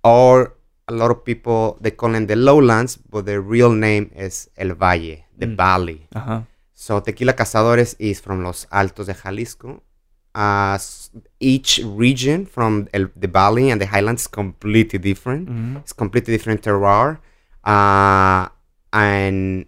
or 0.04 0.54
a 0.86 0.92
lot 0.92 1.10
of 1.10 1.24
people 1.24 1.76
they 1.80 1.90
call 1.90 2.12
them 2.12 2.26
the 2.26 2.36
lowlands, 2.36 2.96
but 3.10 3.26
the 3.26 3.40
real 3.40 3.72
name 3.72 4.10
is 4.14 4.48
El 4.56 4.74
Valle, 4.74 5.24
the 5.36 5.46
Mm. 5.46 5.56
valley. 5.56 6.00
Uh 6.14 6.20
huh. 6.20 6.40
So 6.78 7.00
Tequila 7.00 7.32
Cazadores 7.32 7.96
is 7.98 8.20
from 8.20 8.44
Los 8.44 8.68
Altos 8.70 9.06
de 9.08 9.14
Jalisco. 9.14 9.82
Uh, 10.32 10.78
each 11.40 11.80
region 11.82 12.46
from 12.46 12.86
el, 12.94 13.08
the 13.16 13.26
valley 13.26 13.70
and 13.70 13.80
the 13.80 13.86
highlands 13.86 14.22
is 14.22 14.28
completely 14.28 15.00
different. 15.00 15.48
hmm 15.48 15.76
It's 15.78 15.92
completely 15.92 16.32
different 16.36 16.62
terroir. 16.62 17.18
Uh, 17.64 18.46
and 18.92 19.66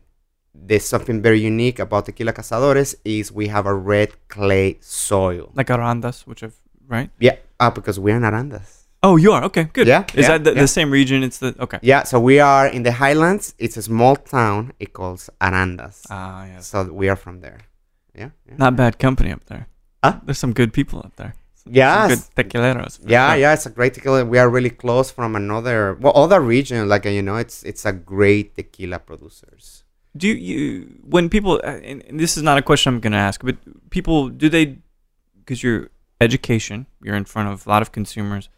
there's 0.55 0.85
something 0.85 1.21
very 1.21 1.41
unique 1.41 1.81
about 1.81 2.07
Tequila 2.07 2.33
Cazadores 2.33 2.95
is 3.05 3.33
we 3.33 3.49
have 3.49 3.67
a 3.67 3.75
red 3.75 4.11
clay 4.29 4.79
soil. 4.81 5.51
Like 5.57 5.67
Arandas, 5.67 6.29
which 6.29 6.45
I've 6.45 6.55
right. 6.87 7.11
Yeah, 7.19 7.37
uh, 7.59 7.71
because 7.71 7.99
we're 7.99 8.15
in 8.17 8.23
Arandas. 8.23 8.80
Oh, 9.03 9.17
you 9.17 9.33
are 9.33 9.43
okay. 9.45 9.65
Good. 9.73 9.87
Yeah, 9.87 10.05
Is 10.15 10.29
yeah, 10.29 10.29
that 10.29 10.45
the, 10.45 10.55
yeah. 10.55 10.61
the 10.61 10.69
same 10.69 10.91
region? 10.91 11.23
It's 11.23 11.39
the 11.39 11.55
okay. 11.59 11.79
Yeah, 11.83 12.03
so 12.05 12.21
we 12.21 12.39
are 12.39 12.67
in 12.67 12.83
the 12.83 12.93
highlands. 12.93 13.55
It's 13.59 13.77
a 13.79 13.83
small 13.83 14.17
town. 14.17 14.73
It 14.79 14.93
calls 14.93 15.31
Arandas. 15.41 16.07
Ah, 16.11 16.45
yes. 16.47 16.67
So 16.67 16.85
we 16.93 17.09
are 17.09 17.17
from 17.17 17.41
there. 17.41 17.61
Yeah. 18.15 18.31
yeah. 18.47 18.55
Not 18.59 18.77
bad 18.77 18.99
company 18.99 19.33
up 19.33 19.45
there. 19.47 19.69
Huh? 20.05 20.21
There's 20.25 20.39
some 20.39 20.53
good 20.53 20.73
people 20.73 20.99
up 20.99 21.17
there. 21.17 21.35
Some, 21.55 21.73
Yes. 21.75 21.97
some 22.01 22.09
good 22.11 22.51
tequileros. 22.51 23.01
Yeah, 23.07 23.31
sure. 23.33 23.41
yeah, 23.41 23.53
it's 23.55 23.67
a 23.67 23.71
great 23.71 23.95
tequila. 23.95 24.25
We 24.25 24.39
are 24.39 24.51
really 24.51 24.71
close 24.71 25.11
from 25.11 25.35
another, 25.37 25.97
well, 26.01 26.13
other 26.15 26.41
region. 26.41 26.89
Like 26.89 27.05
you 27.07 27.23
know, 27.23 27.37
it's 27.37 27.63
it's 27.63 27.87
a 27.87 27.93
great 27.93 28.55
tequila 28.57 28.99
producers. 28.99 29.85
Do 30.17 30.27
you, 30.29 30.87
when 31.09 31.29
people 31.29 31.61
uh, 31.65 31.81
and, 31.85 32.03
and 32.09 32.19
this 32.21 32.37
is 32.37 32.43
not 32.43 32.59
a 32.59 32.63
question 32.63 32.93
I'm 32.95 33.01
going 33.01 33.13
to 33.13 33.19
ask, 33.19 33.43
but 33.45 33.57
people 33.91 34.29
do 34.29 34.49
they 34.49 34.79
because 35.39 35.63
your 35.63 35.89
education, 36.21 36.87
you're 37.03 37.15
in 37.17 37.25
front 37.25 37.49
of 37.49 37.67
a 37.67 37.71
lot 37.71 37.81
of 37.83 37.93
consumers, 37.93 38.49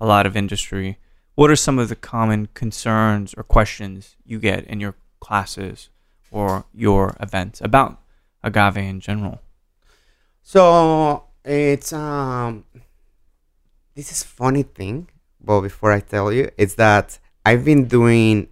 a 0.00 0.06
lot 0.06 0.26
of 0.26 0.36
industry. 0.36 0.98
What 1.34 1.50
are 1.50 1.56
some 1.56 1.78
of 1.78 1.88
the 1.88 1.96
common 1.96 2.48
concerns 2.54 3.34
or 3.34 3.42
questions 3.44 4.16
you 4.24 4.38
get 4.38 4.64
in 4.66 4.80
your 4.80 4.94
classes 5.20 5.88
or 6.30 6.64
your 6.74 7.16
events 7.20 7.60
about 7.60 8.00
agave 8.42 8.76
in 8.76 9.00
general? 9.00 9.40
So 10.42 11.24
it's 11.44 11.92
um, 11.92 12.64
this 13.94 14.10
is 14.10 14.22
funny 14.22 14.62
thing. 14.62 15.08
But 15.40 15.60
before 15.60 15.92
I 15.92 16.00
tell 16.00 16.32
you, 16.32 16.50
it's 16.58 16.74
that 16.74 17.18
I've 17.46 17.64
been 17.64 17.86
doing 17.86 18.48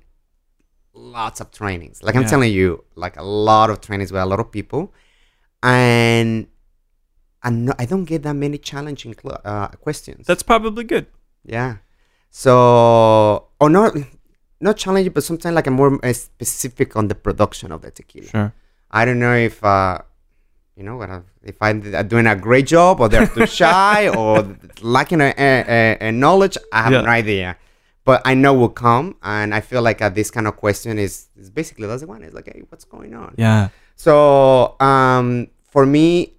lots 0.95 1.41
of 1.41 1.51
trainings. 1.51 2.03
Like 2.03 2.15
I'm 2.15 2.23
Yeah. 2.23 2.29
telling 2.29 2.53
you, 2.53 2.85
like 2.95 3.17
a 3.17 3.23
lot 3.25 3.71
of 3.71 3.81
trainings 3.81 4.13
with 4.13 4.23
a 4.23 4.27
lot 4.27 4.41
of 4.41 4.51
people, 4.53 4.93
and 5.63 6.47
I 7.43 7.51
no, 7.51 7.73
I 7.79 7.85
don't 7.87 8.05
get 8.05 8.23
that 8.23 8.35
many 8.35 8.59
challenging 8.59 9.15
cl- 9.21 9.41
uh, 9.45 9.69
questions. 9.69 10.27
That's 10.27 10.43
probably 10.43 10.85
good. 10.85 11.07
Yeah. 11.47 11.77
So, 12.31 13.49
or 13.61 13.71
not, 13.71 13.97
not 14.61 14.77
challenging, 14.77 15.13
but 15.13 15.25
sometimes 15.25 15.55
like 15.55 15.67
I'm 15.67 15.75
more 15.75 15.99
uh, 16.05 16.13
specific 16.13 16.97
on 16.97 17.09
the 17.09 17.15
production 17.15 17.73
of 17.73 17.83
the 17.83 17.91
tequila. 17.91 18.27
Sure. 18.29 18.53
I 18.91 19.05
don't 19.05 19.19
know 19.19 19.35
if, 19.35 19.63
uh, 19.65 19.99
you 20.77 20.83
know, 20.83 21.01
if 21.43 21.57
I'm 21.63 21.81
doing 22.09 22.27
a 22.27 22.37
great 22.37 22.67
job 22.67 23.01
or 23.01 23.09
they're 23.09 23.27
too 23.27 23.47
shy 23.61 24.09
or 24.09 24.57
lacking 24.83 25.21
a, 25.23 25.33
a, 25.39 25.65
a, 26.03 26.09
a 26.09 26.13
knowledge. 26.13 26.59
I 26.73 26.83
have 26.83 26.93
Yeah. 26.93 27.01
no 27.03 27.09
idea. 27.09 27.57
But 28.05 28.23
I 28.25 28.35
know 28.35 28.55
will 28.55 28.69
come, 28.69 29.17
and 29.23 29.53
I 29.53 29.61
feel 29.61 29.83
like 29.83 30.01
uh, 30.01 30.09
this 30.11 30.31
kind 30.31 30.47
of 30.47 30.57
question 30.57 30.97
is, 30.99 31.27
is 31.37 31.51
basically 31.51 31.89
that's 31.89 32.03
the 32.03 32.07
one. 32.07 32.23
It's 32.23 32.35
like, 32.35 32.47
hey, 32.47 32.63
what's 32.69 32.85
going 32.85 33.15
on? 33.15 33.35
Yeah. 33.37 33.71
So 33.97 34.77
um, 34.79 35.49
for 35.71 35.85
me, 35.87 36.35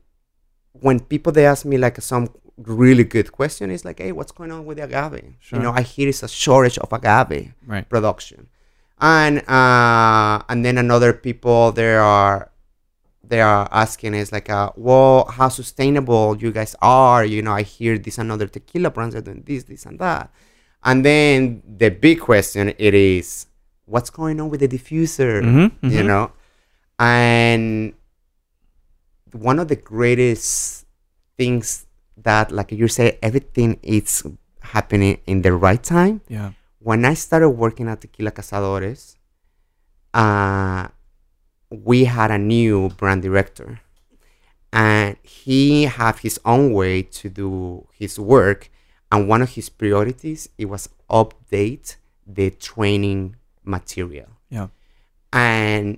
when 0.80 0.99
people 1.01 1.34
they 1.34 1.45
ask 1.45 1.66
me 1.66 1.78
like 1.78 1.99
some 2.01 2.30
really 2.58 3.03
good 3.03 3.32
question, 3.32 3.70
is 3.72 3.86
like, 3.86 3.99
hey, 3.99 4.12
what's 4.12 4.32
going 4.32 4.51
on 4.51 4.66
with 4.66 4.78
the 4.78 4.84
agave? 4.84 5.36
Sure. 5.39 5.60
You 5.60 5.64
know, 5.64 5.72
I 5.72 5.82
hear 5.82 6.10
it's 6.10 6.24
a 6.24 6.28
shortage 6.28 6.78
of 6.80 6.91
agave 6.91 7.53
Right. 7.66 7.88
production, 7.88 8.47
and 8.99 9.39
uh, 9.47 10.41
and 10.49 10.66
then 10.66 10.78
another 10.78 11.14
people 11.14 11.72
there 11.72 12.01
are 12.01 12.49
they 13.24 13.41
are 13.41 13.68
asking 13.72 14.14
is 14.14 14.32
like, 14.32 14.49
uh, 14.49 14.72
well, 14.78 15.26
how 15.26 15.49
sustainable 15.49 16.38
you 16.38 16.51
guys 16.51 16.76
are? 16.82 17.26
You 17.26 17.41
know, 17.41 17.51
I 17.51 17.62
hear 17.64 17.97
this 17.97 18.18
another 18.18 18.47
tequila 18.47 18.89
brands 18.89 19.16
are 19.16 19.22
doing 19.22 19.43
this, 19.45 19.66
this, 19.66 19.86
and 19.86 19.99
that. 19.99 20.32
And 20.84 21.03
then 21.03 21.62
the 21.68 21.89
big 21.89 22.22
question 22.22 22.74
it 22.78 22.93
is, 22.93 23.47
what's 23.86 24.10
going 24.10 24.39
on 24.39 24.49
with 24.49 24.62
the 24.62 24.68
diffuser? 24.70 25.41
Mhm, 25.43 25.72
You 25.84 26.03
mhm. 26.03 26.05
know, 26.08 26.32
and 26.99 27.93
one 29.34 29.60
of 29.60 29.68
the 29.68 29.76
greatest 29.76 30.86
things 31.38 31.86
that, 32.24 32.51
like 32.51 32.72
you 32.72 32.88
say, 32.88 33.18
everything 33.22 33.80
is 33.84 34.24
happening 34.61 35.20
in 35.28 35.41
the 35.43 35.53
right 35.53 35.82
time 35.84 36.22
Yeah. 36.28 36.51
when 36.80 37.05
I 37.05 37.13
started 37.13 37.49
working 37.49 37.88
at 37.88 38.01
Tequila 38.01 38.32
Cazadores, 38.32 39.15
uh, 40.13 40.88
we 41.70 42.05
had 42.05 42.32
a 42.32 42.38
new 42.38 42.89
brand 42.89 43.22
director, 43.22 43.80
and 44.74 45.15
he 45.24 45.84
had 45.84 46.20
his 46.20 46.39
own 46.45 46.74
way 46.74 47.01
to 47.03 47.30
do 47.30 47.88
his 47.93 48.18
work, 48.20 48.70
and 49.11 49.28
one 49.30 49.41
of 49.41 49.51
his 49.51 49.70
priorities 49.70 50.49
it 50.57 50.65
was 50.65 50.89
update 51.09 51.95
the 52.26 52.49
training 52.51 53.36
material 53.63 54.28
Yeah. 54.49 54.68
and 55.32 55.97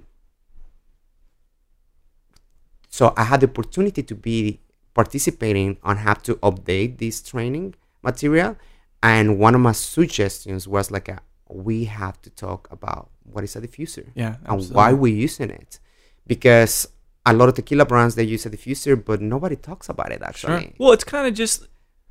so 2.89 3.13
I 3.15 3.23
had 3.23 3.41
the 3.41 3.47
opportunity 3.47 4.03
to 4.03 4.15
be 4.15 4.59
participating 4.93 5.77
on 5.83 5.97
how 5.97 6.13
to 6.15 6.35
update 6.37 6.97
this 6.97 7.21
training 7.21 7.75
material. 8.03 8.57
And 9.01 9.39
one 9.39 9.55
of 9.55 9.61
my 9.61 9.71
suggestions 9.71 10.67
was 10.67 10.91
like, 10.91 11.07
a, 11.09 11.19
we 11.49 11.85
have 11.85 12.21
to 12.23 12.29
talk 12.29 12.67
about 12.71 13.09
what 13.23 13.43
is 13.43 13.55
a 13.55 13.61
diffuser 13.61 14.07
Yeah. 14.15 14.35
and 14.45 14.69
why 14.71 14.93
we're 14.93 15.15
using 15.15 15.49
it, 15.49 15.79
because 16.27 16.87
a 17.25 17.33
lot 17.33 17.49
of 17.49 17.55
tequila 17.55 17.85
brands 17.85 18.15
they 18.15 18.23
use 18.23 18.45
a 18.45 18.49
diffuser, 18.49 19.03
but 19.03 19.21
nobody 19.21 19.55
talks 19.55 19.87
about 19.89 20.11
it 20.11 20.19
Sure. 20.35 20.51
actually. 20.51 20.75
Well, 20.79 20.91
it's 20.91 21.03
kind 21.03 21.27
of 21.27 21.33
just 21.33 21.67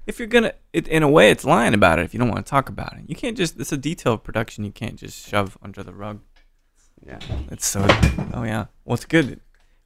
if 0.07 0.19
you're 0.19 0.29
gonna, 0.29 0.55
it, 0.73 0.89
in 0.89 1.03
a 1.03 1.09
way, 1.11 1.31
it's 1.31 1.45
lying 1.45 1.75
about 1.75 1.99
it 1.99 2.05
if 2.07 2.15
you 2.15 2.19
don't 2.21 2.31
want 2.31 2.45
to 2.45 2.49
talk 2.49 2.69
about 2.71 2.95
it. 2.95 3.03
You 3.07 3.15
can't 3.15 3.37
just. 3.37 3.61
It's 3.61 3.73
a 3.73 3.77
detailed 3.77 4.25
production. 4.25 4.65
You 4.65 4.71
can't 4.71 4.97
just 4.97 5.29
shove 5.29 5.59
under 5.61 5.83
the 5.83 5.93
rug. 5.93 6.21
Yeah. 7.07 7.19
It's 7.51 7.67
so. 7.67 7.85
Oh 8.33 8.43
yeah. 8.45 8.67
Well, 8.87 8.95
it's 8.95 9.05
good. 9.05 9.41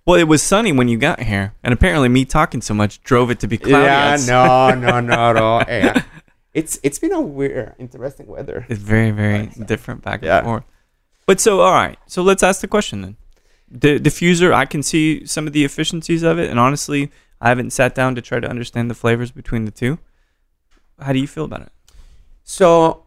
Well, 0.04 0.18
it 0.18 0.26
was 0.26 0.42
sunny 0.42 0.72
when 0.72 0.88
you 0.88 0.98
got 0.98 1.20
here, 1.20 1.54
and 1.62 1.72
apparently 1.72 2.08
me 2.08 2.24
talking 2.24 2.60
so 2.60 2.74
much 2.74 3.02
drove 3.02 3.30
it 3.30 3.38
to 3.40 3.46
be 3.46 3.56
cloudy. 3.56 3.84
Yeah, 3.84 4.12
outside. 4.14 4.80
no, 4.80 4.90
no, 4.90 5.00
no, 5.14 5.30
at 5.30 5.36
all. 5.36 5.62
Yeah. 5.68 6.02
It's 6.54 6.78
it's 6.82 6.98
been 6.98 7.12
a 7.12 7.20
weird, 7.20 7.74
interesting 7.78 8.26
weather. 8.26 8.66
It's 8.68 8.80
very, 8.80 9.10
very 9.10 9.46
different 9.66 10.02
back 10.02 10.22
and 10.22 10.44
forth. 10.44 10.64
But 11.24 11.40
so, 11.40 11.60
all 11.60 11.72
right. 11.72 11.98
So 12.06 12.22
let's 12.22 12.42
ask 12.42 12.60
the 12.60 12.68
question 12.68 13.00
then. 13.02 13.16
The 13.70 13.98
diffuser, 13.98 14.52
I 14.52 14.66
can 14.66 14.82
see 14.82 15.24
some 15.24 15.46
of 15.46 15.54
the 15.54 15.64
efficiencies 15.64 16.22
of 16.22 16.38
it, 16.38 16.50
and 16.50 16.60
honestly, 16.60 17.10
I 17.40 17.48
haven't 17.48 17.70
sat 17.70 17.94
down 17.94 18.14
to 18.16 18.20
try 18.20 18.38
to 18.38 18.48
understand 18.48 18.90
the 18.90 18.94
flavors 18.94 19.30
between 19.30 19.64
the 19.64 19.70
two. 19.70 19.98
How 20.98 21.12
do 21.12 21.18
you 21.18 21.26
feel 21.26 21.44
about 21.44 21.62
it? 21.62 21.72
So, 22.44 23.06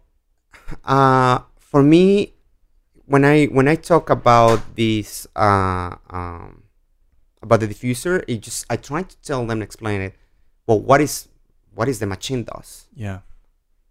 uh, 0.83 1.39
for 1.59 1.83
me, 1.83 2.33
when 3.05 3.23
I 3.23 3.45
when 3.45 3.67
I 3.67 3.75
talk 3.75 4.09
about 4.09 4.75
this 4.75 5.27
uh, 5.35 5.95
um, 6.09 6.63
about 7.45 7.59
the 7.61 7.67
diffuser, 7.73 8.23
it 8.27 8.37
just 8.41 8.65
I 8.73 8.75
tried 8.89 9.07
to 9.13 9.17
tell 9.21 9.45
them, 9.49 9.61
explain 9.61 10.01
it. 10.01 10.13
Well, 10.67 10.79
what 10.89 10.99
is 11.01 11.27
what 11.77 11.87
is 11.91 11.99
the 11.99 12.07
machine 12.15 12.43
does, 12.43 12.69
Yeah. 12.95 13.19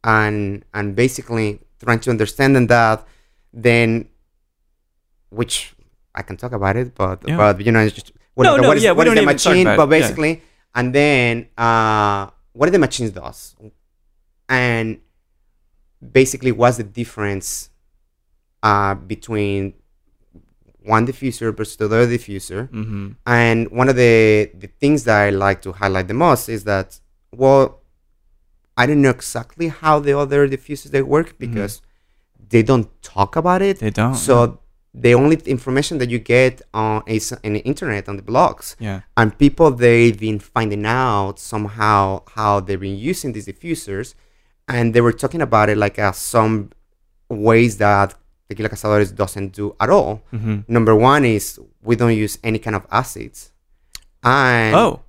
and 0.02 0.64
and 0.76 0.86
basically 0.96 1.60
trying 1.82 2.00
to 2.04 2.10
understand 2.10 2.56
that, 2.74 2.98
then, 3.52 4.08
which 5.30 5.74
I 6.14 6.22
can 6.22 6.36
talk 6.36 6.52
about 6.52 6.76
it, 6.76 6.94
but 6.94 7.18
Yeah. 7.26 7.36
but 7.36 7.60
you 7.64 7.72
know, 7.72 7.80
it's 7.86 7.94
just 7.94 8.12
what, 8.34 8.44
No, 8.44 8.56
the- 8.56 8.62
no, 8.62 8.68
what 8.68 8.76
is, 8.78 8.82
yeah, 8.84 8.92
what 8.92 9.06
is 9.06 9.14
the 9.14 9.22
machine? 9.34 9.64
But 9.64 9.74
it, 9.74 9.78
yeah. 9.78 9.86
basically, 9.98 10.42
and 10.74 10.86
then 10.94 11.32
uh, 11.56 12.30
what 12.52 12.68
are 12.68 12.72
the 12.72 12.78
machines 12.88 13.10
does, 13.12 13.54
and 14.48 14.98
basically 16.18 16.52
what's 16.52 16.76
the 16.78 16.84
difference 17.00 17.70
uh, 18.62 18.94
between 18.94 19.74
one 20.84 21.06
diffuser 21.06 21.56
versus 21.56 21.76
the 21.76 21.86
other 21.86 22.06
diffuser. 22.06 22.68
Mm-hmm. 22.70 23.12
And 23.26 23.70
one 23.70 23.88
of 23.88 23.96
the, 23.96 24.50
the 24.54 24.68
things 24.80 25.04
that 25.04 25.20
I 25.20 25.30
like 25.30 25.62
to 25.62 25.72
highlight 25.72 26.08
the 26.08 26.14
most 26.14 26.48
is 26.48 26.64
that, 26.64 27.00
well, 27.32 27.80
I 28.76 28.86
don't 28.86 29.02
know 29.02 29.10
exactly 29.10 29.68
how 29.68 29.98
the 30.00 30.18
other 30.18 30.48
diffusers 30.48 30.90
they 30.90 31.02
work 31.02 31.38
because 31.38 31.80
they 32.48 32.62
don't 32.62 32.88
talk 33.02 33.36
about 33.36 33.62
it. 33.62 33.78
They 33.78 33.90
don't. 33.90 34.14
So 34.14 34.60
the 34.94 35.14
only 35.14 35.36
information 35.46 35.98
that 35.98 36.08
you 36.08 36.18
get 36.18 36.62
on 36.72 37.02
is 37.06 37.32
on 37.32 37.52
the 37.52 37.60
internet 37.60 38.08
on 38.08 38.16
the 38.16 38.22
blogs 38.22 38.76
yeah. 38.78 39.00
and 39.16 39.36
people 39.36 39.72
they've 39.72 40.18
been 40.18 40.38
finding 40.38 40.86
out 40.86 41.40
somehow 41.40 42.22
how 42.36 42.60
they've 42.60 42.78
been 42.78 42.96
using 42.96 43.32
these 43.32 43.48
diffusers 43.48 44.14
and 44.68 44.94
they 44.94 45.00
were 45.00 45.12
talking 45.12 45.42
about 45.42 45.68
it 45.68 45.76
like 45.76 45.98
uh, 45.98 46.12
some 46.12 46.70
ways 47.28 47.78
that 47.78 48.14
tequila 48.48 48.68
cazadores 48.68 49.14
doesn't 49.14 49.52
do 49.52 49.74
at 49.80 49.90
all 49.90 50.22
Mm-hmm. 50.32 50.56
number 50.68 50.94
one 50.94 51.24
is 51.24 51.58
we 51.82 51.96
don't 51.96 52.16
use 52.16 52.38
any 52.42 52.58
kind 52.58 52.76
of 52.76 52.86
acids 52.90 53.52
and 54.22 54.74
Oh. 54.74 55.00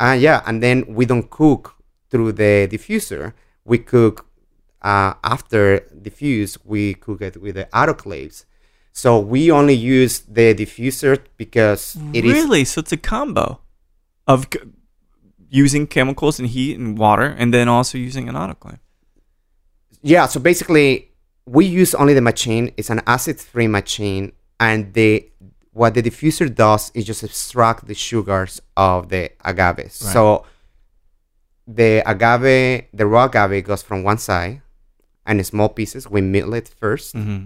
uh, 0.00 0.16
yeah 0.18 0.42
and 0.46 0.62
then 0.62 0.84
we 0.88 1.04
don't 1.06 1.28
cook 1.30 1.74
through 2.10 2.32
the 2.32 2.68
diffuser 2.70 3.32
we 3.64 3.78
cook 3.78 4.26
uh, 4.82 5.14
after 5.22 5.80
diffuse 6.02 6.58
we 6.64 6.94
cook 6.94 7.20
it 7.22 7.36
with 7.40 7.54
the 7.56 7.66
autoclaves 7.72 8.44
so 8.92 9.18
we 9.20 9.50
only 9.52 9.74
use 9.74 10.20
the 10.20 10.52
diffuser 10.54 11.18
because 11.36 11.96
it 12.12 12.24
is 12.24 12.32
really? 12.32 12.64
So 12.64 12.80
it's 12.80 12.90
a 12.92 12.96
combo 12.96 13.60
of 14.26 14.48
c- 14.52 14.58
using 15.48 15.86
chemicals 15.86 16.38
and 16.40 16.48
heat 16.48 16.76
and 16.78 16.98
water, 16.98 17.26
and 17.38 17.52
then 17.54 17.68
also 17.68 17.98
using 17.98 18.28
an 18.28 18.34
autoclave. 18.34 18.78
yeah 20.02 20.26
so 20.26 20.40
basically 20.40 21.09
we 21.56 21.64
use 21.80 21.92
only 22.00 22.14
the 22.20 22.26
machine 22.32 22.64
it's 22.78 22.90
an 22.96 23.00
acid 23.14 23.36
free 23.50 23.66
machine 23.78 24.24
and 24.68 24.80
the 24.98 25.10
what 25.72 25.90
the 25.96 26.02
diffuser 26.08 26.48
does 26.64 26.82
is 26.94 27.04
just 27.10 27.22
extract 27.28 27.80
the 27.90 27.94
sugars 28.06 28.54
of 28.76 28.98
the 29.12 29.22
agave 29.50 29.90
so 30.14 30.22
the 31.66 32.02
agave 32.06 32.84
the 32.92 33.06
raw 33.06 33.24
agave 33.24 33.64
goes 33.64 33.82
from 33.82 34.02
one 34.02 34.18
side 34.18 34.60
and 35.26 35.44
small 35.46 35.68
pieces 35.68 36.08
we 36.10 36.20
mill 36.20 36.54
it 36.54 36.70
1st 36.80 37.14
Mm-hmm. 37.14 37.44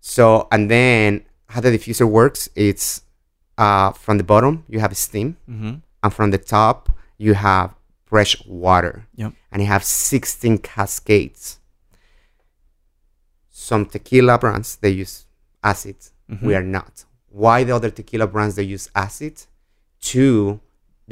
so 0.00 0.46
and 0.52 0.70
then 0.70 1.24
how 1.52 1.60
the 1.60 1.70
diffuser 1.76 2.08
works 2.08 2.48
it's 2.54 3.02
uh, 3.56 3.90
from 3.92 4.18
the 4.18 4.24
bottom 4.24 4.64
you 4.68 4.78
have 4.80 4.96
steam 4.96 5.36
Mm-hmm. 5.50 5.74
and 6.02 6.14
from 6.14 6.30
the 6.30 6.38
top 6.38 6.90
you 7.16 7.34
have 7.34 7.74
fresh 8.06 8.32
water 8.46 9.06
Yep. 9.16 9.32
and 9.52 9.62
you 9.62 9.68
have 9.68 9.84
16 9.84 10.58
cascades 10.58 11.57
some 13.68 13.82
tequila 13.94 14.34
brands 14.42 14.68
they 14.82 14.94
use 15.04 15.14
acid 15.72 15.96
Mm-hmm. 16.30 16.46
we 16.48 16.54
are 16.58 16.68
not 16.78 16.94
why 17.42 17.58
the 17.66 17.74
other 17.78 17.90
tequila 17.98 18.26
brands 18.34 18.54
they 18.58 18.68
use 18.76 18.86
acid 19.04 19.34
two 20.10 20.60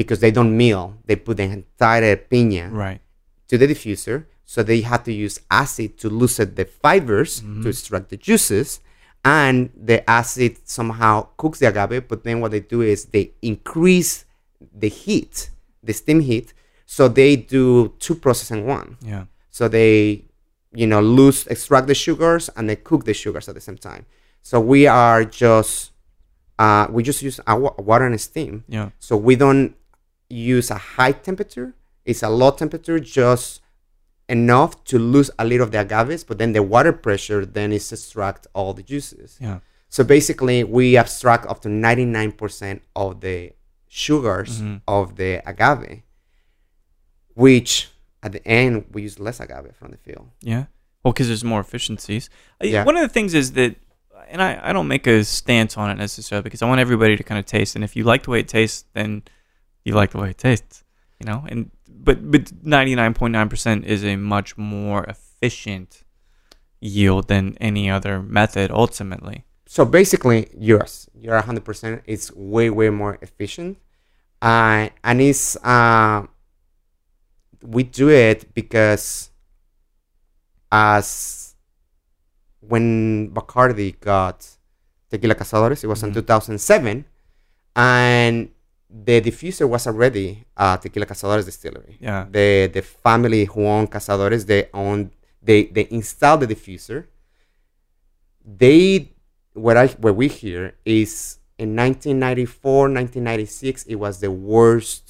because 0.00 0.20
they 0.20 0.30
don't 0.30 0.54
mill 0.64 0.84
they 1.06 1.16
put 1.16 1.36
the 1.38 1.44
entire 1.60 2.16
piña 2.30 2.64
Right. 2.84 3.00
to 3.48 3.54
the 3.60 3.66
diffuser 3.72 4.18
so 4.44 4.62
they 4.62 4.80
had 4.82 5.04
to 5.08 5.12
use 5.26 5.36
acid 5.50 5.90
to 6.00 6.06
loosen 6.20 6.54
the 6.54 6.66
fibers 6.82 7.32
to 7.62 7.68
extract 7.68 8.06
the 8.10 8.16
juices 8.28 8.80
and 9.24 9.70
the 9.90 9.98
acid 10.08 10.52
somehow 10.64 11.14
cooks 11.40 11.58
the 11.60 11.66
agave 11.72 12.06
but 12.10 12.22
then 12.24 12.40
what 12.40 12.50
they 12.54 12.60
do 12.60 12.82
is 12.82 13.06
they 13.14 13.32
increase 13.40 14.24
the 14.82 14.88
heat 15.02 15.50
the 15.82 15.94
steam 16.00 16.20
heat 16.20 16.52
so 16.84 17.08
they 17.08 17.32
do 17.36 17.64
two 17.98 18.14
processes 18.14 18.50
in 18.58 18.64
one 18.66 18.88
Yeah. 19.00 19.24
so 19.50 19.62
they 19.68 20.25
you 20.80 20.86
know 20.86 21.00
lose 21.00 21.46
extract 21.54 21.86
the 21.86 21.94
sugars 21.94 22.44
and 22.56 22.68
then 22.68 22.76
cook 22.88 23.04
the 23.04 23.14
sugars 23.14 23.48
at 23.48 23.54
the 23.54 23.60
same 23.68 23.78
time 23.90 24.04
so 24.42 24.60
we 24.60 24.86
are 24.86 25.24
just 25.24 25.92
uh, 26.58 26.86
we 26.90 27.02
just 27.10 27.20
use 27.22 27.38
our 27.46 27.74
water 27.90 28.06
and 28.06 28.20
steam 28.20 28.64
Yeah. 28.76 28.88
so 28.98 29.16
we 29.28 29.34
don't 29.36 29.74
use 30.28 30.70
a 30.70 30.80
high 30.96 31.12
temperature. 31.12 31.68
It's 32.04 32.22
a 32.22 32.28
low 32.30 32.50
temperature, 32.62 32.98
just 32.98 33.60
enough 34.28 34.72
to 34.90 34.98
lose 34.98 35.30
a 35.38 35.44
little 35.44 35.64
of 35.66 35.70
the 35.72 35.78
agaves, 35.84 36.24
but 36.28 36.38
then 36.38 36.52
the 36.52 36.62
water 36.62 36.92
pressure 36.92 37.44
then 37.44 37.72
is 37.72 37.92
extract 37.92 38.46
all 38.54 38.72
the 38.78 38.82
juices. 38.82 39.36
Yeah. 39.40 39.58
So 39.88 40.02
basically, 40.02 40.64
we 40.64 40.96
abstract 40.96 41.44
up 41.46 41.60
to 41.62 41.68
99% 41.68 42.80
of 42.96 43.20
the 43.20 43.52
sugars 43.88 44.62
Mhm. 44.62 44.80
of 44.88 45.16
the 45.16 45.42
agave, 45.46 46.02
which 47.34 47.90
at 48.22 48.32
the 48.32 48.46
end 48.46 48.86
we 48.92 49.02
use 49.02 49.18
less 49.18 49.40
agave 49.40 49.74
from 49.76 49.90
the 49.90 49.96
field. 49.96 50.28
Yeah. 50.40 50.66
Well, 51.02 51.12
because 51.12 51.28
there's 51.28 51.44
more 51.44 51.60
efficiencies. 51.60 52.28
Yeah. 52.60 52.84
One 52.84 52.96
of 52.96 53.02
the 53.02 53.08
things 53.08 53.32
is 53.32 53.52
that, 53.52 53.76
and 54.28 54.42
I, 54.42 54.58
I 54.60 54.72
don't 54.72 54.88
make 54.88 55.06
a 55.06 55.22
stance 55.22 55.76
on 55.76 55.88
it 55.90 55.94
necessarily 55.94 56.42
because 56.42 56.62
I 56.62 56.66
want 56.66 56.80
everybody 56.80 57.16
to 57.16 57.22
kind 57.22 57.38
of 57.38 57.46
taste. 57.46 57.76
And 57.76 57.84
if 57.84 57.94
you 57.94 58.02
like 58.02 58.24
the 58.24 58.30
way 58.30 58.40
it 58.40 58.48
tastes, 58.48 58.86
then 58.92 59.22
you 59.84 59.94
like 59.94 60.10
the 60.10 60.18
way 60.18 60.30
it 60.30 60.38
tastes, 60.38 60.82
you 61.20 61.26
know? 61.26 61.44
And, 61.48 61.70
but, 61.88 62.28
but 62.28 62.46
99.9% 62.64 63.84
is 63.84 64.04
a 64.04 64.16
much 64.16 64.58
more 64.58 65.04
efficient 65.04 66.02
yield 66.80 67.28
than 67.28 67.56
any 67.60 67.88
other 67.88 68.20
method 68.20 68.72
ultimately. 68.72 69.44
So 69.66 69.84
basically, 69.84 70.48
yours, 70.58 71.08
you're 71.14 71.40
100%. 71.40 72.02
It's 72.06 72.32
way, 72.34 72.68
way 72.70 72.90
more 72.90 73.18
efficient. 73.22 73.78
Uh, 74.42 74.88
and 75.04 75.20
it's, 75.20 75.56
uh, 75.62 76.26
we 77.66 77.82
do 77.82 78.08
it 78.08 78.54
because 78.54 79.30
as 80.70 81.54
when 82.60 83.30
Bacardi 83.30 83.98
got 84.00 84.46
Tequila 85.10 85.34
Cazadores, 85.34 85.84
it 85.84 85.86
was 85.86 86.02
in 86.02 86.10
Mhm. 86.10 86.14
2007, 86.14 87.04
and 87.74 88.50
the 88.90 89.20
diffuser 89.20 89.68
was 89.68 89.86
already 89.86 90.44
uh, 90.56 90.76
Tequila 90.76 91.06
Cazadores 91.06 91.44
distillery. 91.44 91.96
Yeah. 92.00 92.26
The 92.30 92.70
the 92.72 92.82
family 92.82 93.44
who 93.44 93.66
own 93.66 93.86
Cazadores, 93.86 94.46
they 94.46 94.68
own 94.74 95.10
they 95.42 95.64
they 95.64 95.86
installed 95.90 96.40
the 96.40 96.46
diffuser. 96.48 97.06
They 98.44 99.12
what 99.54 99.76
I 99.76 99.86
what 100.04 100.16
we 100.16 100.28
hear 100.28 100.74
is 100.84 101.38
in 101.58 101.74
1994, 101.74 102.88
1996, 102.88 103.84
it 103.84 103.94
was 103.96 104.20
the 104.20 104.30
worst 104.30 105.05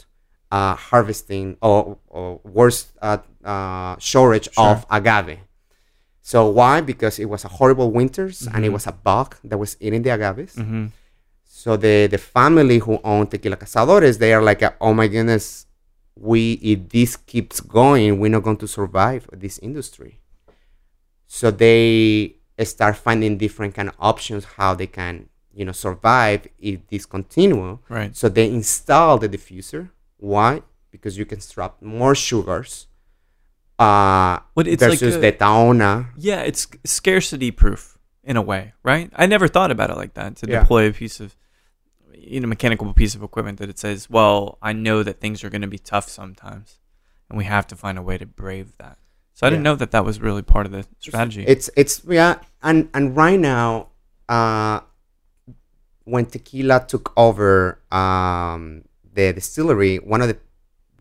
uh, 0.56 0.74
harvesting 0.90 1.46
or, 1.68 1.78
or 2.16 2.40
worse 2.58 2.80
uh, 3.02 3.18
uh, 3.52 3.94
shortage 4.10 4.48
Sure. 4.52 4.70
of 4.70 4.86
agave. 4.98 5.38
So 6.22 6.38
why? 6.58 6.74
Because 6.92 7.14
it 7.24 7.28
was 7.34 7.42
a 7.44 7.52
horrible 7.58 7.90
winters 7.98 8.36
and 8.52 8.60
it 8.68 8.72
was 8.76 8.86
a 8.86 8.92
bug 9.08 9.28
that 9.48 9.58
was 9.64 9.72
eating 9.84 10.02
the 10.06 10.10
agaves. 10.18 10.54
Mm-hmm. 10.56 10.86
So 11.62 11.76
the 11.84 11.96
the 12.14 12.18
family 12.36 12.78
who 12.84 12.94
own 13.12 13.24
Tequila 13.32 13.56
Cazadores, 13.62 14.16
they 14.22 14.32
are 14.36 14.42
like, 14.50 14.62
oh 14.86 14.92
my 15.00 15.08
goodness, 15.14 15.46
we 16.30 16.40
if 16.72 16.78
this 16.94 17.12
keeps 17.30 17.56
going, 17.78 18.10
we're 18.20 18.34
not 18.36 18.44
going 18.48 18.60
to 18.64 18.68
survive 18.78 19.22
this 19.44 19.56
industry. 19.68 20.12
So 21.26 21.50
they 21.50 22.36
start 22.74 22.94
finding 23.06 23.32
different 23.44 23.72
kind 23.76 23.88
of 23.90 23.94
options 23.98 24.42
how 24.58 24.70
they 24.80 24.86
can, 25.00 25.14
you 25.58 25.64
know, 25.66 25.72
survive 25.86 26.40
if 26.58 26.76
this 26.90 27.04
continue. 27.16 27.78
Right. 27.88 28.12
So 28.20 28.28
they 28.36 28.46
install 28.60 29.18
the 29.22 29.28
diffuser. 29.36 29.82
Why? 30.26 30.62
Because 30.90 31.16
you 31.20 31.26
can 31.26 31.40
strap 31.40 31.72
more 31.80 32.14
sugars. 32.14 32.86
Uh, 33.78 34.38
But 34.54 34.66
it's 34.66 34.82
like 34.82 34.98
versus 34.98 35.16
a- 35.16 35.20
the 35.20 35.32
Tahona. 35.32 36.08
Yeah, 36.16 36.40
it's 36.40 36.66
scarcity 36.84 37.50
proof 37.50 37.98
in 38.24 38.36
a 38.36 38.42
way, 38.42 38.72
right? 38.82 39.10
I 39.14 39.26
never 39.26 39.46
thought 39.48 39.70
about 39.70 39.90
it 39.90 39.96
like 39.96 40.14
that 40.14 40.36
to 40.38 40.44
Yeah. 40.48 40.60
deploy 40.60 40.88
a 40.88 40.92
piece 40.92 41.20
of 41.20 41.36
you 42.28 42.40
know 42.40 42.48
mechanical 42.48 42.92
piece 42.94 43.14
of 43.14 43.22
equipment 43.22 43.58
that 43.60 43.68
it 43.68 43.78
says, 43.78 44.10
well, 44.10 44.58
I 44.62 44.72
know 44.72 45.02
that 45.04 45.20
things 45.20 45.44
are 45.44 45.50
going 45.50 45.62
to 45.68 45.68
be 45.68 45.78
tough 45.78 46.08
sometimes, 46.08 46.80
and 47.28 47.36
we 47.38 47.44
have 47.44 47.66
to 47.68 47.76
find 47.76 47.96
a 47.98 48.02
way 48.02 48.16
to 48.18 48.26
brave 48.26 48.72
that. 48.78 48.96
So 49.34 49.46
I 49.46 49.50
didn't 49.50 49.62
know 49.68 49.76
that 49.76 49.90
that 49.92 50.04
was 50.04 50.16
really 50.20 50.42
part 50.42 50.64
of 50.66 50.72
the 50.72 50.82
strategy. 50.98 51.44
It's 51.46 51.68
it's 51.76 52.02
yeah, 52.08 52.40
and 52.62 52.88
and 52.94 53.14
right 53.24 53.38
now, 53.38 53.88
uh, 54.28 54.80
when 56.04 56.24
tequila 56.26 56.84
took 56.88 57.12
over 57.16 57.78
um, 57.92 58.82
the 59.16 59.32
distillery, 59.32 59.96
one 60.12 60.22
of 60.22 60.28
the 60.28 60.38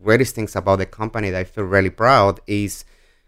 greatest 0.02 0.34
things 0.34 0.56
about 0.56 0.78
the 0.82 0.86
company 0.86 1.30
that 1.30 1.38
I 1.38 1.44
feel 1.44 1.64
really 1.64 1.90
proud 1.90 2.40
is, 2.46 2.84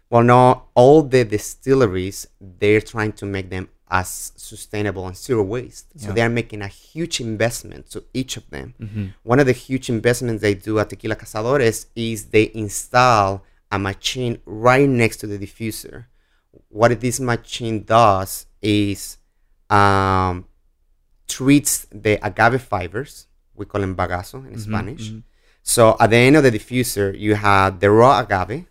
well, 0.09 0.23
no, 0.23 0.63
all 0.73 1.01
the 1.03 1.23
distilleries 1.23 2.27
they're 2.59 2.81
trying 2.81 3.13
to 3.13 3.25
make 3.25 3.49
them 3.49 3.69
as 3.91 4.33
sustainable 4.35 5.07
and 5.07 5.17
zero 5.17 5.41
waste. 5.43 5.85
So 6.01 6.09
they're 6.15 6.29
making 6.29 6.61
a 6.61 6.67
huge 6.67 7.19
investment 7.19 7.89
to 7.93 8.03
each 8.13 8.37
of 8.37 8.45
them. 8.49 8.67
Mhm. 8.79 9.13
One 9.23 9.39
of 9.39 9.47
the 9.47 9.57
huge 9.67 9.89
investments 9.89 10.41
they 10.43 10.53
do 10.53 10.77
at 10.79 10.89
Tequila 10.89 11.15
Cazadores 11.15 11.85
is 11.95 12.25
they 12.25 12.51
install 12.53 13.43
a 13.71 13.79
machine 13.79 14.35
right 14.45 14.87
next 14.89 15.17
to 15.21 15.27
the 15.27 15.37
diffuser. 15.39 16.05
What 16.69 16.99
this 17.01 17.19
machine 17.19 17.83
does 17.83 18.45
is 18.61 19.17
um, 19.71 20.45
treats 21.27 21.85
the 21.91 22.13
agave 22.25 22.61
fibers. 22.61 23.27
We 23.59 23.65
call 23.65 23.81
them 23.81 23.95
bagazo 23.95 24.37
in 24.51 24.57
Spanish. 24.57 25.11
mhm. 25.11 25.23
So 25.61 25.95
at 25.99 26.09
the 26.09 26.15
end 26.27 26.35
of 26.39 26.43
the 26.47 26.51
diffuser, 26.57 27.07
you 27.25 27.35
have 27.35 27.79
the 27.83 27.91
raw 27.91 28.13
agave, 28.23 28.65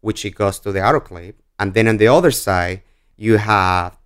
which 0.00 0.24
it 0.28 0.34
goes 0.34 0.58
to 0.60 0.72
the 0.72 0.80
autoclave, 0.80 1.34
and 1.58 1.72
then 1.74 1.86
on 1.86 1.96
the 2.02 2.08
other 2.08 2.32
side, 2.32 2.82
you 3.16 3.36
have 3.38 3.96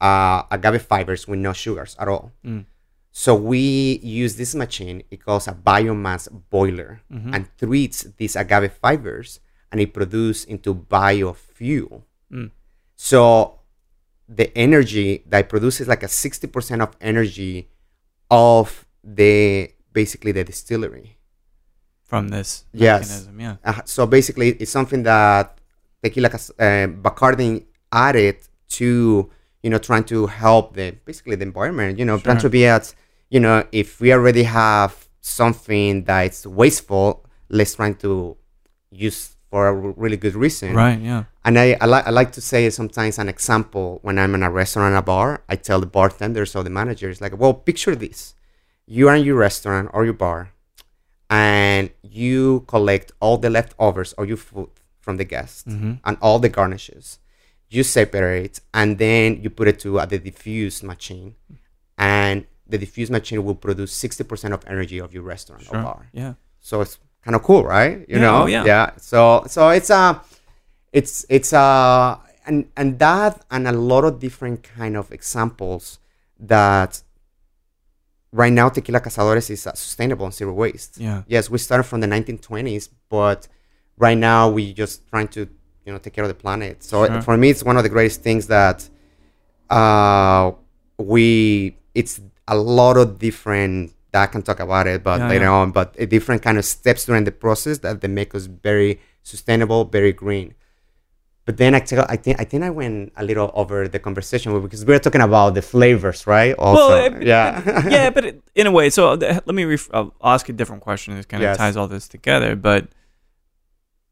uh, 0.00 0.42
agave 0.50 0.82
fibers 0.82 1.26
with 1.28 1.38
no 1.38 1.52
sugars 1.52 1.96
at 1.98 2.06
all. 2.08 2.30
Mm. 2.46 2.64
So 3.10 3.34
we 3.34 3.98
use 4.02 4.36
this 4.36 4.54
machine. 4.54 5.02
It 5.10 5.24
calls 5.24 5.48
a 5.48 5.52
biomass 5.54 6.28
boiler, 6.50 7.00
Mhm. 7.10 7.34
and 7.34 7.42
treats 7.58 7.98
these 8.18 8.34
agave 8.36 8.72
fibers, 8.82 9.40
and 9.72 9.80
it 9.80 9.90
produces 9.94 10.44
into 10.44 10.70
biofuel. 10.74 12.02
Mm. 12.32 12.50
So 12.96 13.58
the 14.28 14.46
energy 14.56 15.24
that 15.30 15.40
it 15.46 15.48
produces 15.48 15.88
like 15.88 16.02
a 16.02 16.08
sixty 16.08 16.46
percent 16.46 16.80
of 16.82 16.90
energy 17.00 17.68
of 18.30 18.84
the 19.04 19.70
basically 19.92 20.32
the 20.32 20.44
distillery. 20.44 21.16
from 22.04 22.28
this 22.28 22.64
Yes. 22.72 23.00
mechanism. 23.08 23.40
Yeah. 23.40 23.56
Uh, 23.64 23.82
so 23.84 24.06
basically, 24.06 24.48
it's 24.60 24.70
something 24.70 25.02
that 25.02 25.58
Tequila 26.02 26.28
uh, 26.28 26.86
Bacardi 27.04 27.64
added 27.92 28.36
to 28.80 29.28
you 29.62 29.70
know 29.70 29.78
trying 29.78 30.04
to 30.04 30.26
help 30.26 30.74
the 30.74 30.86
basically 31.04 31.36
the 31.36 31.44
environment. 31.44 31.98
You 31.98 32.06
know, 32.06 32.18
trying 32.18 32.38
to 32.38 32.48
be 32.48 32.64
at 32.66 32.94
you 33.28 33.40
know 33.40 33.64
if 33.72 34.00
we 34.00 34.12
already 34.12 34.44
have 34.44 34.92
something 35.20 36.04
that's 36.04 36.46
wasteful, 36.46 37.26
let's 37.50 37.74
try 37.74 37.92
to 37.92 38.36
use 38.90 39.36
for 39.50 39.68
a 39.68 39.72
really 39.74 40.16
good 40.16 40.34
reason. 40.34 40.74
Right. 40.74 41.00
Yeah. 41.00 41.24
And 41.44 41.58
I, 41.58 41.76
I, 41.80 41.86
li- 41.86 42.02
I 42.08 42.10
like 42.10 42.32
to 42.32 42.40
say 42.40 42.68
sometimes 42.70 43.18
an 43.18 43.28
example 43.28 43.98
when 44.02 44.18
I'm 44.18 44.34
in 44.34 44.42
a 44.42 44.50
restaurant 44.50 44.94
a 44.96 45.00
bar, 45.02 45.42
I 45.48 45.56
tell 45.56 45.80
the 45.80 45.86
bartenders 45.86 46.54
or 46.56 46.62
the 46.62 46.70
managers, 46.70 47.20
like, 47.22 47.36
well, 47.38 47.54
picture 47.54 47.94
this. 47.96 48.34
You 48.96 49.08
are 49.08 49.16
in 49.20 49.24
your 49.28 49.36
restaurant 49.48 49.90
or 49.92 50.04
your 50.08 50.14
bar 50.26 50.40
and 51.30 51.90
you 52.02 52.64
collect 52.74 53.12
all 53.20 53.36
the 53.44 53.50
leftovers 53.50 54.14
or 54.16 54.24
your 54.24 54.36
food 54.48 54.70
from 55.00 55.16
the 55.20 55.24
guests 55.24 55.64
hmm 55.72 55.94
and 56.06 56.16
all 56.24 56.38
the 56.38 56.48
garnishes. 56.48 57.18
You 57.68 57.82
separate 57.82 58.60
and 58.72 58.96
then 59.04 59.26
you 59.42 59.50
put 59.50 59.68
it 59.68 59.78
to 59.84 60.00
uh, 60.00 60.06
the 60.06 60.18
diffuse 60.18 60.82
machine. 60.82 61.34
And 61.98 62.46
the 62.66 62.78
diffuse 62.78 63.10
machine 63.10 63.44
will 63.44 63.54
produce 63.66 63.92
60% 64.02 64.52
of 64.56 64.60
energy 64.66 64.98
of 65.06 65.12
your 65.14 65.22
restaurant 65.34 65.64
or 65.70 65.82
bar 65.82 66.02
Yeah. 66.12 66.34
so 66.60 66.80
it's 66.80 66.98
kind 67.24 67.34
of 67.34 67.42
cool 67.42 67.64
right 67.64 67.94
you 68.08 68.16
Yeah, 68.16 68.26
know 68.26 68.36
oh, 68.42 68.46
yeah. 68.46 68.64
yeah 68.64 68.86
so 69.10 69.44
so 69.54 69.68
it's 69.78 69.90
a 69.90 70.04
it's 70.98 71.14
it's 71.28 71.52
a 71.52 71.66
and 72.46 72.56
and 72.80 72.98
that 73.06 73.44
and 73.50 73.66
a 73.68 73.72
lot 73.72 74.04
of 74.04 74.12
different 74.26 74.62
kind 74.62 74.96
of 74.96 75.10
examples 75.18 75.98
that 76.54 77.02
right 78.32 78.52
now 78.52 78.68
tequila 78.68 79.00
cazadores 79.00 79.48
is 79.50 79.66
uh, 79.66 79.72
sustainable 79.74 80.24
and 80.26 80.34
zero 80.34 80.52
waste 80.52 80.98
Yeah. 80.98 81.22
yes 81.26 81.48
we 81.50 81.58
started 81.58 81.84
from 81.84 82.00
the 82.00 82.06
1920s 82.06 82.88
but 83.08 83.48
right 83.96 84.18
now 84.18 84.50
we 84.50 84.72
just 84.72 85.06
trying 85.08 85.28
to 85.28 85.48
you 85.84 85.92
know 85.92 85.98
take 85.98 86.12
care 86.12 86.24
of 86.24 86.28
the 86.28 86.34
planet 86.34 86.82
so 86.82 87.06
Sure. 87.06 87.22
for 87.22 87.36
me 87.36 87.48
it's 87.50 87.64
one 87.64 87.76
of 87.78 87.82
the 87.82 87.88
greatest 87.88 88.22
things 88.22 88.46
that 88.48 88.88
uh 89.70 90.52
we 90.98 91.76
it's 91.94 92.20
a 92.48 92.56
lot 92.56 92.96
of 92.96 93.18
different 93.18 93.92
that 94.12 94.22
I 94.22 94.26
can 94.26 94.42
talk 94.42 94.60
about 94.60 94.86
it 94.86 95.02
but 95.02 95.20
Yeah, 95.20 95.28
later 95.28 95.44
yeah. 95.44 95.52
on 95.60 95.70
but 95.72 95.94
a 95.98 96.06
different 96.06 96.42
kind 96.42 96.58
of 96.58 96.64
steps 96.64 97.04
during 97.04 97.24
the 97.24 97.32
process 97.32 97.78
that 97.78 98.00
they 98.00 98.08
make 98.08 98.34
us 98.34 98.46
very 98.46 99.00
sustainable 99.22 99.84
very 99.84 100.12
green 100.12 100.54
but 101.48 101.56
then 101.56 101.72
I, 101.74 101.78
I 102.14 102.16
think 102.24 102.34
I 102.42 102.44
think 102.50 102.62
I 102.62 102.68
went 102.80 102.96
a 103.16 103.24
little 103.30 103.50
over 103.60 103.88
the 103.94 103.98
conversation 104.08 104.48
because 104.64 104.84
we 104.84 104.92
were 104.92 104.98
talking 105.06 105.22
about 105.30 105.54
the 105.54 105.62
flavors, 105.62 106.26
right? 106.26 106.54
Also, 106.66 106.88
well, 106.88 107.04
it- 107.06 107.22
yeah, 107.32 107.88
yeah, 107.96 108.10
but 108.16 108.22
it, 108.28 108.42
in 108.60 108.66
a 108.66 108.70
way, 108.78 108.90
so 108.90 109.02
uh, 109.12 109.40
let 109.48 109.54
me 109.60 109.64
ref- 109.64 109.88
I'll 109.96 110.12
ask 110.34 110.44
a 110.50 110.52
different 110.60 110.82
question 110.88 111.16
that 111.16 111.26
kind 111.30 111.42
of 111.42 111.48
Yes. 111.48 111.56
ties 111.56 111.74
all 111.78 111.88
this 111.88 112.06
together. 112.16 112.50
But 112.54 112.82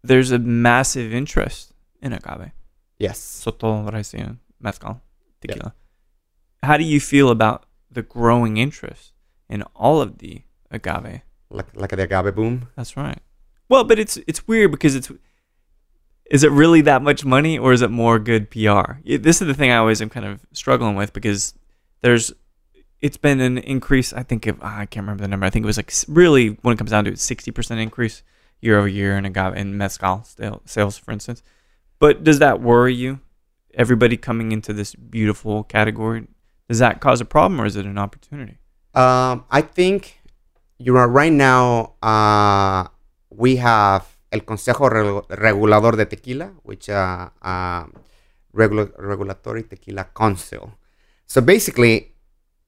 there's 0.02 0.30
a 0.32 0.38
massive 0.38 1.12
interest 1.12 1.72
in 2.00 2.14
agave, 2.14 2.52
yes. 2.98 3.18
sotol, 3.44 3.84
raicilla, 3.90 4.38
mezcal, 4.60 5.00
tequila. 5.42 5.74
How 6.62 6.76
do 6.78 6.84
you 6.84 7.00
feel 7.00 7.28
about 7.28 7.66
the 7.90 8.02
growing 8.02 8.56
interest 8.56 9.12
in 9.48 9.60
all 9.74 10.00
of 10.00 10.10
the 10.22 10.40
agave? 10.70 11.20
Like 11.50 11.66
like 11.82 11.90
the 11.90 12.02
agave 12.08 12.34
boom. 12.34 12.68
That's 12.76 12.96
right. 12.96 13.20
Well, 13.68 13.84
but 13.84 13.98
it's 13.98 14.16
it's 14.26 14.40
weird 14.48 14.70
because 14.70 14.94
it's 14.98 15.10
is 16.30 16.44
it 16.44 16.50
really 16.50 16.80
that 16.82 17.02
much 17.02 17.24
money 17.24 17.58
or 17.58 17.72
is 17.72 17.82
it 17.82 17.90
more 17.90 18.18
good 18.18 18.50
PR? 18.50 18.94
This 19.04 19.40
is 19.40 19.46
the 19.46 19.54
thing 19.54 19.70
I 19.70 19.76
always 19.76 20.02
am 20.02 20.08
kind 20.08 20.26
of 20.26 20.44
struggling 20.52 20.96
with 20.96 21.12
because 21.12 21.54
there's 22.02 22.32
it's 23.00 23.16
been 23.16 23.40
an 23.40 23.58
increase. 23.58 24.12
I 24.12 24.22
think 24.22 24.46
if 24.46 24.56
I 24.62 24.86
can't 24.86 25.04
remember 25.04 25.22
the 25.22 25.28
number. 25.28 25.46
I 25.46 25.50
think 25.50 25.64
it 25.64 25.66
was 25.66 25.76
like 25.76 25.92
really 26.08 26.58
when 26.62 26.74
it 26.74 26.78
comes 26.78 26.90
down 26.90 27.04
to 27.04 27.12
it, 27.12 27.18
sixty 27.18 27.50
percent 27.50 27.80
increase 27.80 28.22
year 28.60 28.78
over 28.78 28.88
year 28.88 29.16
in 29.16 29.24
agave 29.24 29.54
in 29.54 29.76
mezcal 29.76 30.26
sales, 30.64 30.98
for 30.98 31.12
instance. 31.12 31.42
But 31.98 32.24
does 32.24 32.38
that 32.40 32.60
worry 32.60 32.94
you? 32.94 33.20
Everybody 33.74 34.16
coming 34.16 34.52
into 34.52 34.72
this 34.72 34.94
beautiful 34.94 35.62
category, 35.62 36.26
does 36.68 36.78
that 36.78 37.00
cause 37.00 37.20
a 37.20 37.26
problem 37.26 37.60
or 37.60 37.66
is 37.66 37.76
it 37.76 37.84
an 37.84 37.98
opportunity? 37.98 38.58
Um, 38.94 39.44
I 39.50 39.60
think 39.60 40.20
you 40.78 40.96
are 40.96 41.08
right 41.08 41.32
now. 41.32 41.94
Uh, 42.02 42.88
we 43.30 43.56
have 43.56 44.15
el 44.30 44.44
Consejo 44.44 44.88
Regu- 44.90 45.26
Regulador 45.28 45.96
de 45.96 46.06
Tequila, 46.06 46.52
which 46.64 46.88
uh, 46.88 47.28
uh, 47.42 47.84
Regula- 48.52 48.90
Regulatory 48.98 49.62
Tequila 49.64 50.04
Council. 50.14 50.72
So 51.26 51.40
basically, 51.40 52.14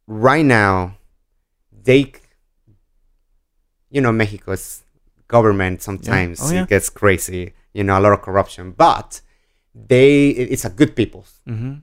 right 0.07 0.45
now, 0.45 0.97
they, 1.73 2.13
you 3.91 4.01
know, 4.01 4.13
Mexico's 4.13 4.83
government 5.29 5.83
sometimes 5.83 6.41
Oh, 6.43 6.53
yeah. 6.53 6.63
it 6.63 6.69
gets 6.69 6.91
crazy. 6.91 7.53
You 7.73 7.85
know, 7.85 7.99
a 7.99 8.01
lot 8.01 8.13
of 8.13 8.23
corruption, 8.23 8.73
but 8.73 9.21
they 9.75 10.29
it's 10.31 10.65
a 10.65 10.71
good 10.71 10.97
people 10.97 11.25
Mm-hmm. 11.47 11.75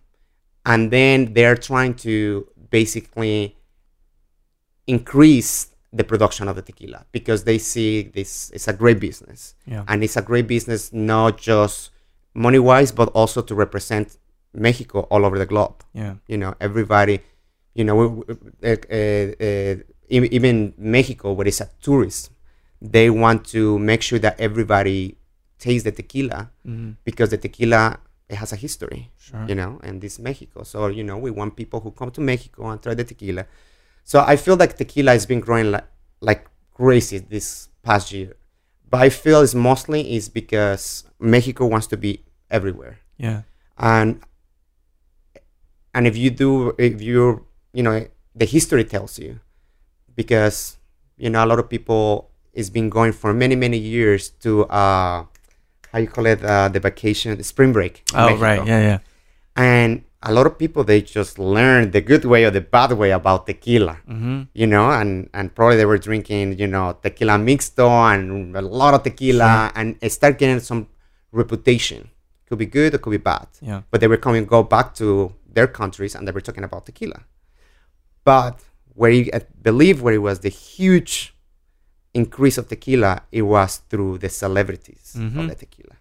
and 0.66 0.92
then 0.92 1.34
they're 1.34 1.56
trying 1.56 1.94
to 1.96 2.48
basically 2.70 3.56
increase 4.88 5.68
the 6.00 6.04
production 6.12 6.46
of 6.52 6.56
the 6.60 6.62
tequila 6.70 7.00
because 7.18 7.40
they 7.50 7.58
see 7.72 7.90
this 8.18 8.32
is 8.58 8.68
a 8.68 8.74
great 8.82 9.00
business 9.08 9.40
Yeah. 9.74 9.84
and 9.90 9.98
it's 10.06 10.18
a 10.18 10.22
great 10.30 10.48
business 10.56 10.82
not 10.92 11.32
just 11.52 11.76
money 12.46 12.60
wise 12.70 12.92
but 13.00 13.08
also 13.20 13.40
to 13.50 13.54
represent 13.66 14.08
mexico 14.68 14.98
all 15.12 15.24
over 15.28 15.38
the 15.44 15.46
globe 15.54 15.78
Yeah. 16.02 16.14
you 16.32 16.38
know 16.42 16.54
everybody 16.68 17.16
you 17.80 17.84
know 17.88 17.98
uh, 18.64 18.76
uh, 19.00 19.76
even 20.10 20.74
mexico 20.78 21.28
where 21.34 21.48
it's 21.48 21.62
a 21.62 21.70
tourist 21.82 22.32
they 22.82 23.10
want 23.10 23.46
to 23.56 23.80
make 23.80 24.02
sure 24.02 24.20
that 24.20 24.36
everybody 24.48 25.00
tastes 25.60 25.84
the 25.84 25.92
tequila 25.92 26.40
Mhm. 26.68 26.90
because 27.08 27.30
the 27.30 27.38
tequila 27.38 27.82
it 28.30 28.36
has 28.36 28.52
a 28.52 28.56
history 28.66 29.02
Sure. 29.18 29.46
you 29.50 29.56
know 29.56 29.72
and 29.84 30.02
this 30.02 30.20
mexico 30.20 30.64
so 30.64 30.88
you 30.88 31.04
know 31.04 31.18
we 31.18 31.32
want 31.32 31.56
people 31.56 31.80
who 31.80 31.92
come 31.92 32.12
to 32.12 32.22
mexico 32.22 32.62
and 32.70 32.82
try 32.84 32.94
the 32.94 33.04
tequila 33.12 33.46
so 34.06 34.24
i 34.26 34.36
feel 34.38 34.56
like 34.56 34.78
tequila 34.78 35.12
has 35.18 35.26
been 35.26 35.42
growing 35.48 35.70
like 35.76 35.88
like 36.22 36.42
crazy 36.78 37.18
this 37.18 37.68
past 37.84 38.12
year 38.16 38.32
but 38.90 39.00
i 39.02 39.10
feel 39.10 39.42
it's 39.42 39.54
mostly 39.70 40.02
is 40.16 40.30
because 40.30 41.04
mexico 41.20 41.66
wants 41.74 41.88
to 41.88 41.98
be 41.98 42.12
everywhere 42.58 42.96
Yeah. 43.18 43.42
and 43.78 44.22
and 45.94 46.08
if 46.08 46.16
you 46.18 46.30
do 46.30 46.76
if 46.78 47.02
you're 47.02 47.42
you 47.74 47.84
know 47.84 48.06
the 48.36 48.46
history 48.46 48.84
tells 48.84 49.18
you 49.20 49.40
because 50.16 50.78
you 51.18 51.30
know 51.30 51.44
a 51.44 51.48
lot 51.48 51.60
of 51.60 51.70
people 51.70 52.30
it's 52.54 52.70
been 52.70 52.90
going 52.90 53.12
for 53.12 53.34
many 53.34 53.56
many 53.56 53.78
years 53.78 54.30
to 54.44 54.66
uh 54.66 55.26
how 55.92 56.00
you 56.00 56.08
call 56.08 56.26
it 56.26 56.44
uh, 56.44 56.68
the 56.68 56.80
vacation 56.80 57.38
the 57.38 57.44
spring 57.44 57.72
break 57.72 58.04
Oh, 58.14 58.26
Mexico. 58.28 58.44
right. 58.44 58.68
Yeah, 58.68 58.82
yeah. 58.82 59.00
and 59.56 60.04
a 60.30 60.32
lot 60.38 60.46
of 60.50 60.54
people 60.64 60.82
they 60.84 61.02
just 61.18 61.34
learn 61.56 61.92
the 61.92 62.02
good 62.02 62.26
way 62.32 62.42
or 62.48 62.52
the 62.52 62.62
bad 62.76 62.92
way 63.02 63.12
about 63.20 63.40
tequila 63.50 63.96
Mm-hmm. 64.14 64.38
you 64.62 64.68
know 64.74 64.88
and 65.00 65.12
and 65.38 65.46
probably 65.56 65.78
they 65.82 65.86
were 65.94 66.02
drinking 66.10 66.46
you 66.62 66.68
know 66.74 66.86
tequila 67.06 67.36
mixto 67.50 67.88
and 68.14 68.56
a 68.56 68.62
lot 68.82 68.94
of 68.96 69.02
tequila 69.08 69.72
and 69.76 69.88
start 70.18 70.34
getting 70.42 70.60
some 70.72 70.82
reputation 71.42 72.02
could 72.48 72.60
be 72.66 72.70
good 72.78 72.94
or 72.96 73.00
could 73.04 73.16
be 73.20 73.24
bad 73.34 73.48
Yeah. 73.62 73.82
but 73.92 73.98
they 74.02 74.08
were 74.14 74.22
coming 74.28 74.46
go 74.46 74.62
back 74.76 74.88
to 75.02 75.08
their 75.56 75.68
countries 75.68 76.14
and 76.16 76.28
they 76.28 76.32
were 76.38 76.46
talking 76.48 76.64
about 76.70 76.86
tequila 76.90 77.20
but 78.24 78.56
where 78.94 79.12
you 79.12 79.30
I 79.34 79.42
believe 79.62 80.02
where 80.02 80.14
it 80.20 80.24
was 80.30 80.40
the 80.40 80.50
huge 80.50 81.34
increase 82.14 82.58
of 82.58 82.68
tequila 82.68 83.22
it 83.32 83.42
was 83.44 83.72
through 83.90 84.14
the 84.24 84.30
celebrities 84.30 85.06
Mhm. 85.18 85.40
of 85.40 85.46
the 85.52 85.56
tequila 85.64 85.96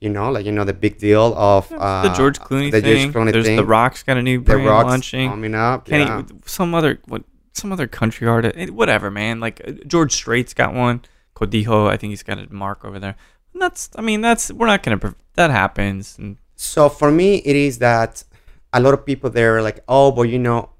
you 0.00 0.08
know 0.10 0.30
like 0.30 0.44
you 0.44 0.52
know 0.52 0.64
the 0.64 0.74
big 0.74 0.98
deal 0.98 1.34
of 1.36 1.70
uh, 1.72 2.02
the 2.02 2.14
George 2.14 2.38
Clooney 2.38 2.70
the 2.70 2.80
thing. 2.80 3.12
George 3.12 3.14
Clooney 3.14 3.32
There's 3.32 3.46
thing 3.46 3.56
the 3.56 3.64
Rock's 3.64 4.02
got 4.02 4.16
a 4.16 4.22
new 4.22 4.38
the 4.38 4.44
brand 4.44 4.66
rocks 4.66 4.88
launching. 4.88 5.30
coming 5.30 5.54
up 5.54 5.86
Kenny, 5.86 6.04
yeah. 6.04 6.22
some 6.44 6.74
other 6.74 7.00
what? 7.06 7.24
Some 7.52 7.72
other 7.72 7.86
country 7.86 8.28
artist, 8.28 8.54
eh, 8.58 8.66
whatever, 8.66 9.10
man. 9.10 9.40
Like 9.40 9.62
uh, 9.66 9.72
George 9.86 10.12
Strait's 10.12 10.52
got 10.52 10.74
one. 10.74 11.00
Codijo, 11.34 11.88
I 11.88 11.96
think 11.96 12.10
he's 12.10 12.22
got 12.22 12.38
a 12.38 12.52
mark 12.52 12.84
over 12.84 12.98
there. 12.98 13.16
And 13.52 13.62
that's, 13.62 13.90
I 13.96 14.02
mean, 14.02 14.20
that's 14.20 14.52
we're 14.52 14.66
not 14.66 14.82
gonna. 14.82 15.14
That 15.34 15.50
happens. 15.50 16.18
And 16.18 16.36
So 16.56 16.88
for 16.88 17.10
me, 17.10 17.36
it 17.36 17.56
is 17.56 17.78
that 17.78 18.24
a 18.72 18.80
lot 18.80 18.94
of 18.94 19.06
people 19.06 19.30
they're 19.30 19.62
like, 19.62 19.80
oh, 19.88 20.12
but 20.12 20.22
you 20.22 20.38
know, 20.38 20.70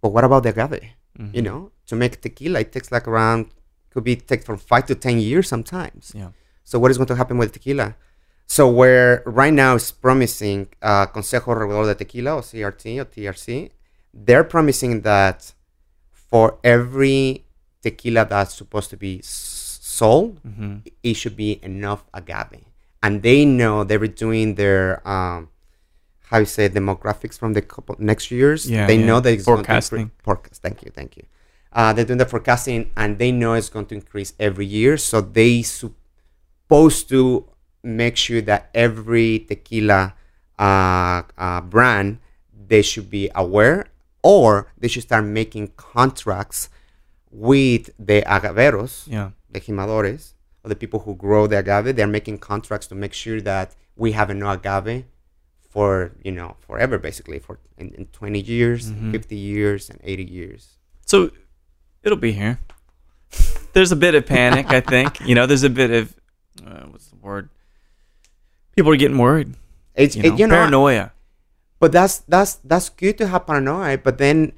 but 0.00 0.10
what 0.10 0.24
about 0.24 0.42
the 0.42 0.50
agave? 0.50 0.80
mm-hmm. 1.18 1.34
You 1.34 1.42
know, 1.42 1.70
to 1.86 1.94
make 1.94 2.20
tequila, 2.20 2.60
it 2.60 2.72
takes 2.72 2.90
like 2.90 3.06
around 3.06 3.50
could 3.90 4.04
be 4.04 4.16
take 4.16 4.42
from 4.44 4.58
five 4.58 4.86
to 4.86 4.94
ten 4.94 5.20
years 5.20 5.48
sometimes. 5.48 6.12
yeah, 6.14 6.30
So 6.64 6.78
what 6.80 6.90
is 6.90 6.98
going 6.98 7.06
to 7.06 7.16
happen 7.16 7.38
with 7.38 7.52
tequila? 7.52 7.94
So 8.46 8.68
where 8.68 9.22
right 9.26 9.52
now 9.52 9.74
is 9.76 9.90
promising 9.90 10.68
uh, 10.82 11.06
Consejo 11.06 11.46
Regulador 11.56 11.86
de 11.86 11.94
Tequila 12.04 12.36
or 12.36 12.42
CRT 12.42 13.00
or 13.00 13.04
TRC, 13.06 13.70
they're 14.12 14.44
promising 14.44 15.00
that 15.02 15.52
for 16.12 16.58
every 16.62 17.44
tequila 17.82 18.24
that's 18.24 18.54
supposed 18.54 18.90
to 18.90 18.96
be 18.96 19.20
sold, 19.22 20.38
hmm 20.40 20.76
it 21.02 21.14
should 21.14 21.36
be 21.36 21.60
enough 21.62 22.04
agave. 22.12 22.64
And 23.02 23.22
they 23.22 23.44
know 23.44 23.84
they 23.84 23.98
were 23.98 24.08
doing 24.08 24.54
their 24.54 25.06
um, 25.06 25.48
how 26.30 26.38
you 26.38 26.46
say 26.46 26.68
demographics 26.68 27.38
from 27.38 27.52
the 27.52 27.62
couple 27.62 27.94
next 27.98 28.30
years. 28.30 28.68
Yeah, 28.70 28.86
they 28.86 28.98
yeah. 28.98 29.06
know 29.06 29.20
that 29.20 29.32
it's 29.32 29.44
going 29.44 29.58
to 29.58 29.64
Forecasting. 29.64 30.10
forecast. 30.22 30.62
Thank 30.62 30.82
you, 30.82 30.90
thank 30.90 31.16
you. 31.16 31.24
Uh, 31.72 31.92
they're 31.92 32.04
doing 32.04 32.18
the 32.18 32.26
forecasting, 32.26 32.90
and 32.96 33.18
they 33.18 33.30
know 33.32 33.52
it's 33.54 33.68
going 33.68 33.86
to 33.86 33.94
increase 33.94 34.32
every 34.40 34.66
year. 34.66 34.96
So 34.96 35.20
they 35.20 35.62
supposed 35.62 37.08
to 37.10 37.46
make 37.84 38.16
sure 38.16 38.40
that 38.40 38.70
every 38.74 39.40
tequila 39.40 40.14
uh, 40.58 41.22
uh, 41.38 41.60
brand 41.60 42.18
they 42.66 42.82
should 42.82 43.10
be 43.10 43.30
aware, 43.34 43.86
or 44.22 44.72
they 44.78 44.88
should 44.88 45.02
start 45.02 45.24
making 45.24 45.68
contracts 45.76 46.68
with 47.30 47.90
the 47.98 48.22
agaveros 48.22 49.06
yeah, 49.06 49.30
the 49.50 49.60
jimadores 49.60 50.32
or 50.62 50.68
the 50.68 50.76
people 50.76 51.00
who 51.00 51.14
grow 51.14 51.46
the 51.46 51.58
agave 51.58 51.94
they're 51.96 52.06
making 52.06 52.38
contracts 52.38 52.86
to 52.86 52.94
make 52.94 53.12
sure 53.12 53.40
that 53.40 53.74
we 53.96 54.12
have 54.12 54.30
enough 54.30 54.58
agave 54.64 55.04
for 55.68 56.12
you 56.22 56.30
know 56.30 56.54
forever 56.60 56.96
basically 56.98 57.38
for 57.40 57.58
in, 57.76 57.90
in 57.94 58.06
20 58.06 58.40
years 58.40 58.92
Mhm. 58.92 59.10
50 59.10 59.36
years 59.36 59.90
and 59.90 59.98
80 60.04 60.24
years 60.24 60.78
So 61.06 61.30
it'll 62.04 62.16
be 62.18 62.32
here. 62.32 62.60
There's 63.72 63.90
a 63.92 63.96
bit 63.96 64.14
of 64.14 64.24
panic, 64.26 64.66
I 64.70 64.80
think. 64.80 65.20
You 65.26 65.34
know, 65.34 65.46
there's 65.46 65.64
a 65.64 65.70
bit 65.70 65.90
of 65.90 66.14
uh, 66.64 66.84
what's 66.90 67.08
the 67.08 67.16
word? 67.16 67.50
People 68.76 68.92
are 68.92 68.96
getting 68.96 69.18
worried. 69.18 69.54
it's 69.94 70.16
You 70.16 70.22
it- 70.24 70.30
know, 70.30 70.36
you 70.36 70.46
know 70.46 70.54
paranoia. 70.56 71.12
but 71.80 71.92
that's 71.92 72.18
that's 72.28 72.54
that's 72.64 72.88
good 72.88 73.16
to 73.18 73.26
have 73.28 73.46
paranoia 73.46 73.98
but 73.98 74.18
then 74.18 74.52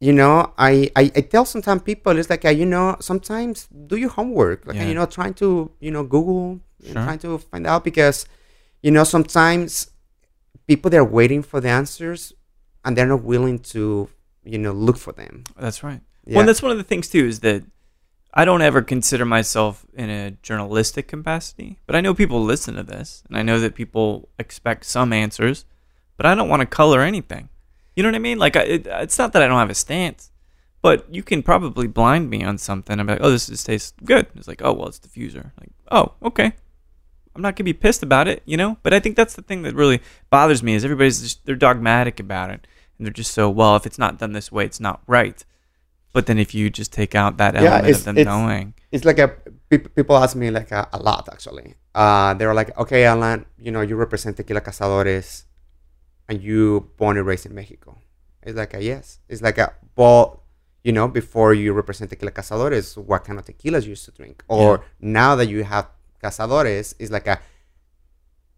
you 0.00 0.12
know 0.12 0.52
i 0.58 0.90
i, 0.96 1.04
I 1.18 1.20
tell 1.32 1.44
sometimes 1.46 1.80
people 1.82 2.18
it's 2.18 2.28
like 2.28 2.44
uh, 2.44 2.50
you 2.50 2.66
know 2.66 2.96
sometimes 3.00 3.68
do 3.90 3.96
your 3.96 4.10
homework 4.18 4.66
like 4.66 4.76
uh, 4.76 4.80
Yeah. 4.80 4.88
you 4.88 4.94
know 4.98 5.06
trying 5.06 5.34
to 5.42 5.70
you 5.80 5.90
know 5.94 6.02
google 6.04 6.60
Sure. 6.84 6.92
trying 7.06 7.20
to 7.20 7.38
find 7.38 7.64
out 7.66 7.84
because 7.84 8.26
you 8.82 8.90
know 8.90 9.04
sometimes 9.04 9.70
people 10.66 10.90
they're 10.90 11.04
waiting 11.20 11.42
for 11.50 11.60
the 11.64 11.68
answers 11.68 12.32
and 12.84 12.96
they're 12.96 13.06
not 13.14 13.22
willing 13.22 13.58
to 13.74 14.08
you 14.44 14.58
know 14.58 14.72
look 14.86 14.98
for 14.98 15.12
them 15.20 15.44
That's 15.56 15.80
right. 15.88 16.00
Yeah. 16.26 16.36
Well, 16.36 16.46
that's 16.46 16.62
one 16.62 16.72
of 16.74 16.78
the 16.82 16.88
things 16.92 17.06
too 17.08 17.24
is 17.32 17.40
that 17.46 17.62
I 18.34 18.44
don't 18.46 18.62
ever 18.62 18.80
consider 18.80 19.26
myself 19.26 19.84
in 19.92 20.08
a 20.08 20.30
journalistic 20.42 21.08
capacity, 21.08 21.78
but 21.86 21.94
I 21.94 22.00
know 22.00 22.14
people 22.14 22.42
listen 22.42 22.76
to 22.76 22.82
this, 22.82 23.22
and 23.28 23.36
I 23.36 23.42
know 23.42 23.60
that 23.60 23.74
people 23.74 24.30
expect 24.38 24.84
some 24.86 25.12
answers, 25.12 25.66
but 26.16 26.24
I 26.24 26.34
don't 26.34 26.48
want 26.48 26.60
to 26.60 26.66
color 26.66 27.02
anything. 27.02 27.50
You 27.94 28.02
know 28.02 28.08
what 28.08 28.16
I 28.16 28.20
mean? 28.20 28.38
Like, 28.38 28.56
I, 28.56 28.62
it, 28.62 28.86
it's 28.86 29.18
not 29.18 29.34
that 29.34 29.42
I 29.42 29.48
don't 29.48 29.58
have 29.58 29.68
a 29.68 29.74
stance, 29.74 30.30
but 30.80 31.06
you 31.12 31.22
can 31.22 31.42
probably 31.42 31.86
blind 31.86 32.30
me 32.30 32.42
on 32.42 32.56
something. 32.56 32.98
I'm 32.98 33.06
like, 33.06 33.18
oh, 33.20 33.30
this 33.30 33.48
just 33.48 33.66
tastes 33.66 33.92
good. 34.02 34.26
It's 34.34 34.48
like, 34.48 34.62
oh, 34.64 34.72
well, 34.72 34.88
it's 34.88 34.98
diffuser. 34.98 35.52
Like, 35.60 35.70
oh, 35.90 36.12
okay. 36.22 36.54
I'm 37.34 37.42
not 37.42 37.56
gonna 37.56 37.64
be 37.64 37.74
pissed 37.74 38.02
about 38.02 38.28
it, 38.28 38.42
you 38.46 38.56
know. 38.56 38.78
But 38.82 38.94
I 38.94 39.00
think 39.00 39.16
that's 39.16 39.34
the 39.34 39.42
thing 39.42 39.62
that 39.62 39.74
really 39.74 40.00
bothers 40.30 40.62
me 40.62 40.74
is 40.74 40.84
everybody's 40.84 41.20
just, 41.20 41.44
they're 41.44 41.54
dogmatic 41.54 42.18
about 42.18 42.50
it, 42.50 42.66
and 42.96 43.06
they're 43.06 43.12
just 43.12 43.32
so 43.32 43.50
well. 43.50 43.76
If 43.76 43.84
it's 43.84 43.98
not 43.98 44.18
done 44.18 44.32
this 44.32 44.50
way, 44.50 44.64
it's 44.64 44.80
not 44.80 45.02
right. 45.06 45.44
But 46.12 46.26
then 46.26 46.38
if 46.38 46.54
you 46.54 46.68
just 46.70 46.92
take 46.92 47.14
out 47.14 47.38
that 47.38 47.54
Yeah, 47.54 47.60
element 47.62 47.84
it's- 47.88 47.98
of 48.00 48.04
them 48.04 48.18
it's- 48.18 48.26
knowing, 48.32 48.74
it's 48.92 49.04
like 49.04 49.18
a 49.18 49.28
people 49.98 50.16
ask 50.16 50.36
me 50.36 50.50
like 50.50 50.70
a, 50.70 50.86
a 50.92 50.98
lot 50.98 51.28
actually. 51.32 51.74
Uh 51.94 52.34
they're 52.34 52.54
like 52.54 52.76
okay 52.78 53.04
alan 53.04 53.46
you 53.58 53.70
know 53.74 53.80
you 53.80 53.96
represent 53.96 54.36
tequila 54.36 54.60
cazadores 54.60 55.44
and 56.28 56.42
you 56.42 56.90
born 56.98 57.16
and 57.16 57.26
raised 57.26 57.46
in 57.46 57.54
mexico. 57.54 57.96
It's 58.42 58.56
like 58.56 58.74
a 58.74 58.82
yes. 58.82 59.18
It's 59.30 59.40
like 59.42 59.58
a 59.58 59.72
well 59.96 60.42
you 60.84 60.92
know 60.92 61.06
before 61.08 61.54
you 61.54 61.72
represent 61.72 62.10
tequila 62.10 62.32
cazadores 62.32 62.86
what 63.10 63.24
kind 63.24 63.38
of 63.38 63.44
tequilas 63.46 63.84
you 63.84 63.90
used 63.90 64.04
to 64.04 64.10
drink? 64.10 64.44
Or 64.48 64.84
now 65.00 65.34
that 65.36 65.46
you 65.46 65.64
have 65.64 65.86
cazadores 66.22 66.94
it's 66.98 67.10
like 67.10 67.26
a 67.26 67.38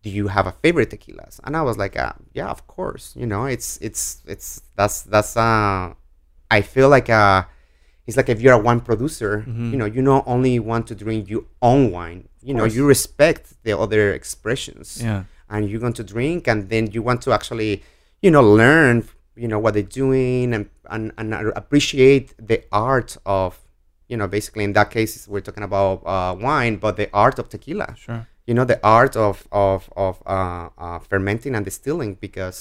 do 0.03 0.11
you 0.11 0.27
have 0.29 0.47
a 0.47 0.53
favorite 0.63 0.91
tequilas? 0.91 1.39
And 1.45 1.57
i 1.57 1.63
was 1.63 1.77
like 1.79 1.97
uh, 1.97 2.13
yeah 2.33 2.49
of 2.51 2.67
course. 2.67 3.15
You 3.21 3.27
know 3.27 3.45
it's 3.47 3.79
it's 3.81 4.21
it's 4.27 4.63
that's 4.77 5.03
that's 5.03 5.37
uh 5.37 5.95
i 6.59 6.61
feel 6.75 6.89
like 6.97 7.09
uh 7.23 7.41
it's 8.07 8.17
like 8.21 8.29
if 8.35 8.39
you're 8.43 8.59
a 8.63 8.65
wine 8.69 8.83
producer, 8.91 9.33
Mhm. 9.49 9.71
you 9.73 9.77
know, 9.81 9.89
you 9.95 10.03
not 10.13 10.23
only 10.35 10.55
want 10.71 10.85
to 10.91 10.95
drink 11.05 11.23
your 11.35 11.45
own 11.71 11.83
wine, 11.97 12.21
you 12.49 12.53
know, 12.59 12.67
you 12.77 12.83
respect 12.95 13.45
the 13.67 13.73
other 13.85 14.05
expressions, 14.21 14.87
yeah, 15.09 15.21
and 15.53 15.61
you're 15.69 15.81
going 15.87 15.99
to 16.03 16.07
drink, 16.15 16.41
and 16.51 16.59
then 16.73 16.83
you 16.95 17.01
want 17.09 17.21
to 17.27 17.31
actually, 17.39 17.73
you 18.25 18.31
know, 18.35 18.45
learn, 18.63 18.97
you 19.43 19.49
know, 19.51 19.59
what 19.65 19.73
they're 19.75 19.93
doing, 20.05 20.47
and 20.57 20.65
and, 20.95 21.03
and 21.19 21.29
appreciate 21.63 22.27
the 22.51 22.59
art 22.91 23.11
of, 23.41 23.51
you 24.11 24.17
know, 24.19 24.29
basically 24.37 24.65
in 24.69 24.73
that 24.79 24.89
case 24.97 25.13
we're 25.33 25.41
talking 25.49 25.67
about 25.73 25.97
uh, 26.15 26.33
wine, 26.49 26.75
but 26.85 26.93
the 27.01 27.09
art 27.25 27.37
of 27.41 27.47
tequila, 27.55 27.89
sure, 28.05 28.23
you 28.49 28.53
know, 28.57 28.67
the 28.73 28.81
art 29.01 29.15
of 29.29 29.37
of 29.67 29.81
of 30.07 30.15
uh, 30.37 30.69
uh, 30.85 30.99
fermenting 31.11 31.55
and 31.57 31.65
distilling, 31.71 32.13
because, 32.27 32.59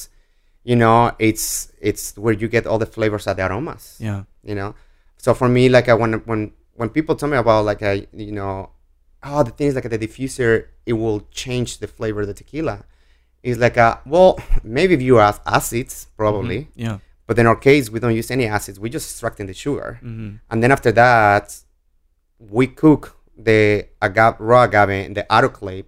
you 0.63 0.75
know, 0.75 1.13
it's 1.19 1.71
it's 1.81 2.17
where 2.17 2.33
you 2.33 2.47
get 2.47 2.65
all 2.65 2.79
the 2.79 2.85
flavors 2.85 3.27
and 3.27 3.37
the 3.37 3.45
aromas. 3.45 3.97
Yeah, 3.99 4.23
you 4.43 4.55
know? 4.55 4.75
So 5.17 5.33
for 5.33 5.47
me 5.47 5.69
like 5.69 5.89
I, 5.89 5.93
when 5.93 6.13
when 6.25 6.51
when 6.75 6.89
people 6.89 7.15
tell 7.15 7.29
me 7.29 7.37
about 7.37 7.65
like 7.65 7.81
a 7.81 8.07
you 8.13 8.31
know 8.31 8.69
oh 9.23 9.43
the 9.43 9.51
thing 9.51 9.67
is 9.67 9.75
like 9.75 9.89
the 9.89 9.97
diffuser 9.97 10.67
it 10.85 10.93
will 10.93 11.21
change 11.31 11.77
the 11.79 11.87
flavor 11.87 12.21
of 12.21 12.27
the 12.27 12.33
tequila. 12.33 12.85
It's 13.41 13.59
like 13.59 13.77
a 13.77 14.01
well 14.05 14.39
maybe 14.63 14.93
if 14.93 15.01
you 15.01 15.19
add 15.19 15.39
acids 15.45 16.07
probably. 16.17 16.69
Yeah, 16.75 16.99
but 17.27 17.37
in 17.39 17.45
our 17.45 17.55
case 17.55 17.89
we 17.89 17.99
don't 17.99 18.15
use 18.15 18.31
any 18.31 18.47
acids. 18.47 18.79
We 18.79 18.89
just 18.89 19.09
extracting 19.11 19.47
the 19.47 19.53
sugar. 19.53 19.99
Hmm 20.01 20.35
and 20.49 20.63
then 20.63 20.71
after 20.71 20.91
that 20.93 21.57
we 22.39 22.67
cook 22.67 23.17
the 23.37 23.87
agave 24.01 24.35
raw 24.39 24.63
agave 24.63 24.89
in 24.89 25.13
the 25.13 25.25
autoclave. 25.29 25.85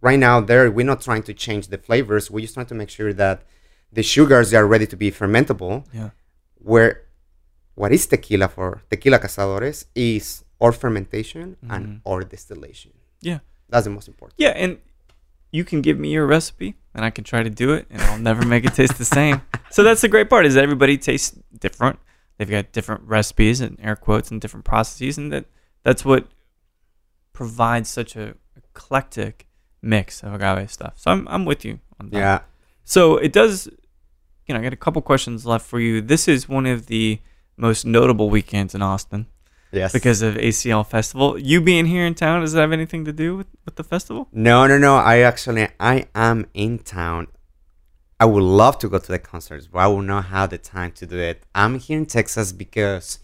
Right 0.00 0.18
now 0.18 0.40
there 0.40 0.70
we're 0.70 0.86
not 0.86 1.00
trying 1.00 1.22
to 1.24 1.34
change 1.34 1.68
the 1.68 1.78
flavors. 1.78 2.30
We're 2.30 2.40
just 2.40 2.54
trying 2.54 2.66
to 2.66 2.74
make 2.74 2.90
sure 2.90 3.12
that 3.12 3.44
the 3.92 4.02
sugars 4.02 4.52
are 4.54 4.66
ready 4.66 4.86
to 4.86 4.96
be 4.96 5.10
fermentable 5.10 5.84
yeah, 5.92 6.10
where 6.56 7.02
what 7.74 7.92
is 7.92 8.06
tequila 8.06 8.48
for 8.48 8.82
tequila 8.90 9.18
cazadores 9.18 9.86
is 9.94 10.44
or 10.58 10.72
fermentation 10.72 11.56
Mhm. 11.64 11.74
and 11.74 12.00
or 12.04 12.22
distillation. 12.22 12.92
Yeah. 13.20 13.38
That's 13.68 13.84
the 13.84 13.90
most 13.90 14.08
important. 14.08 14.34
Yeah, 14.38 14.50
and 14.64 14.78
you 15.50 15.64
can 15.64 15.80
give 15.82 15.98
me 15.98 16.08
your 16.12 16.26
recipe, 16.26 16.74
and 16.94 17.04
I 17.04 17.10
can 17.10 17.24
try 17.24 17.42
to 17.42 17.50
do 17.50 17.72
it, 17.72 17.86
and 17.90 18.00
I'll 18.02 18.18
never 18.18 18.44
make 18.46 18.64
it 18.64 18.74
taste 18.74 18.96
the 18.98 19.04
same. 19.04 19.40
So 19.70 19.82
that's 19.82 20.00
the 20.02 20.08
great 20.08 20.28
part 20.30 20.44
is 20.46 20.54
that 20.54 20.62
everybody 20.64 20.96
tastes 20.98 21.34
different. 21.58 21.98
They've 22.36 22.50
got 22.50 22.72
different 22.72 23.02
recipes 23.04 23.60
and 23.60 23.78
air 23.80 23.96
quotes 23.96 24.30
and 24.30 24.40
different 24.40 24.64
processes, 24.64 25.16
and 25.18 25.32
that 25.32 25.44
that's 25.84 26.04
what 26.04 26.28
provides 27.32 27.88
such 27.88 28.16
a 28.16 28.34
eclectic 28.56 29.46
mix 29.80 30.22
of 30.22 30.34
agave 30.34 30.70
stuff. 30.70 30.94
So 30.96 31.10
I'm 31.10 31.26
I'm 31.28 31.44
with 31.44 31.64
you 31.64 31.80
on 31.98 32.10
that. 32.10 32.18
Yeah. 32.18 32.40
So 32.84 33.16
it 33.16 33.32
does. 33.32 33.68
You 34.46 34.54
know, 34.54 34.60
I 34.60 34.62
got 34.62 34.72
a 34.72 34.76
couple 34.76 35.00
questions 35.02 35.46
left 35.46 35.64
for 35.66 35.78
you. 35.80 36.00
This 36.00 36.28
is 36.28 36.48
one 36.48 36.66
of 36.66 36.86
the 36.86 37.20
most 37.56 37.84
notable 37.86 38.28
weekends 38.30 38.74
in 38.74 38.82
Austin 38.82 39.26
Yes. 39.70 39.92
because 39.92 40.20
of 40.22 40.34
ACL 40.36 40.84
Festival. 40.86 41.38
You 41.38 41.60
being 41.60 41.86
here 41.86 42.04
in 42.04 42.14
town, 42.14 42.40
does 42.40 42.52
that 42.52 42.60
have 42.60 42.72
anything 42.72 43.04
to 43.04 43.12
do 43.12 43.36
with, 43.36 43.46
with 43.64 43.76
the 43.76 43.84
festival? 43.84 44.28
No, 44.32 44.66
no, 44.66 44.78
no. 44.78 44.96
I 44.96 45.18
actually 45.18 45.68
I 45.78 46.06
am 46.14 46.46
in 46.54 46.78
town. 46.80 47.28
I 48.18 48.24
would 48.24 48.42
love 48.42 48.78
to 48.80 48.88
go 48.88 48.98
to 48.98 49.12
the 49.12 49.18
concerts, 49.18 49.66
but 49.66 49.78
I 49.80 49.86
will 49.88 50.02
not 50.02 50.26
have 50.26 50.50
the 50.50 50.58
time 50.58 50.92
to 50.92 51.06
do 51.06 51.18
it. 51.18 51.42
I'm 51.54 51.78
here 51.78 51.98
in 51.98 52.06
Texas 52.06 52.52
because 52.52 53.18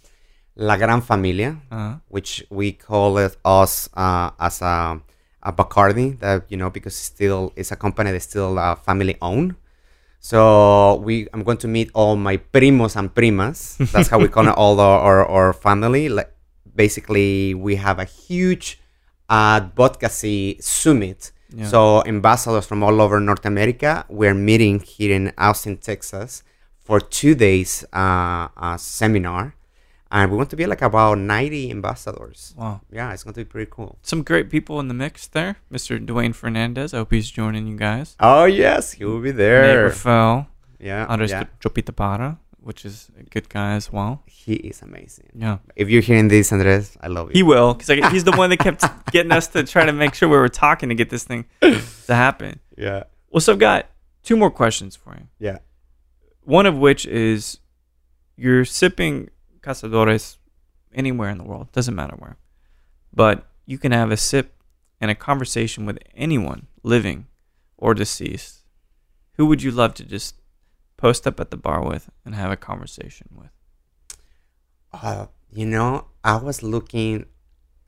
La 0.57 0.77
Gran 0.77 1.01
Familia, 1.03 1.59
Uh-huh. 1.71 1.97
which 2.09 2.45
we 2.51 2.73
call 2.73 3.19
it 3.19 3.37
us 3.45 3.89
uh, 3.95 4.31
as 4.41 4.61
a, 4.63 5.01
a 5.43 5.53
Bacardi, 5.53 6.19
that 6.21 6.47
you 6.51 6.57
know 6.57 6.71
because 6.71 6.95
it's 6.95 7.05
still 7.15 7.53
it's 7.57 7.71
a 7.71 7.77
company 7.77 8.11
that's 8.13 8.25
still 8.25 8.59
uh, 8.59 8.75
family 8.75 9.17
owned. 9.23 9.55
So 10.21 10.97
we 11.05 11.29
I'm 11.33 11.43
going 11.45 11.59
to 11.59 11.69
meet 11.69 11.91
all 11.95 12.17
my 12.17 12.37
primos 12.37 12.97
and 12.97 13.15
primas. 13.15 13.77
That's 13.93 14.09
how 14.09 14.19
we 14.19 14.29
call 14.29 14.49
it 14.49 14.55
all 14.57 14.79
our, 14.81 15.01
our, 15.01 15.27
our 15.27 15.53
family. 15.53 16.09
Like 16.09 16.33
basically 16.75 17.55
we 17.55 17.77
have 17.77 17.99
a 17.99 18.05
huge 18.05 18.81
uh, 19.29 19.61
advocacy 19.63 20.59
summit. 20.61 21.33
Yeah. 21.55 21.67
So 21.67 22.05
ambassadors 22.05 22.67
from 22.67 22.83
all 22.83 23.01
over 23.01 23.21
North 23.21 23.47
America, 23.47 24.05
we're 24.09 24.35
meeting 24.35 24.81
here 24.81 25.15
in 25.15 25.33
Austin, 25.39 25.79
Texas, 25.79 26.43
for 26.79 27.01
two 27.01 27.35
days 27.35 27.85
uh, 27.93 28.49
uh, 28.57 28.77
seminar, 28.77 29.55
and 30.11 30.31
we 30.31 30.37
want 30.37 30.51
to 30.51 30.57
be 30.57 30.67
like 30.67 30.81
about 30.83 31.19
90 31.19 31.71
ambassadors. 31.71 32.55
Wow. 32.57 32.81
Yeah, 32.91 33.13
it's 33.13 33.25
going 33.25 33.35
to 33.35 33.41
be 33.41 33.45
pretty 33.45 33.71
cool. 33.71 33.99
Some 34.03 34.23
great 34.23 34.49
people 34.51 34.81
in 34.81 34.89
the 34.89 34.95
mix 34.95 35.27
there. 35.27 35.57
Mr. 35.73 36.05
Dwayne 36.05 36.35
Fernandez. 36.35 36.95
I 36.95 36.99
hope 36.99 37.13
he's 37.13 37.31
joining 37.31 37.67
you 37.67 37.77
guys. 37.77 38.17
Oh 38.21 38.45
yes, 38.45 38.93
he 38.93 39.05
will 39.05 39.21
be 39.21 39.29
Nate 39.31 39.37
there. 39.37 39.85
Rafael. 39.85 40.47
Yeah, 40.81 41.07
Andres 41.07 41.31
yeah. 41.31 41.45
Chopita 41.61 41.95
Para, 41.95 42.39
which 42.61 42.85
is 42.85 43.11
a 43.19 43.25
good 43.25 43.49
guy 43.49 43.73
as 43.75 43.93
well. 43.93 44.23
he 44.27 44.55
is 44.55 44.81
amazing. 44.83 45.27
Yeah. 45.35 45.59
If 45.77 45.89
you're 45.91 46.03
hearing 46.03 46.29
this, 46.29 46.53
Andres, 46.53 46.97
I 47.03 47.09
love 47.09 47.29
you. 47.29 47.35
He 47.35 47.43
will, 47.43 47.75
because 47.75 48.11
he's 48.13 48.25
the 48.25 48.33
one 48.37 48.49
that 48.51 48.61
kept 48.61 48.85
getting 49.11 49.33
us 49.33 49.49
to 49.49 49.65
try 49.65 49.85
to 49.85 49.93
make 49.93 50.15
sure 50.15 50.29
we 50.29 50.37
were 50.39 50.49
talking 50.49 50.89
to 50.89 50.95
get 50.95 51.11
this 51.11 51.25
thing 51.25 51.45
to 51.61 52.15
happen. 52.15 52.61
yeah, 52.77 53.05
Well, 53.31 53.41
so 53.41 53.53
I've 53.53 53.59
got 53.59 53.87
two 54.23 54.37
more 54.37 54.51
questions 54.51 54.95
for 54.97 55.15
you. 55.19 55.27
yeah. 55.41 55.59
One 56.45 56.65
of 56.65 56.79
which 56.79 57.05
is 57.07 57.59
you're 58.37 58.65
sipping 58.65 59.29
Cazadores 59.69 60.39
anywhere 60.95 61.29
in 61.29 61.37
the 61.37 61.45
world, 61.45 61.71
doesn't 61.73 61.95
matter 61.95 62.17
where. 62.17 62.39
But 63.13 63.47
you 63.67 63.77
can 63.77 63.93
have 63.93 64.11
a 64.11 64.17
sip 64.17 64.55
and 65.01 65.11
a 65.11 65.15
conversation 65.15 65.85
with 65.85 65.99
anyone 66.17 66.67
living 66.83 67.27
or 67.77 67.93
deceased. 67.93 68.65
Who 69.35 69.45
would 69.47 69.63
you 69.63 69.71
love 69.71 69.93
to 69.95 70.05
just 70.05 70.37
post 70.97 71.27
up 71.27 71.39
at 71.39 71.51
the 71.51 71.57
bar 71.57 71.85
with 71.85 72.09
and 72.25 72.35
have 72.35 72.51
a 72.51 72.57
conversation 72.57 73.29
with? 73.37 73.51
Uh, 74.93 75.27
you 75.53 75.67
know, 75.67 76.07
I 76.25 76.37
was 76.37 76.63
looking. 76.63 77.27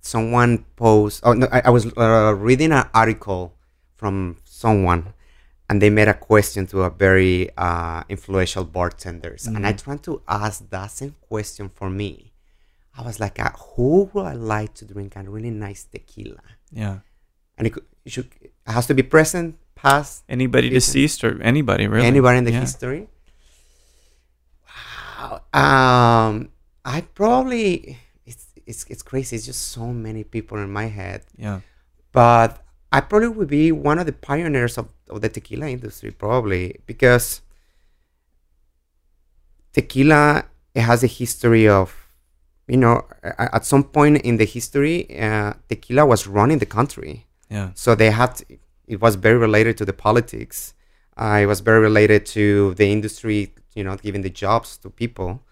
Someone 0.03 0.65
post. 0.77 1.21
Oh 1.25 1.35
no, 1.35 1.47
I, 1.53 1.63
I 1.67 1.71
was 1.71 1.93
uh, 1.97 2.35
reading 2.35 2.73
an 2.73 2.89
article 2.95 3.55
from 3.97 4.39
someone, 4.45 5.13
and 5.71 5.81
they 5.81 5.89
made 5.89 6.09
a 6.09 6.15
question 6.15 6.67
to 6.67 6.83
a 6.83 6.91
very 6.91 7.49
uh, 7.57 8.03
influential 8.09 8.65
bartenders, 8.65 9.47
and 9.47 9.65
I 9.65 9.73
tried 9.73 10.03
to 10.09 10.21
ask 10.27 10.69
that 10.71 10.91
same 10.91 11.15
question 11.31 11.71
for 11.79 11.89
me. 11.89 12.33
I 12.99 13.03
was 13.03 13.21
like, 13.21 13.39
uh, 13.39 13.51
who 13.77 14.11
would 14.13 14.27
I 14.27 14.35
like 14.35 14.75
to 14.81 14.85
drink 14.85 15.15
a 15.15 15.23
really 15.23 15.51
nice 15.67 15.85
tequila? 15.85 16.43
Yeah. 16.73 16.97
And 17.57 17.69
it, 17.69 17.75
it 18.05 18.11
should 18.13 18.29
it 18.41 18.53
has 18.67 18.87
to 18.89 18.95
be 18.95 19.05
present, 19.05 19.57
past, 19.77 20.25
Anybody 20.29 20.69
deceased 20.71 21.23
or 21.23 21.41
anybody 21.41 21.87
really? 21.87 22.05
anybody 22.15 22.39
in 22.39 22.45
the 22.45 22.53
Yeah. 22.53 22.61
history. 22.67 23.03
Wow. 24.67 25.43
Um, 25.55 26.51
I 26.85 27.03
probably 27.15 27.97
it's 28.27 28.47
it's 28.67 28.85
it's 28.93 29.03
crazy. 29.03 29.37
It's 29.37 29.47
just 29.47 29.63
so 29.69 29.87
many 29.93 30.25
people 30.25 30.59
in 30.59 30.71
my 30.73 30.87
head, 30.87 31.23
Yeah. 31.37 31.61
but 32.13 32.59
I 32.93 33.01
probably 33.01 33.29
would 33.29 33.49
be 33.49 33.71
one 33.71 33.99
of 33.99 34.07
the 34.07 34.13
pioneers 34.13 34.77
of, 34.77 34.89
of 35.09 35.21
the 35.21 35.29
tequila 35.29 35.69
industry, 35.69 36.11
probably 36.11 36.81
because 36.87 37.41
tequila 39.73 40.45
it 40.75 40.81
has 40.83 41.05
a 41.05 41.07
history 41.07 41.69
of 41.69 42.09
you 42.67 42.77
know 42.77 43.07
at 43.23 43.65
some 43.65 43.85
point 43.85 44.21
in 44.23 44.37
the 44.37 44.45
history 44.45 45.19
uh, 45.21 45.53
tequila 45.69 46.05
was 46.07 46.27
running 46.27 46.59
the 46.59 46.67
country. 46.67 47.27
Yeah. 47.49 47.71
so 47.75 47.95
they 47.95 48.11
had 48.11 48.43
it 48.87 49.01
was 49.01 49.15
very 49.17 49.39
related 49.39 49.77
to 49.79 49.85
the 49.85 49.93
politics. 49.93 50.75
Uh, 51.17 51.41
it 51.43 51.47
was 51.47 51.61
very 51.61 51.81
related 51.81 52.25
to 52.27 52.75
the 52.75 52.91
industry 52.91 53.55
you 53.75 53.85
know 53.85 53.97
giving 53.97 54.23
the 54.23 54.31
jobs 54.31 54.77
to 54.79 54.91
people. 54.91 55.43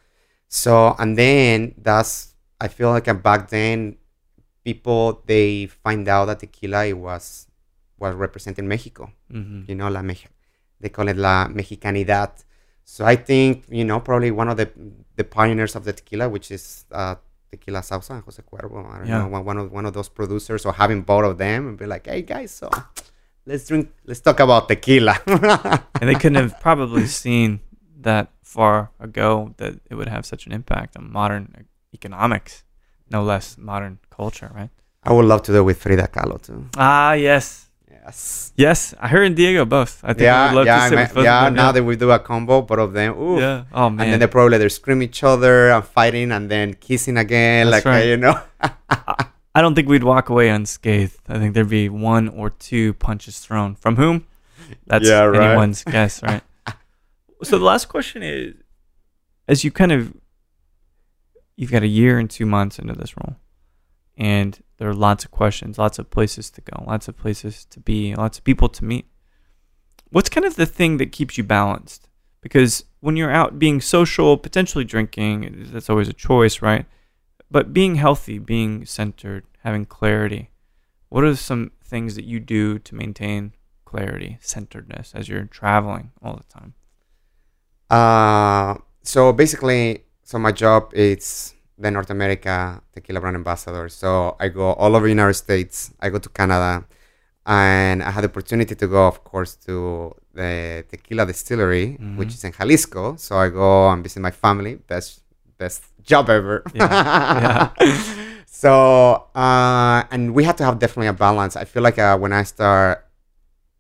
So 0.49 0.97
and 0.99 1.17
then 1.17 1.75
that's 1.79 2.35
i 2.61 2.67
feel 2.67 2.91
like 2.91 3.23
back 3.23 3.49
then 3.51 3.97
people 4.69 5.03
they 5.33 5.47
find 5.85 6.05
out 6.15 6.25
that 6.29 6.39
tequila 6.45 6.81
it 6.93 6.99
was 7.09 7.25
was 8.03 8.13
representing 8.27 8.67
mexico. 8.75 9.05
Hmm 9.33 9.61
you 9.69 9.75
know 9.79 9.89
la 9.97 10.03
Mex- 10.11 10.33
they 10.83 10.91
call 10.97 11.07
it 11.13 11.17
la 11.27 11.35
mexicanidad. 11.59 12.33
So 12.95 13.01
i 13.15 13.17
think 13.29 13.51
you 13.79 13.85
know 13.89 13.99
probably 14.09 14.31
one 14.43 14.49
of 14.53 14.57
the 14.61 14.67
the 15.19 15.25
pioneers 15.39 15.75
of 15.79 15.83
the 15.89 15.93
tequila 15.99 16.27
which 16.35 16.49
is 16.57 16.65
uh 17.01 17.15
tequila 17.53 17.81
Sauza 17.89 18.13
and 18.17 18.23
jose 18.27 18.43
cuervo 18.51 18.79
i 18.93 18.97
don't 18.99 19.09
Yeah. 19.11 19.21
know 19.23 19.29
one, 19.37 19.45
one 19.51 19.59
of 19.63 19.67
one 19.79 19.87
of 19.89 19.93
those 19.99 20.11
producers 20.19 20.63
or 20.69 20.73
having 20.83 21.01
both 21.13 21.25
of 21.31 21.35
them 21.45 21.61
and 21.69 21.75
be 21.83 21.87
like 21.95 22.05
hey 22.13 22.23
guys 22.33 22.51
so 22.61 22.69
let's 23.49 23.65
drink 23.69 23.85
let's 24.09 24.23
talk 24.29 24.39
about 24.47 24.63
tequila. 24.73 25.15
And 26.01 26.07
they 26.09 26.15
couldn't 26.23 26.41
have 26.45 26.55
probably 26.67 27.07
seen 27.25 27.51
that 28.09 28.27
far 28.55 28.77
ago 29.09 29.29
that 29.61 29.73
it 29.91 29.95
would 29.99 30.11
have 30.17 30.25
such 30.33 30.43
an 30.47 30.53
impact 30.59 30.91
on 30.99 31.05
modern 31.21 31.45
economics, 31.99 32.53
no 33.11 33.23
less 33.23 33.57
modern 33.59 33.99
culture, 34.11 34.51
right? 34.55 34.71
i 35.05 35.13
would 35.13 35.25
love 35.25 35.43
to 35.43 35.53
do 35.53 35.59
it 35.59 35.63
with 35.63 35.79
frida 35.81 36.07
kahlo 36.09 36.37
too 36.43 36.67
Ah, 36.77 37.13
yes. 37.13 37.71
yes 37.91 38.53
Yes, 38.57 38.95
I 38.99 39.07
heard 39.09 39.25
in 39.31 39.35
Diego 39.35 39.65
both. 39.65 40.01
I 40.03 40.09
think 40.09 40.23
yeah 40.29 40.49
would 40.49 40.57
love 40.59 40.67
yeah 40.67 40.77
to 40.79 40.83
I 40.85 40.89
sit 40.89 40.97
mean- 40.97 41.05
with 41.07 41.15
both 41.15 41.25
yeah 41.25 41.45
them. 41.45 41.55
now 41.55 41.71
that 41.73 41.85
we 41.85 41.95
do 41.97 42.11
a 42.11 42.19
combo 42.19 42.63
both 42.63 42.79
of 42.87 42.93
them 42.93 43.11
ooh. 43.17 43.39
yeah. 43.41 43.65
Oh 43.73 43.89
man. 43.91 44.01
and 44.05 44.13
then 44.13 44.21
they 44.21 44.27
probably 44.27 44.59
they 44.59 44.69
scream 44.69 45.01
each 45.03 45.23
other 45.23 45.71
and 45.71 45.85
fighting 45.85 46.33
and 46.33 46.51
then 46.51 46.75
kissing 46.75 47.17
again 47.17 47.71
That's 47.71 47.85
like 47.85 47.87
uh, 47.87 47.97
right. 47.97 48.07
you 48.13 48.17
know 48.17 48.35
I 49.55 49.61
don't 49.63 49.75
think 49.75 49.89
we'd 49.89 50.05
walk 50.05 50.29
away 50.29 50.49
unscathed. 50.51 51.19
I 51.29 51.39
think 51.41 51.55
there'd 51.55 51.69
be 51.69 51.89
one 51.89 52.29
or 52.29 52.51
two 52.51 52.93
punches 52.95 53.41
thrown. 53.41 53.75
From 53.75 53.97
whom? 53.97 54.25
That's 54.87 55.09
Yeah, 55.09 55.25
right. 55.25 55.41
anyone's 55.51 55.83
guess, 55.83 56.23
right? 56.23 56.43
so 57.43 57.59
the 57.59 57.65
last 57.65 57.87
question 57.89 58.23
is 58.23 58.55
as 59.49 59.65
you 59.65 59.71
kind 59.73 59.91
of 59.93 60.13
you've 61.59 61.73
got 61.73 61.83
a 61.83 61.89
year 61.89 62.19
and 62.19 62.31
two 62.31 62.47
months 62.47 62.79
into 62.79 62.95
this 62.95 63.15
role 63.17 63.37
and 64.19 64.61
there 64.79 64.89
are 64.89 64.95
lots 64.95 65.25
of 65.25 65.31
questions, 65.31 65.79
lots 65.79 65.99
of 65.99 66.11
places 66.11 66.51
to 66.51 66.61
go, 66.61 66.85
lots 66.87 67.07
of 67.07 67.17
places 67.17 67.65
to 67.67 67.79
be, 67.79 68.15
lots 68.17 68.37
of 68.37 68.45
people 68.45 68.69
to 68.69 68.85
meet. 68.85 69.07
What's 70.11 70.29
kind 70.29 70.45
of 70.45 70.57
the 70.57 70.67
thing 70.67 70.97
that 70.97 71.13
keeps 71.13 71.39
you 71.39 71.45
balanced? 71.45 72.09
Because 72.41 72.85
when 73.01 73.17
you're 73.17 73.31
out 73.31 73.61
being 73.61 73.81
social, 73.81 74.37
potentially 74.37 74.85
drinking, 74.85 75.69
that's 75.73 75.89
always 75.89 76.09
a 76.09 76.13
choice, 76.13 76.61
right? 76.61 76.85
But 77.49 77.73
being 77.73 77.95
healthy, 77.95 78.39
being 78.39 78.85
centered, 78.85 79.45
having 79.63 79.87
clarity, 79.87 80.51
what 81.11 81.23
are 81.23 81.37
some 81.37 81.71
things 81.83 82.17
that 82.17 82.25
you 82.25 82.41
do 82.41 82.79
to 82.81 82.95
maintain 82.97 83.53
clarity, 83.85 84.39
centeredness 84.41 85.13
as 85.15 85.29
you're 85.29 85.45
traveling 85.45 86.11
all 86.23 86.37
the 86.37 86.53
time? 86.53 86.75
Uh, 87.89 88.79
so 89.03 89.33
basically, 89.33 90.05
so 90.29 90.35
my 90.47 90.53
job 90.65 90.83
is 90.95 91.55
the 91.83 91.91
North 91.97 92.11
America 92.11 92.83
Tequila 92.93 93.21
Brand 93.23 93.37
Ambassador. 93.43 93.89
So 93.89 94.09
I 94.45 94.47
go 94.49 94.67
all 94.81 94.93
over 94.97 95.07
the 95.09 95.15
United 95.21 95.35
States. 95.47 95.77
I 96.05 96.07
go 96.15 96.19
to 96.27 96.29
Canada, 96.41 96.73
and 97.47 98.03
I 98.03 98.11
had 98.15 98.23
the 98.25 98.29
opportunity 98.33 98.75
to 98.83 98.87
go, 98.97 99.03
of 99.13 99.19
course, 99.31 99.53
to 99.67 99.75
the 100.35 100.85
Tequila 100.91 101.25
Distillery, 101.33 101.87
which 102.19 102.29
Mhm. 102.31 102.37
is 102.39 102.45
in 102.45 102.53
Jalisco. 102.59 103.17
So 103.17 103.31
I 103.45 103.49
go 103.63 103.89
and 103.91 104.03
visit 104.07 104.21
my 104.29 104.35
family. 104.45 104.73
Best 104.93 105.11
best 105.63 105.81
job 106.11 106.25
ever. 106.39 106.57
Yeah, 106.75 107.71
so 108.47 108.73
uh, 109.35 110.03
and 110.13 110.23
we 110.37 110.43
had 110.49 110.57
to 110.59 110.65
have 110.69 110.79
definitely 110.79 111.09
a 111.09 111.19
balance. 111.27 111.57
I 111.57 111.65
feel 111.65 111.83
like 111.89 111.99
uh, 111.99 112.17
when 112.23 112.33
I 112.33 112.43
start 112.45 113.05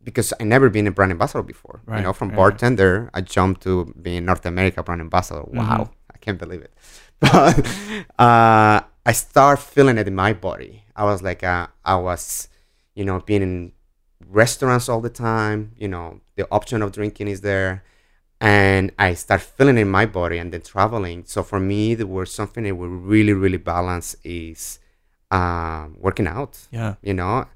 because 0.02 0.32
I 0.40 0.44
never 0.44 0.70
been 0.70 0.86
a 0.86 0.90
brand 0.90 1.12
ambassador 1.12 1.42
before. 1.42 1.76
Right, 1.86 1.98
You 1.98 2.02
know, 2.04 2.12
from 2.12 2.28
right, 2.30 2.36
bartender, 2.40 3.10
I 3.12 3.20
jumped 3.20 3.60
to 3.66 3.92
being 4.00 4.24
North 4.24 4.46
America 4.46 4.82
brand 4.82 5.00
ambassador. 5.00 5.44
Wow, 5.46 5.90
Mhm. 5.90 5.97
Can't 6.28 6.38
believe 6.38 6.60
it. 6.60 6.74
But 7.20 7.66
uh, 8.18 8.82
I 9.06 9.12
start 9.12 9.60
feeling 9.60 9.96
it 9.96 10.06
in 10.06 10.14
my 10.14 10.34
body. 10.34 10.84
I 10.94 11.04
was 11.04 11.22
like, 11.22 11.42
uh, 11.42 11.68
I 11.82 11.96
was, 11.96 12.48
you 12.94 13.06
know, 13.06 13.20
being 13.20 13.40
in 13.40 13.72
restaurants 14.28 14.90
all 14.90 15.00
the 15.00 15.08
time. 15.08 15.72
You 15.78 15.88
know, 15.88 16.20
the 16.36 16.46
option 16.50 16.82
of 16.82 16.92
drinking 16.92 17.28
is 17.28 17.40
there, 17.40 17.82
and 18.42 18.92
I 18.98 19.14
start 19.14 19.40
feeling 19.40 19.78
it 19.78 19.82
in 19.82 19.88
my 19.88 20.04
body, 20.04 20.36
and 20.36 20.52
then 20.52 20.60
traveling. 20.60 21.24
So 21.24 21.42
for 21.42 21.58
me, 21.58 21.94
the 21.94 22.06
word 22.06 22.28
something 22.28 22.64
that 22.64 22.74
will 22.76 22.88
really, 22.88 23.32
really 23.32 23.56
balance 23.56 24.14
is 24.22 24.78
uh, 25.30 25.86
working 25.96 26.26
out. 26.26 26.58
Yeah. 26.70 26.96
You 27.00 27.14
know, 27.14 27.46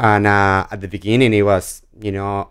and 0.00 0.26
uh, 0.26 0.66
at 0.68 0.80
the 0.80 0.88
beginning, 0.88 1.32
it 1.32 1.42
was, 1.42 1.86
you 2.00 2.10
know, 2.10 2.50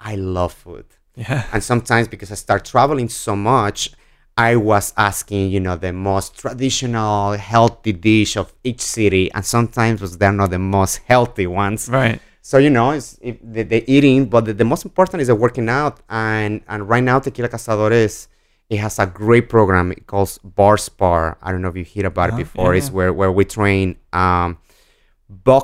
I 0.00 0.14
love 0.14 0.52
food. 0.52 0.86
Yeah. 1.16 1.44
And 1.52 1.62
sometimes 1.62 2.08
because 2.08 2.30
I 2.30 2.34
start 2.34 2.64
traveling 2.64 3.08
so 3.08 3.34
much, 3.34 3.90
I 4.36 4.56
was 4.56 4.92
asking, 4.98 5.50
you 5.50 5.60
know, 5.60 5.76
the 5.76 5.92
most 5.92 6.36
traditional 6.38 7.32
healthy 7.32 7.92
dish 7.92 8.36
of 8.36 8.52
each 8.64 8.82
city, 8.82 9.32
and 9.32 9.44
sometimes 9.44 10.00
was 10.02 10.18
they're 10.18 10.32
not 10.32 10.50
the 10.50 10.58
most 10.58 10.98
healthy 11.06 11.46
ones. 11.46 11.88
Right. 11.88 12.20
So 12.42 12.58
you 12.58 12.70
know, 12.70 12.90
it's 12.90 13.18
if 13.22 13.36
the, 13.42 13.62
the 13.64 13.90
eating, 13.90 14.26
but 14.26 14.44
the, 14.44 14.52
the 14.52 14.64
most 14.64 14.84
important 14.84 15.20
is 15.22 15.28
the 15.28 15.34
working 15.34 15.68
out. 15.68 16.00
And 16.10 16.60
and 16.68 16.88
right 16.88 17.02
now, 17.02 17.18
Tequila 17.18 17.48
Cazadores, 17.48 18.28
it 18.68 18.76
has 18.76 18.98
a 18.98 19.06
great 19.06 19.48
program. 19.48 19.90
It 19.92 20.06
calls 20.06 20.38
Bar 20.44 20.76
Spar. 20.76 21.38
I 21.42 21.50
don't 21.50 21.62
know 21.62 21.68
if 21.74 21.76
you 21.76 21.86
heard 21.96 22.04
about 22.06 22.30
Oh, 22.30 22.34
it 22.34 22.38
before. 22.38 22.74
yeah. 22.74 22.78
It's 22.78 22.90
where 22.90 23.12
where 23.12 23.32
we 23.32 23.44
train 23.46 23.96
um, 24.12 24.58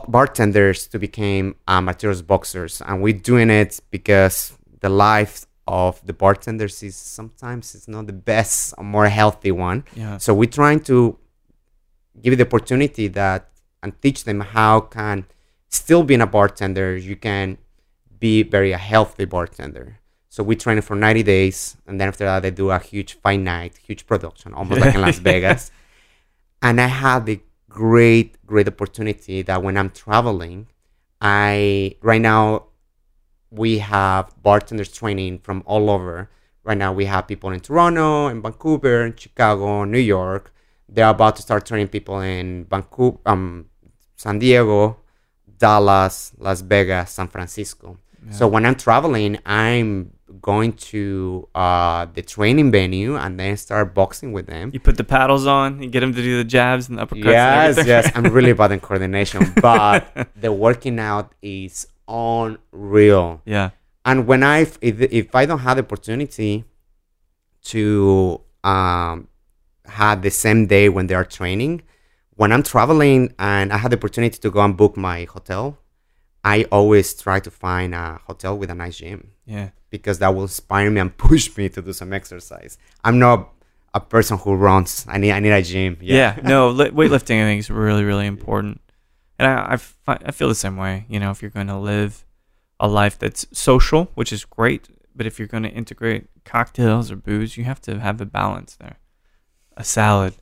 bartenders 0.09 0.87
to 0.89 0.99
become 0.99 1.55
amateurs 1.69 2.23
boxers, 2.23 2.83
and 2.87 3.03
we're 3.03 3.13
doing 3.13 3.51
it 3.51 3.81
because 3.91 4.57
the 4.83 4.91
life 4.91 5.47
of 5.67 6.05
the 6.05 6.13
bartenders 6.13 6.83
is 6.83 6.97
sometimes 6.97 7.75
it's 7.75 7.89
not 7.89 8.07
the 8.07 8.13
best, 8.13 8.75
or 8.77 8.85
more 8.85 9.07
healthy 9.07 9.53
one. 9.53 9.85
Yeah. 9.97 10.19
So 10.19 10.35
we're 10.35 10.51
trying 10.51 10.81
to 10.81 11.17
give 12.21 12.33
you 12.33 12.37
the 12.37 12.47
opportunity 12.47 13.09
that 13.09 13.49
and 13.83 14.01
teach 14.03 14.25
them 14.25 14.41
how 14.41 14.81
can 14.81 15.25
still 15.69 16.03
being 16.03 16.21
a 16.21 16.27
bartender 16.27 16.97
you 16.97 17.17
can 17.17 17.59
be 18.19 18.43
very 18.43 18.73
a 18.73 18.79
healthy 18.79 19.25
bartender. 19.25 19.99
So 20.29 20.43
we 20.43 20.57
train 20.57 20.81
for 20.81 20.97
90 20.97 21.23
days, 21.25 21.77
and 21.87 22.01
then 22.01 22.09
after 22.09 22.25
that 22.25 22.41
they 22.43 22.51
do 22.51 22.71
a 22.71 22.79
huge 22.79 23.15
fight 23.15 23.41
night, 23.41 23.79
huge 23.87 24.07
production, 24.07 24.55
almost 24.55 24.81
like 24.81 24.95
in 24.95 25.01
Las 25.01 25.19
Vegas. 25.29 25.71
And 26.63 26.81
I 26.81 26.87
had 26.87 27.27
the 27.27 27.41
great, 27.69 28.45
great 28.47 28.69
opportunity 28.69 29.43
that 29.43 29.63
when 29.63 29.77
I'm 29.77 29.91
traveling, 29.91 30.69
I 31.21 31.97
right 32.01 32.21
now 32.21 32.67
we 33.53 33.79
have 33.79 34.25
bartenders 34.43 34.91
training 34.93 35.39
from 35.41 35.63
all 35.67 35.91
over. 35.91 36.31
Right 36.65 36.79
now 36.79 36.93
we 36.93 37.05
have 37.07 37.29
people 37.29 37.51
in 37.51 37.61
Toronto, 37.61 38.29
in 38.29 38.41
Vancouver, 38.41 39.05
in 39.07 39.15
Chicago, 39.17 39.85
New 39.85 39.99
York. 39.99 40.53
They're 40.89 41.09
about 41.09 41.37
to 41.37 41.43
start 41.43 41.67
training 41.67 41.89
people 41.89 42.21
in 42.21 42.67
Vancouver, 42.71 43.19
um, 43.27 43.67
San 44.17 44.39
Diego, 44.39 44.99
Dallas, 45.59 46.33
Las 46.39 46.61
Vegas, 46.61 47.11
San 47.11 47.29
Francisco. 47.29 47.99
So 48.31 48.47
when 48.47 48.65
I'm 48.65 48.77
traveling, 48.77 49.39
I'm 49.45 50.13
going 50.41 50.75
to 50.75 51.49
uh, 51.57 52.07
the 52.15 52.23
training 52.23 52.71
venue 52.71 53.17
and 53.17 53.39
then 53.39 53.57
start 53.57 53.95
boxing 53.95 54.31
with 54.33 54.47
them. 54.47 54.71
You 54.73 54.79
put 54.79 54.97
the 54.97 55.03
paddles 55.05 55.45
on, 55.45 55.83
you 55.83 55.91
get 55.91 56.01
them 56.01 56.15
to 56.15 56.23
do 56.23 56.37
the 56.39 56.45
jabs 56.45 56.89
and 56.89 56.99
the 56.99 57.05
uppercuts. 57.07 57.17
and 57.17 57.25
Yes, 57.25 57.71
everything. 57.79 57.89
yes. 57.89 58.13
I'm 58.15 58.33
really 58.33 58.53
bad 58.53 58.71
in 58.71 58.79
coordination, 58.89 59.53
but 59.61 60.29
the 60.37 60.53
working 60.53 61.01
out 61.01 61.33
is 61.43 61.89
unreal. 62.09 63.41
yeah. 63.45 63.71
And 64.05 64.27
when 64.27 64.43
I, 64.43 64.61
if, 64.81 65.01
if 65.01 65.33
I 65.35 65.47
don't 65.47 65.61
have 65.61 65.77
the 65.77 65.85
opportunity 65.85 66.65
to 67.67 68.41
um, 68.65 69.29
have 69.87 70.23
the 70.23 70.31
same 70.31 70.67
day 70.67 70.89
when 70.89 71.07
they 71.07 71.15
are 71.15 71.25
training, 71.25 71.83
when 72.35 72.51
I'm 72.53 72.63
traveling 72.65 73.33
and 73.39 73.73
I 73.73 73.79
have 73.79 73.91
the 73.93 73.97
opportunity 73.97 74.39
to 74.39 74.51
go 74.51 74.61
and 74.61 74.77
book 74.77 74.97
my 74.97 75.25
hotel, 75.25 75.79
I 76.45 76.65
always 76.73 77.15
try 77.15 77.39
to 77.41 77.51
find 77.51 77.95
a 77.95 78.21
hotel 78.27 78.59
with 78.59 78.71
a 78.71 78.75
nice 78.75 78.97
gym 78.97 79.31
Yeah. 79.47 79.69
because 79.91 80.19
that 80.19 80.35
will 80.35 80.43
inspire 80.43 80.91
me 80.91 81.01
and 81.01 81.17
push 81.29 81.57
me 81.57 81.69
to 81.69 81.81
do 81.83 81.93
some 81.93 82.13
exercise. 82.13 82.79
I'm 83.05 83.21
not 83.21 83.51
a 83.95 84.01
person 84.01 84.39
who 84.39 84.55
runs. 84.55 85.05
I 85.09 85.19
need 85.19 85.31
I 85.33 85.39
need 85.39 85.53
a 85.53 85.63
gym. 85.63 85.99
Yeah. 86.01 86.39
no, 86.43 86.71
li- 86.79 86.91
weightlifting 86.91 87.41
I 87.41 87.45
think 87.45 87.61
is 87.61 87.71
really, 87.71 88.03
really 88.03 88.27
important. 88.27 88.81
And 89.39 89.49
I, 89.49 89.79
I, 90.07 90.19
I 90.27 90.31
feel 90.31 90.49
the 90.49 90.55
same 90.55 90.77
way. 90.77 91.07
You 91.09 91.21
know, 91.21 91.31
if 91.31 91.43
you're 91.43 91.51
going 91.51 91.67
to 91.69 91.79
live 91.79 92.25
a 92.79 92.89
life 92.89 93.19
that's 93.19 93.47
social, 93.53 94.11
which 94.15 94.33
is 94.33 94.45
great, 94.45 94.89
but 95.15 95.27
if 95.27 95.39
you're 95.39 95.49
going 95.49 95.63
to 95.63 95.71
integrate 95.71 96.27
cocktails 96.45 97.11
or 97.11 97.17
booze, 97.17 97.57
you 97.57 97.65
have 97.65 97.81
to 97.83 98.01
have 98.01 98.21
a 98.21 98.27
balance 98.27 98.77
there. 98.77 98.99
A 99.77 99.85
salad, 99.85 100.35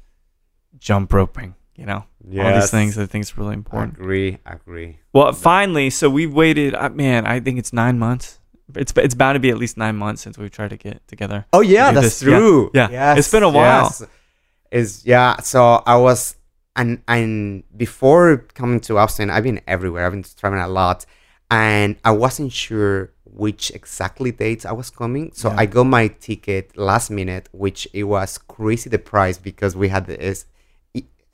jump 0.79 1.13
roping, 1.13 1.55
you 1.77 1.87
know, 1.87 2.05
all 2.39 2.55
these 2.55 2.71
things 2.71 2.99
I 2.99 3.07
think 3.07 3.23
is 3.23 3.39
really 3.39 3.55
important. 3.55 3.95
Agree, 3.95 4.39
agree. 4.45 4.99
Well, 5.13 5.33
finally, 5.33 5.91
so 5.91 6.11
we've 6.11 6.33
waited. 6.33 6.75
Uh, 6.75 6.91
man, 6.91 7.27
I 7.27 7.41
think 7.41 7.59
it's 7.59 7.73
nine 7.73 7.99
months. 7.99 8.39
It's 8.75 8.93
it's 8.97 9.15
bound 9.15 9.37
to 9.37 9.41
be 9.41 9.51
at 9.51 9.59
least 9.59 9.77
nine 9.77 9.97
months 9.97 10.23
since 10.23 10.39
we've 10.39 10.51
tried 10.51 10.71
to 10.71 10.77
get 10.77 11.07
together. 11.09 11.47
Oh 11.53 11.61
yeah, 11.61 11.91
do 11.91 12.01
that's 12.01 12.21
this. 12.21 12.29
Yeah, 12.29 12.39
true. 12.39 12.71
yeah. 12.75 13.17
It's 13.17 13.31
been 13.31 13.43
a 13.43 13.49
while. 13.49 13.85
yes. 13.85 14.03
Is 14.71 15.07
yeah. 15.07 15.39
So 15.41 15.83
I 15.87 15.97
was 15.97 16.37
and 16.81 17.03
and 17.07 17.63
before 17.77 18.27
coming 18.61 18.81
to 18.89 18.93
Austin, 19.03 19.29
I've 19.31 19.45
been 19.45 19.61
everywhere. 19.75 20.07
I've 20.07 20.13
been 20.19 20.25
traveling 20.41 20.63
a 20.63 20.69
lot, 20.83 21.05
and 21.51 21.91
I 22.05 22.13
wasn't 22.25 22.53
sure 22.53 23.13
which 23.25 23.71
exactly 23.81 24.31
dates 24.45 24.65
I 24.65 24.73
was 24.73 24.89
coming. 24.91 25.31
So 25.41 25.47
Yeah. 25.49 25.61
I 25.63 25.65
got 25.67 25.85
my 25.85 26.09
ticket 26.09 26.65
last 26.77 27.11
minute, 27.11 27.49
which 27.53 27.81
it 27.93 28.05
was 28.05 28.39
crazy 28.55 28.89
the 28.91 28.99
price 29.13 29.37
because 29.39 29.73
we 29.83 29.89
had 29.89 30.07
the 30.07 30.17
is 30.31 30.39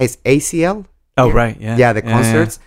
is 0.05 0.13
ACL. 0.25 0.79
Oh 1.17 1.29
Yeah. 1.29 1.35
right, 1.43 1.57
yeah, 1.67 1.77
yeah, 1.83 1.93
the 1.99 2.03
yeah. 2.05 2.13
concerts. 2.17 2.59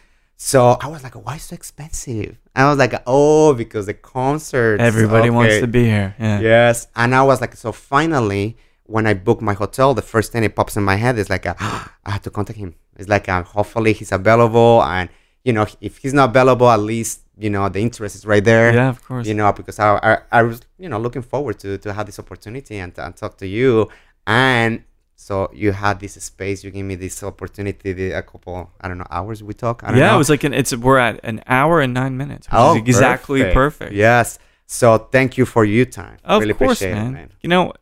So 0.41 0.59
I 0.85 0.87
was 0.87 1.03
like, 1.03 1.15
why 1.25 1.35
so 1.37 1.53
expensive? 1.53 2.33
And 2.55 2.61
I 2.65 2.69
was 2.69 2.77
like, 2.79 2.93
oh, 3.05 3.53
because 3.53 3.85
the 3.87 3.93
concerts. 3.93 4.81
Everybody 4.81 5.29
wants 5.29 5.59
to 5.59 5.67
be 5.67 5.83
here. 5.83 6.15
Yeah. 6.17 6.39
Yes. 6.39 6.87
And 6.95 7.13
I 7.13 7.23
was 7.23 7.41
like, 7.41 7.55
so 7.57 7.71
finally, 7.73 8.55
when 8.89 9.05
I 9.05 9.13
booked 9.13 9.41
my 9.41 9.53
hotel, 9.53 9.93
the 9.93 10.01
first 10.01 10.31
thing 10.31 10.43
it 10.43 10.55
pops 10.55 10.75
in 10.75 10.83
my 10.83 10.95
head 10.95 11.17
is 11.17 11.29
like, 11.29 11.45
i 11.47 11.89
have 12.05 12.23
to 12.23 12.31
contact 12.31 12.57
him. 12.57 12.73
It's 12.97 13.07
like, 13.07 13.29
uh, 13.29 13.43
hopefully 13.43 13.93
he's 13.93 14.11
available. 14.11 14.83
And, 14.83 15.09
you 15.43 15.53
know, 15.53 15.67
if 15.79 15.99
he's 15.99 16.13
not 16.13 16.31
available, 16.31 16.69
at 16.69 16.79
least, 16.79 17.21
you 17.37 17.49
know, 17.49 17.69
the 17.69 17.79
interest 17.79 18.15
is 18.15 18.25
right 18.25 18.43
there. 18.43 18.73
Yeah, 18.73 18.89
of 18.89 19.03
course. 19.03 19.27
You 19.27 19.35
know, 19.35 19.53
because 19.53 19.79
I, 19.79 19.97
I, 19.97 20.17
I 20.39 20.41
was, 20.41 20.61
you 20.79 20.89
know, 20.89 20.99
looking 20.99 21.21
forward 21.21 21.59
to, 21.59 21.77
to 21.77 21.93
have 21.93 22.07
this 22.07 22.19
opportunity 22.19 22.77
and, 22.79 22.91
and 22.97 23.15
talk 23.15 23.37
to 23.37 23.47
you. 23.47 23.89
And 24.25 24.83
so 25.15 25.49
you 25.53 25.71
had 25.71 25.99
this 25.99 26.13
space, 26.13 26.63
you 26.63 26.71
gave 26.71 26.85
me 26.85 26.95
this 26.95 27.21
opportunity, 27.23 27.93
the- 27.93 28.11
a 28.13 28.23
couple, 28.23 28.71
I 28.81 28.87
don't 28.87 28.97
know, 28.97 29.07
hours 29.11 29.43
we 29.43 29.53
talk. 29.53 29.83
I 29.83 29.89
don't 29.89 29.99
yeah, 29.99 30.07
know. 30.07 30.15
it 30.15 30.17
was 30.17 30.29
like 30.29 30.43
an 30.43 30.53
it's 30.53 30.75
we're 30.75 30.97
at 30.97 31.19
an 31.23 31.43
hour 31.45 31.79
and 31.79 31.93
nine 31.93 32.17
minutes. 32.17 32.47
Oh, 32.51 32.75
exactly 32.75 33.43
perfect. 33.53 33.93
Yes. 33.93 34.39
So 34.65 34.97
thank 34.97 35.37
you 35.37 35.45
for 35.45 35.63
your 35.63 35.85
time. 35.85 36.17
Of 36.23 36.41
really 36.41 36.53
course, 36.53 36.81
appreciate 36.81 36.93
man. 36.93 37.07
it, 37.07 37.11
man. 37.11 37.33
You 37.41 37.49
know, 37.49 37.73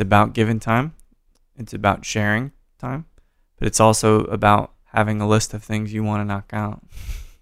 it's 0.00 0.06
about 0.06 0.32
giving 0.32 0.58
time. 0.58 0.94
It's 1.58 1.74
about 1.74 2.06
sharing 2.06 2.52
time, 2.78 3.04
but 3.58 3.68
it's 3.68 3.80
also 3.80 4.24
about 4.24 4.72
having 4.96 5.20
a 5.20 5.28
list 5.28 5.52
of 5.52 5.62
things 5.62 5.92
you 5.92 6.02
want 6.02 6.22
to 6.22 6.24
knock 6.24 6.48
out. 6.54 6.80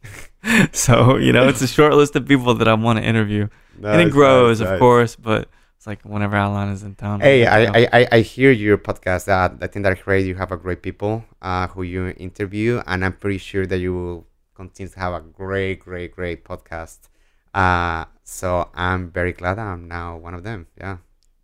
so 0.72 1.16
you 1.18 1.32
know, 1.32 1.46
it's 1.46 1.62
a 1.62 1.68
short 1.68 1.94
list 1.94 2.16
of 2.16 2.26
people 2.26 2.54
that 2.54 2.66
I 2.66 2.74
want 2.74 2.98
to 2.98 3.04
interview, 3.04 3.46
and 3.80 4.00
it 4.02 4.10
grows, 4.10 4.60
nice, 4.60 4.70
of 4.70 4.78
course. 4.80 5.14
But 5.14 5.48
it's 5.76 5.86
like 5.86 6.02
whenever 6.02 6.34
Alan 6.34 6.70
is 6.70 6.82
in 6.82 6.96
town. 6.96 7.20
Hey. 7.20 7.46
I, 7.46 7.86
I, 7.92 8.08
I- 8.10 8.20
hear 8.22 8.50
your 8.50 8.76
podcast. 8.76 9.26
That 9.26 9.58
I 9.62 9.68
think 9.68 9.84
that 9.84 10.02
great. 10.02 10.26
You 10.26 10.34
have 10.34 10.50
a 10.50 10.56
great 10.56 10.82
people 10.82 11.24
uh, 11.40 11.68
who 11.68 11.84
you 11.84 12.08
interview, 12.16 12.82
and 12.88 13.04
I'm 13.04 13.12
pretty 13.12 13.38
sure 13.38 13.66
that 13.66 13.78
you 13.78 13.94
will 13.94 14.26
continue 14.56 14.90
to 14.90 14.98
have 14.98 15.12
a 15.14 15.20
great, 15.20 15.78
great, 15.78 16.10
great 16.10 16.42
podcast. 16.44 17.06
Uh, 17.54 18.06
so 18.24 18.68
I'm 18.74 19.10
very 19.12 19.32
glad 19.32 19.60
I'm 19.60 19.86
now 19.86 20.16
one 20.16 20.34
of 20.34 20.42
them. 20.42 20.66
Yeah, 20.76 20.96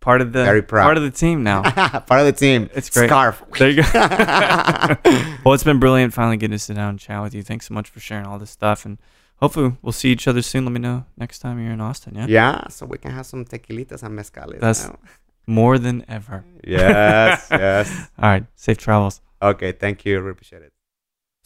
part 0.05 0.21
of 0.21 0.31
the 0.31 0.43
very 0.45 0.61
proud. 0.61 0.83
part 0.83 0.97
of 0.97 1.03
the 1.03 1.11
team 1.11 1.43
now. 1.43 1.63
part 2.11 2.21
of 2.21 2.27
the 2.27 2.31
team. 2.45 2.69
It's 2.73 2.89
great. 2.89 3.09
Scarf. 3.09 3.43
There 3.57 3.69
you 3.69 3.81
go. 3.81 3.89
well, 5.43 5.53
it's 5.55 5.63
been 5.63 5.79
brilliant 5.79 6.13
finally 6.13 6.37
getting 6.37 6.55
to 6.55 6.59
sit 6.59 6.75
down 6.75 6.89
and 6.91 6.99
chat 6.99 7.21
with 7.23 7.33
you. 7.35 7.41
Thanks 7.43 7.67
so 7.67 7.73
much 7.73 7.89
for 7.89 7.99
sharing 7.99 8.25
all 8.27 8.37
this 8.37 8.51
stuff, 8.51 8.85
and 8.85 8.99
hopefully 9.37 9.73
we'll 9.81 9.91
see 10.01 10.11
each 10.11 10.27
other 10.27 10.43
soon. 10.43 10.63
Let 10.65 10.71
me 10.71 10.79
know 10.79 11.05
next 11.17 11.39
time 11.39 11.59
you're 11.61 11.73
in 11.73 11.81
Austin. 11.81 12.15
Yeah, 12.15 12.27
yeah, 12.27 12.67
so 12.69 12.85
we 12.85 12.97
can 12.99 13.11
have 13.11 13.25
some 13.25 13.43
tequilitas 13.45 14.03
and 14.03 14.17
mezcales. 14.17 14.59
That's- 14.59 14.87
now. 14.87 14.99
more 15.47 15.77
than 15.79 16.05
ever. 16.07 16.45
yes, 16.63 17.47
yes. 17.51 18.09
All 18.19 18.29
right, 18.29 18.45
safe 18.55 18.77
travels. 18.77 19.21
Okay, 19.41 19.71
thank 19.73 20.05
you. 20.05 20.19
Really 20.19 20.31
appreciate 20.31 20.61
it. 20.61 20.71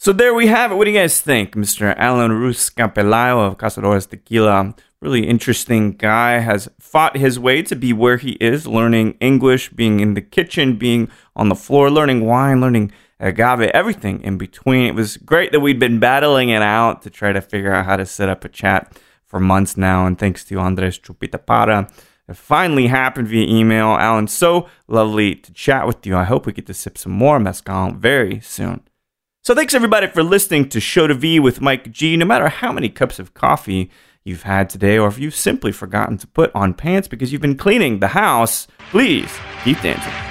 So 0.02 0.14
there 0.14 0.32
we 0.32 0.46
have 0.46 0.72
it. 0.72 0.76
What 0.76 0.86
do 0.86 0.92
you 0.92 0.98
guys 0.98 1.20
think, 1.20 1.52
Mr. 1.54 1.94
Alan 1.98 2.30
Ruz 2.30 2.70
Campelayo 2.72 3.46
of 3.46 3.58
Cazadores 3.58 4.08
Tequila? 4.08 4.74
Really 5.02 5.28
interesting 5.28 5.92
guy. 5.92 6.38
Has 6.38 6.70
fought 6.80 7.18
his 7.18 7.38
way 7.38 7.60
to 7.64 7.76
be 7.76 7.92
where 7.92 8.16
he 8.16 8.30
is, 8.40 8.66
learning 8.66 9.18
English, 9.20 9.68
being 9.68 10.00
in 10.00 10.14
the 10.14 10.22
kitchen, 10.22 10.76
being 10.76 11.10
on 11.36 11.50
the 11.50 11.54
floor, 11.54 11.90
learning 11.90 12.24
wine, 12.24 12.62
learning 12.62 12.92
agave, 13.20 13.68
everything 13.74 14.22
in 14.22 14.38
between. 14.38 14.86
It 14.86 14.94
was 14.94 15.18
great 15.18 15.52
that 15.52 15.60
we'd 15.60 15.78
been 15.78 15.98
battling 15.98 16.48
it 16.48 16.62
out 16.62 17.02
to 17.02 17.10
try 17.10 17.34
to 17.34 17.42
figure 17.42 17.74
out 17.74 17.84
how 17.84 17.96
to 17.96 18.06
set 18.06 18.30
up 18.30 18.42
a 18.42 18.48
chat 18.48 18.98
for 19.26 19.38
months 19.38 19.76
now. 19.76 20.06
And 20.06 20.18
thanks 20.18 20.46
to 20.46 20.58
Andres 20.58 20.98
Chupita 20.98 21.44
Para, 21.44 21.90
It 22.26 22.38
finally 22.38 22.86
happened 22.86 23.28
via 23.28 23.46
email. 23.46 23.88
Alan, 23.88 24.28
so 24.28 24.66
lovely 24.88 25.34
to 25.34 25.52
chat 25.52 25.86
with 25.86 26.06
you. 26.06 26.16
I 26.16 26.24
hope 26.24 26.46
we 26.46 26.54
get 26.54 26.66
to 26.68 26.72
sip 26.72 26.96
some 26.96 27.12
more 27.12 27.38
mezcal 27.38 27.90
very 27.90 28.40
soon. 28.40 28.80
So 29.42 29.54
thanks 29.54 29.72
everybody 29.72 30.06
for 30.06 30.22
listening 30.22 30.68
to 30.68 30.80
Show 30.80 31.06
to 31.06 31.14
V 31.14 31.40
with 31.40 31.62
Mike 31.62 31.90
G. 31.90 32.14
No 32.14 32.26
matter 32.26 32.50
how 32.50 32.72
many 32.72 32.90
cups 32.90 33.18
of 33.18 33.32
coffee 33.32 33.90
you've 34.22 34.42
had 34.42 34.68
today, 34.68 34.98
or 34.98 35.08
if 35.08 35.18
you've 35.18 35.34
simply 35.34 35.72
forgotten 35.72 36.18
to 36.18 36.26
put 36.26 36.54
on 36.54 36.74
pants 36.74 37.08
because 37.08 37.32
you've 37.32 37.40
been 37.40 37.56
cleaning 37.56 38.00
the 38.00 38.08
house, 38.08 38.66
please 38.90 39.32
keep 39.64 39.80
dancing. 39.80 40.29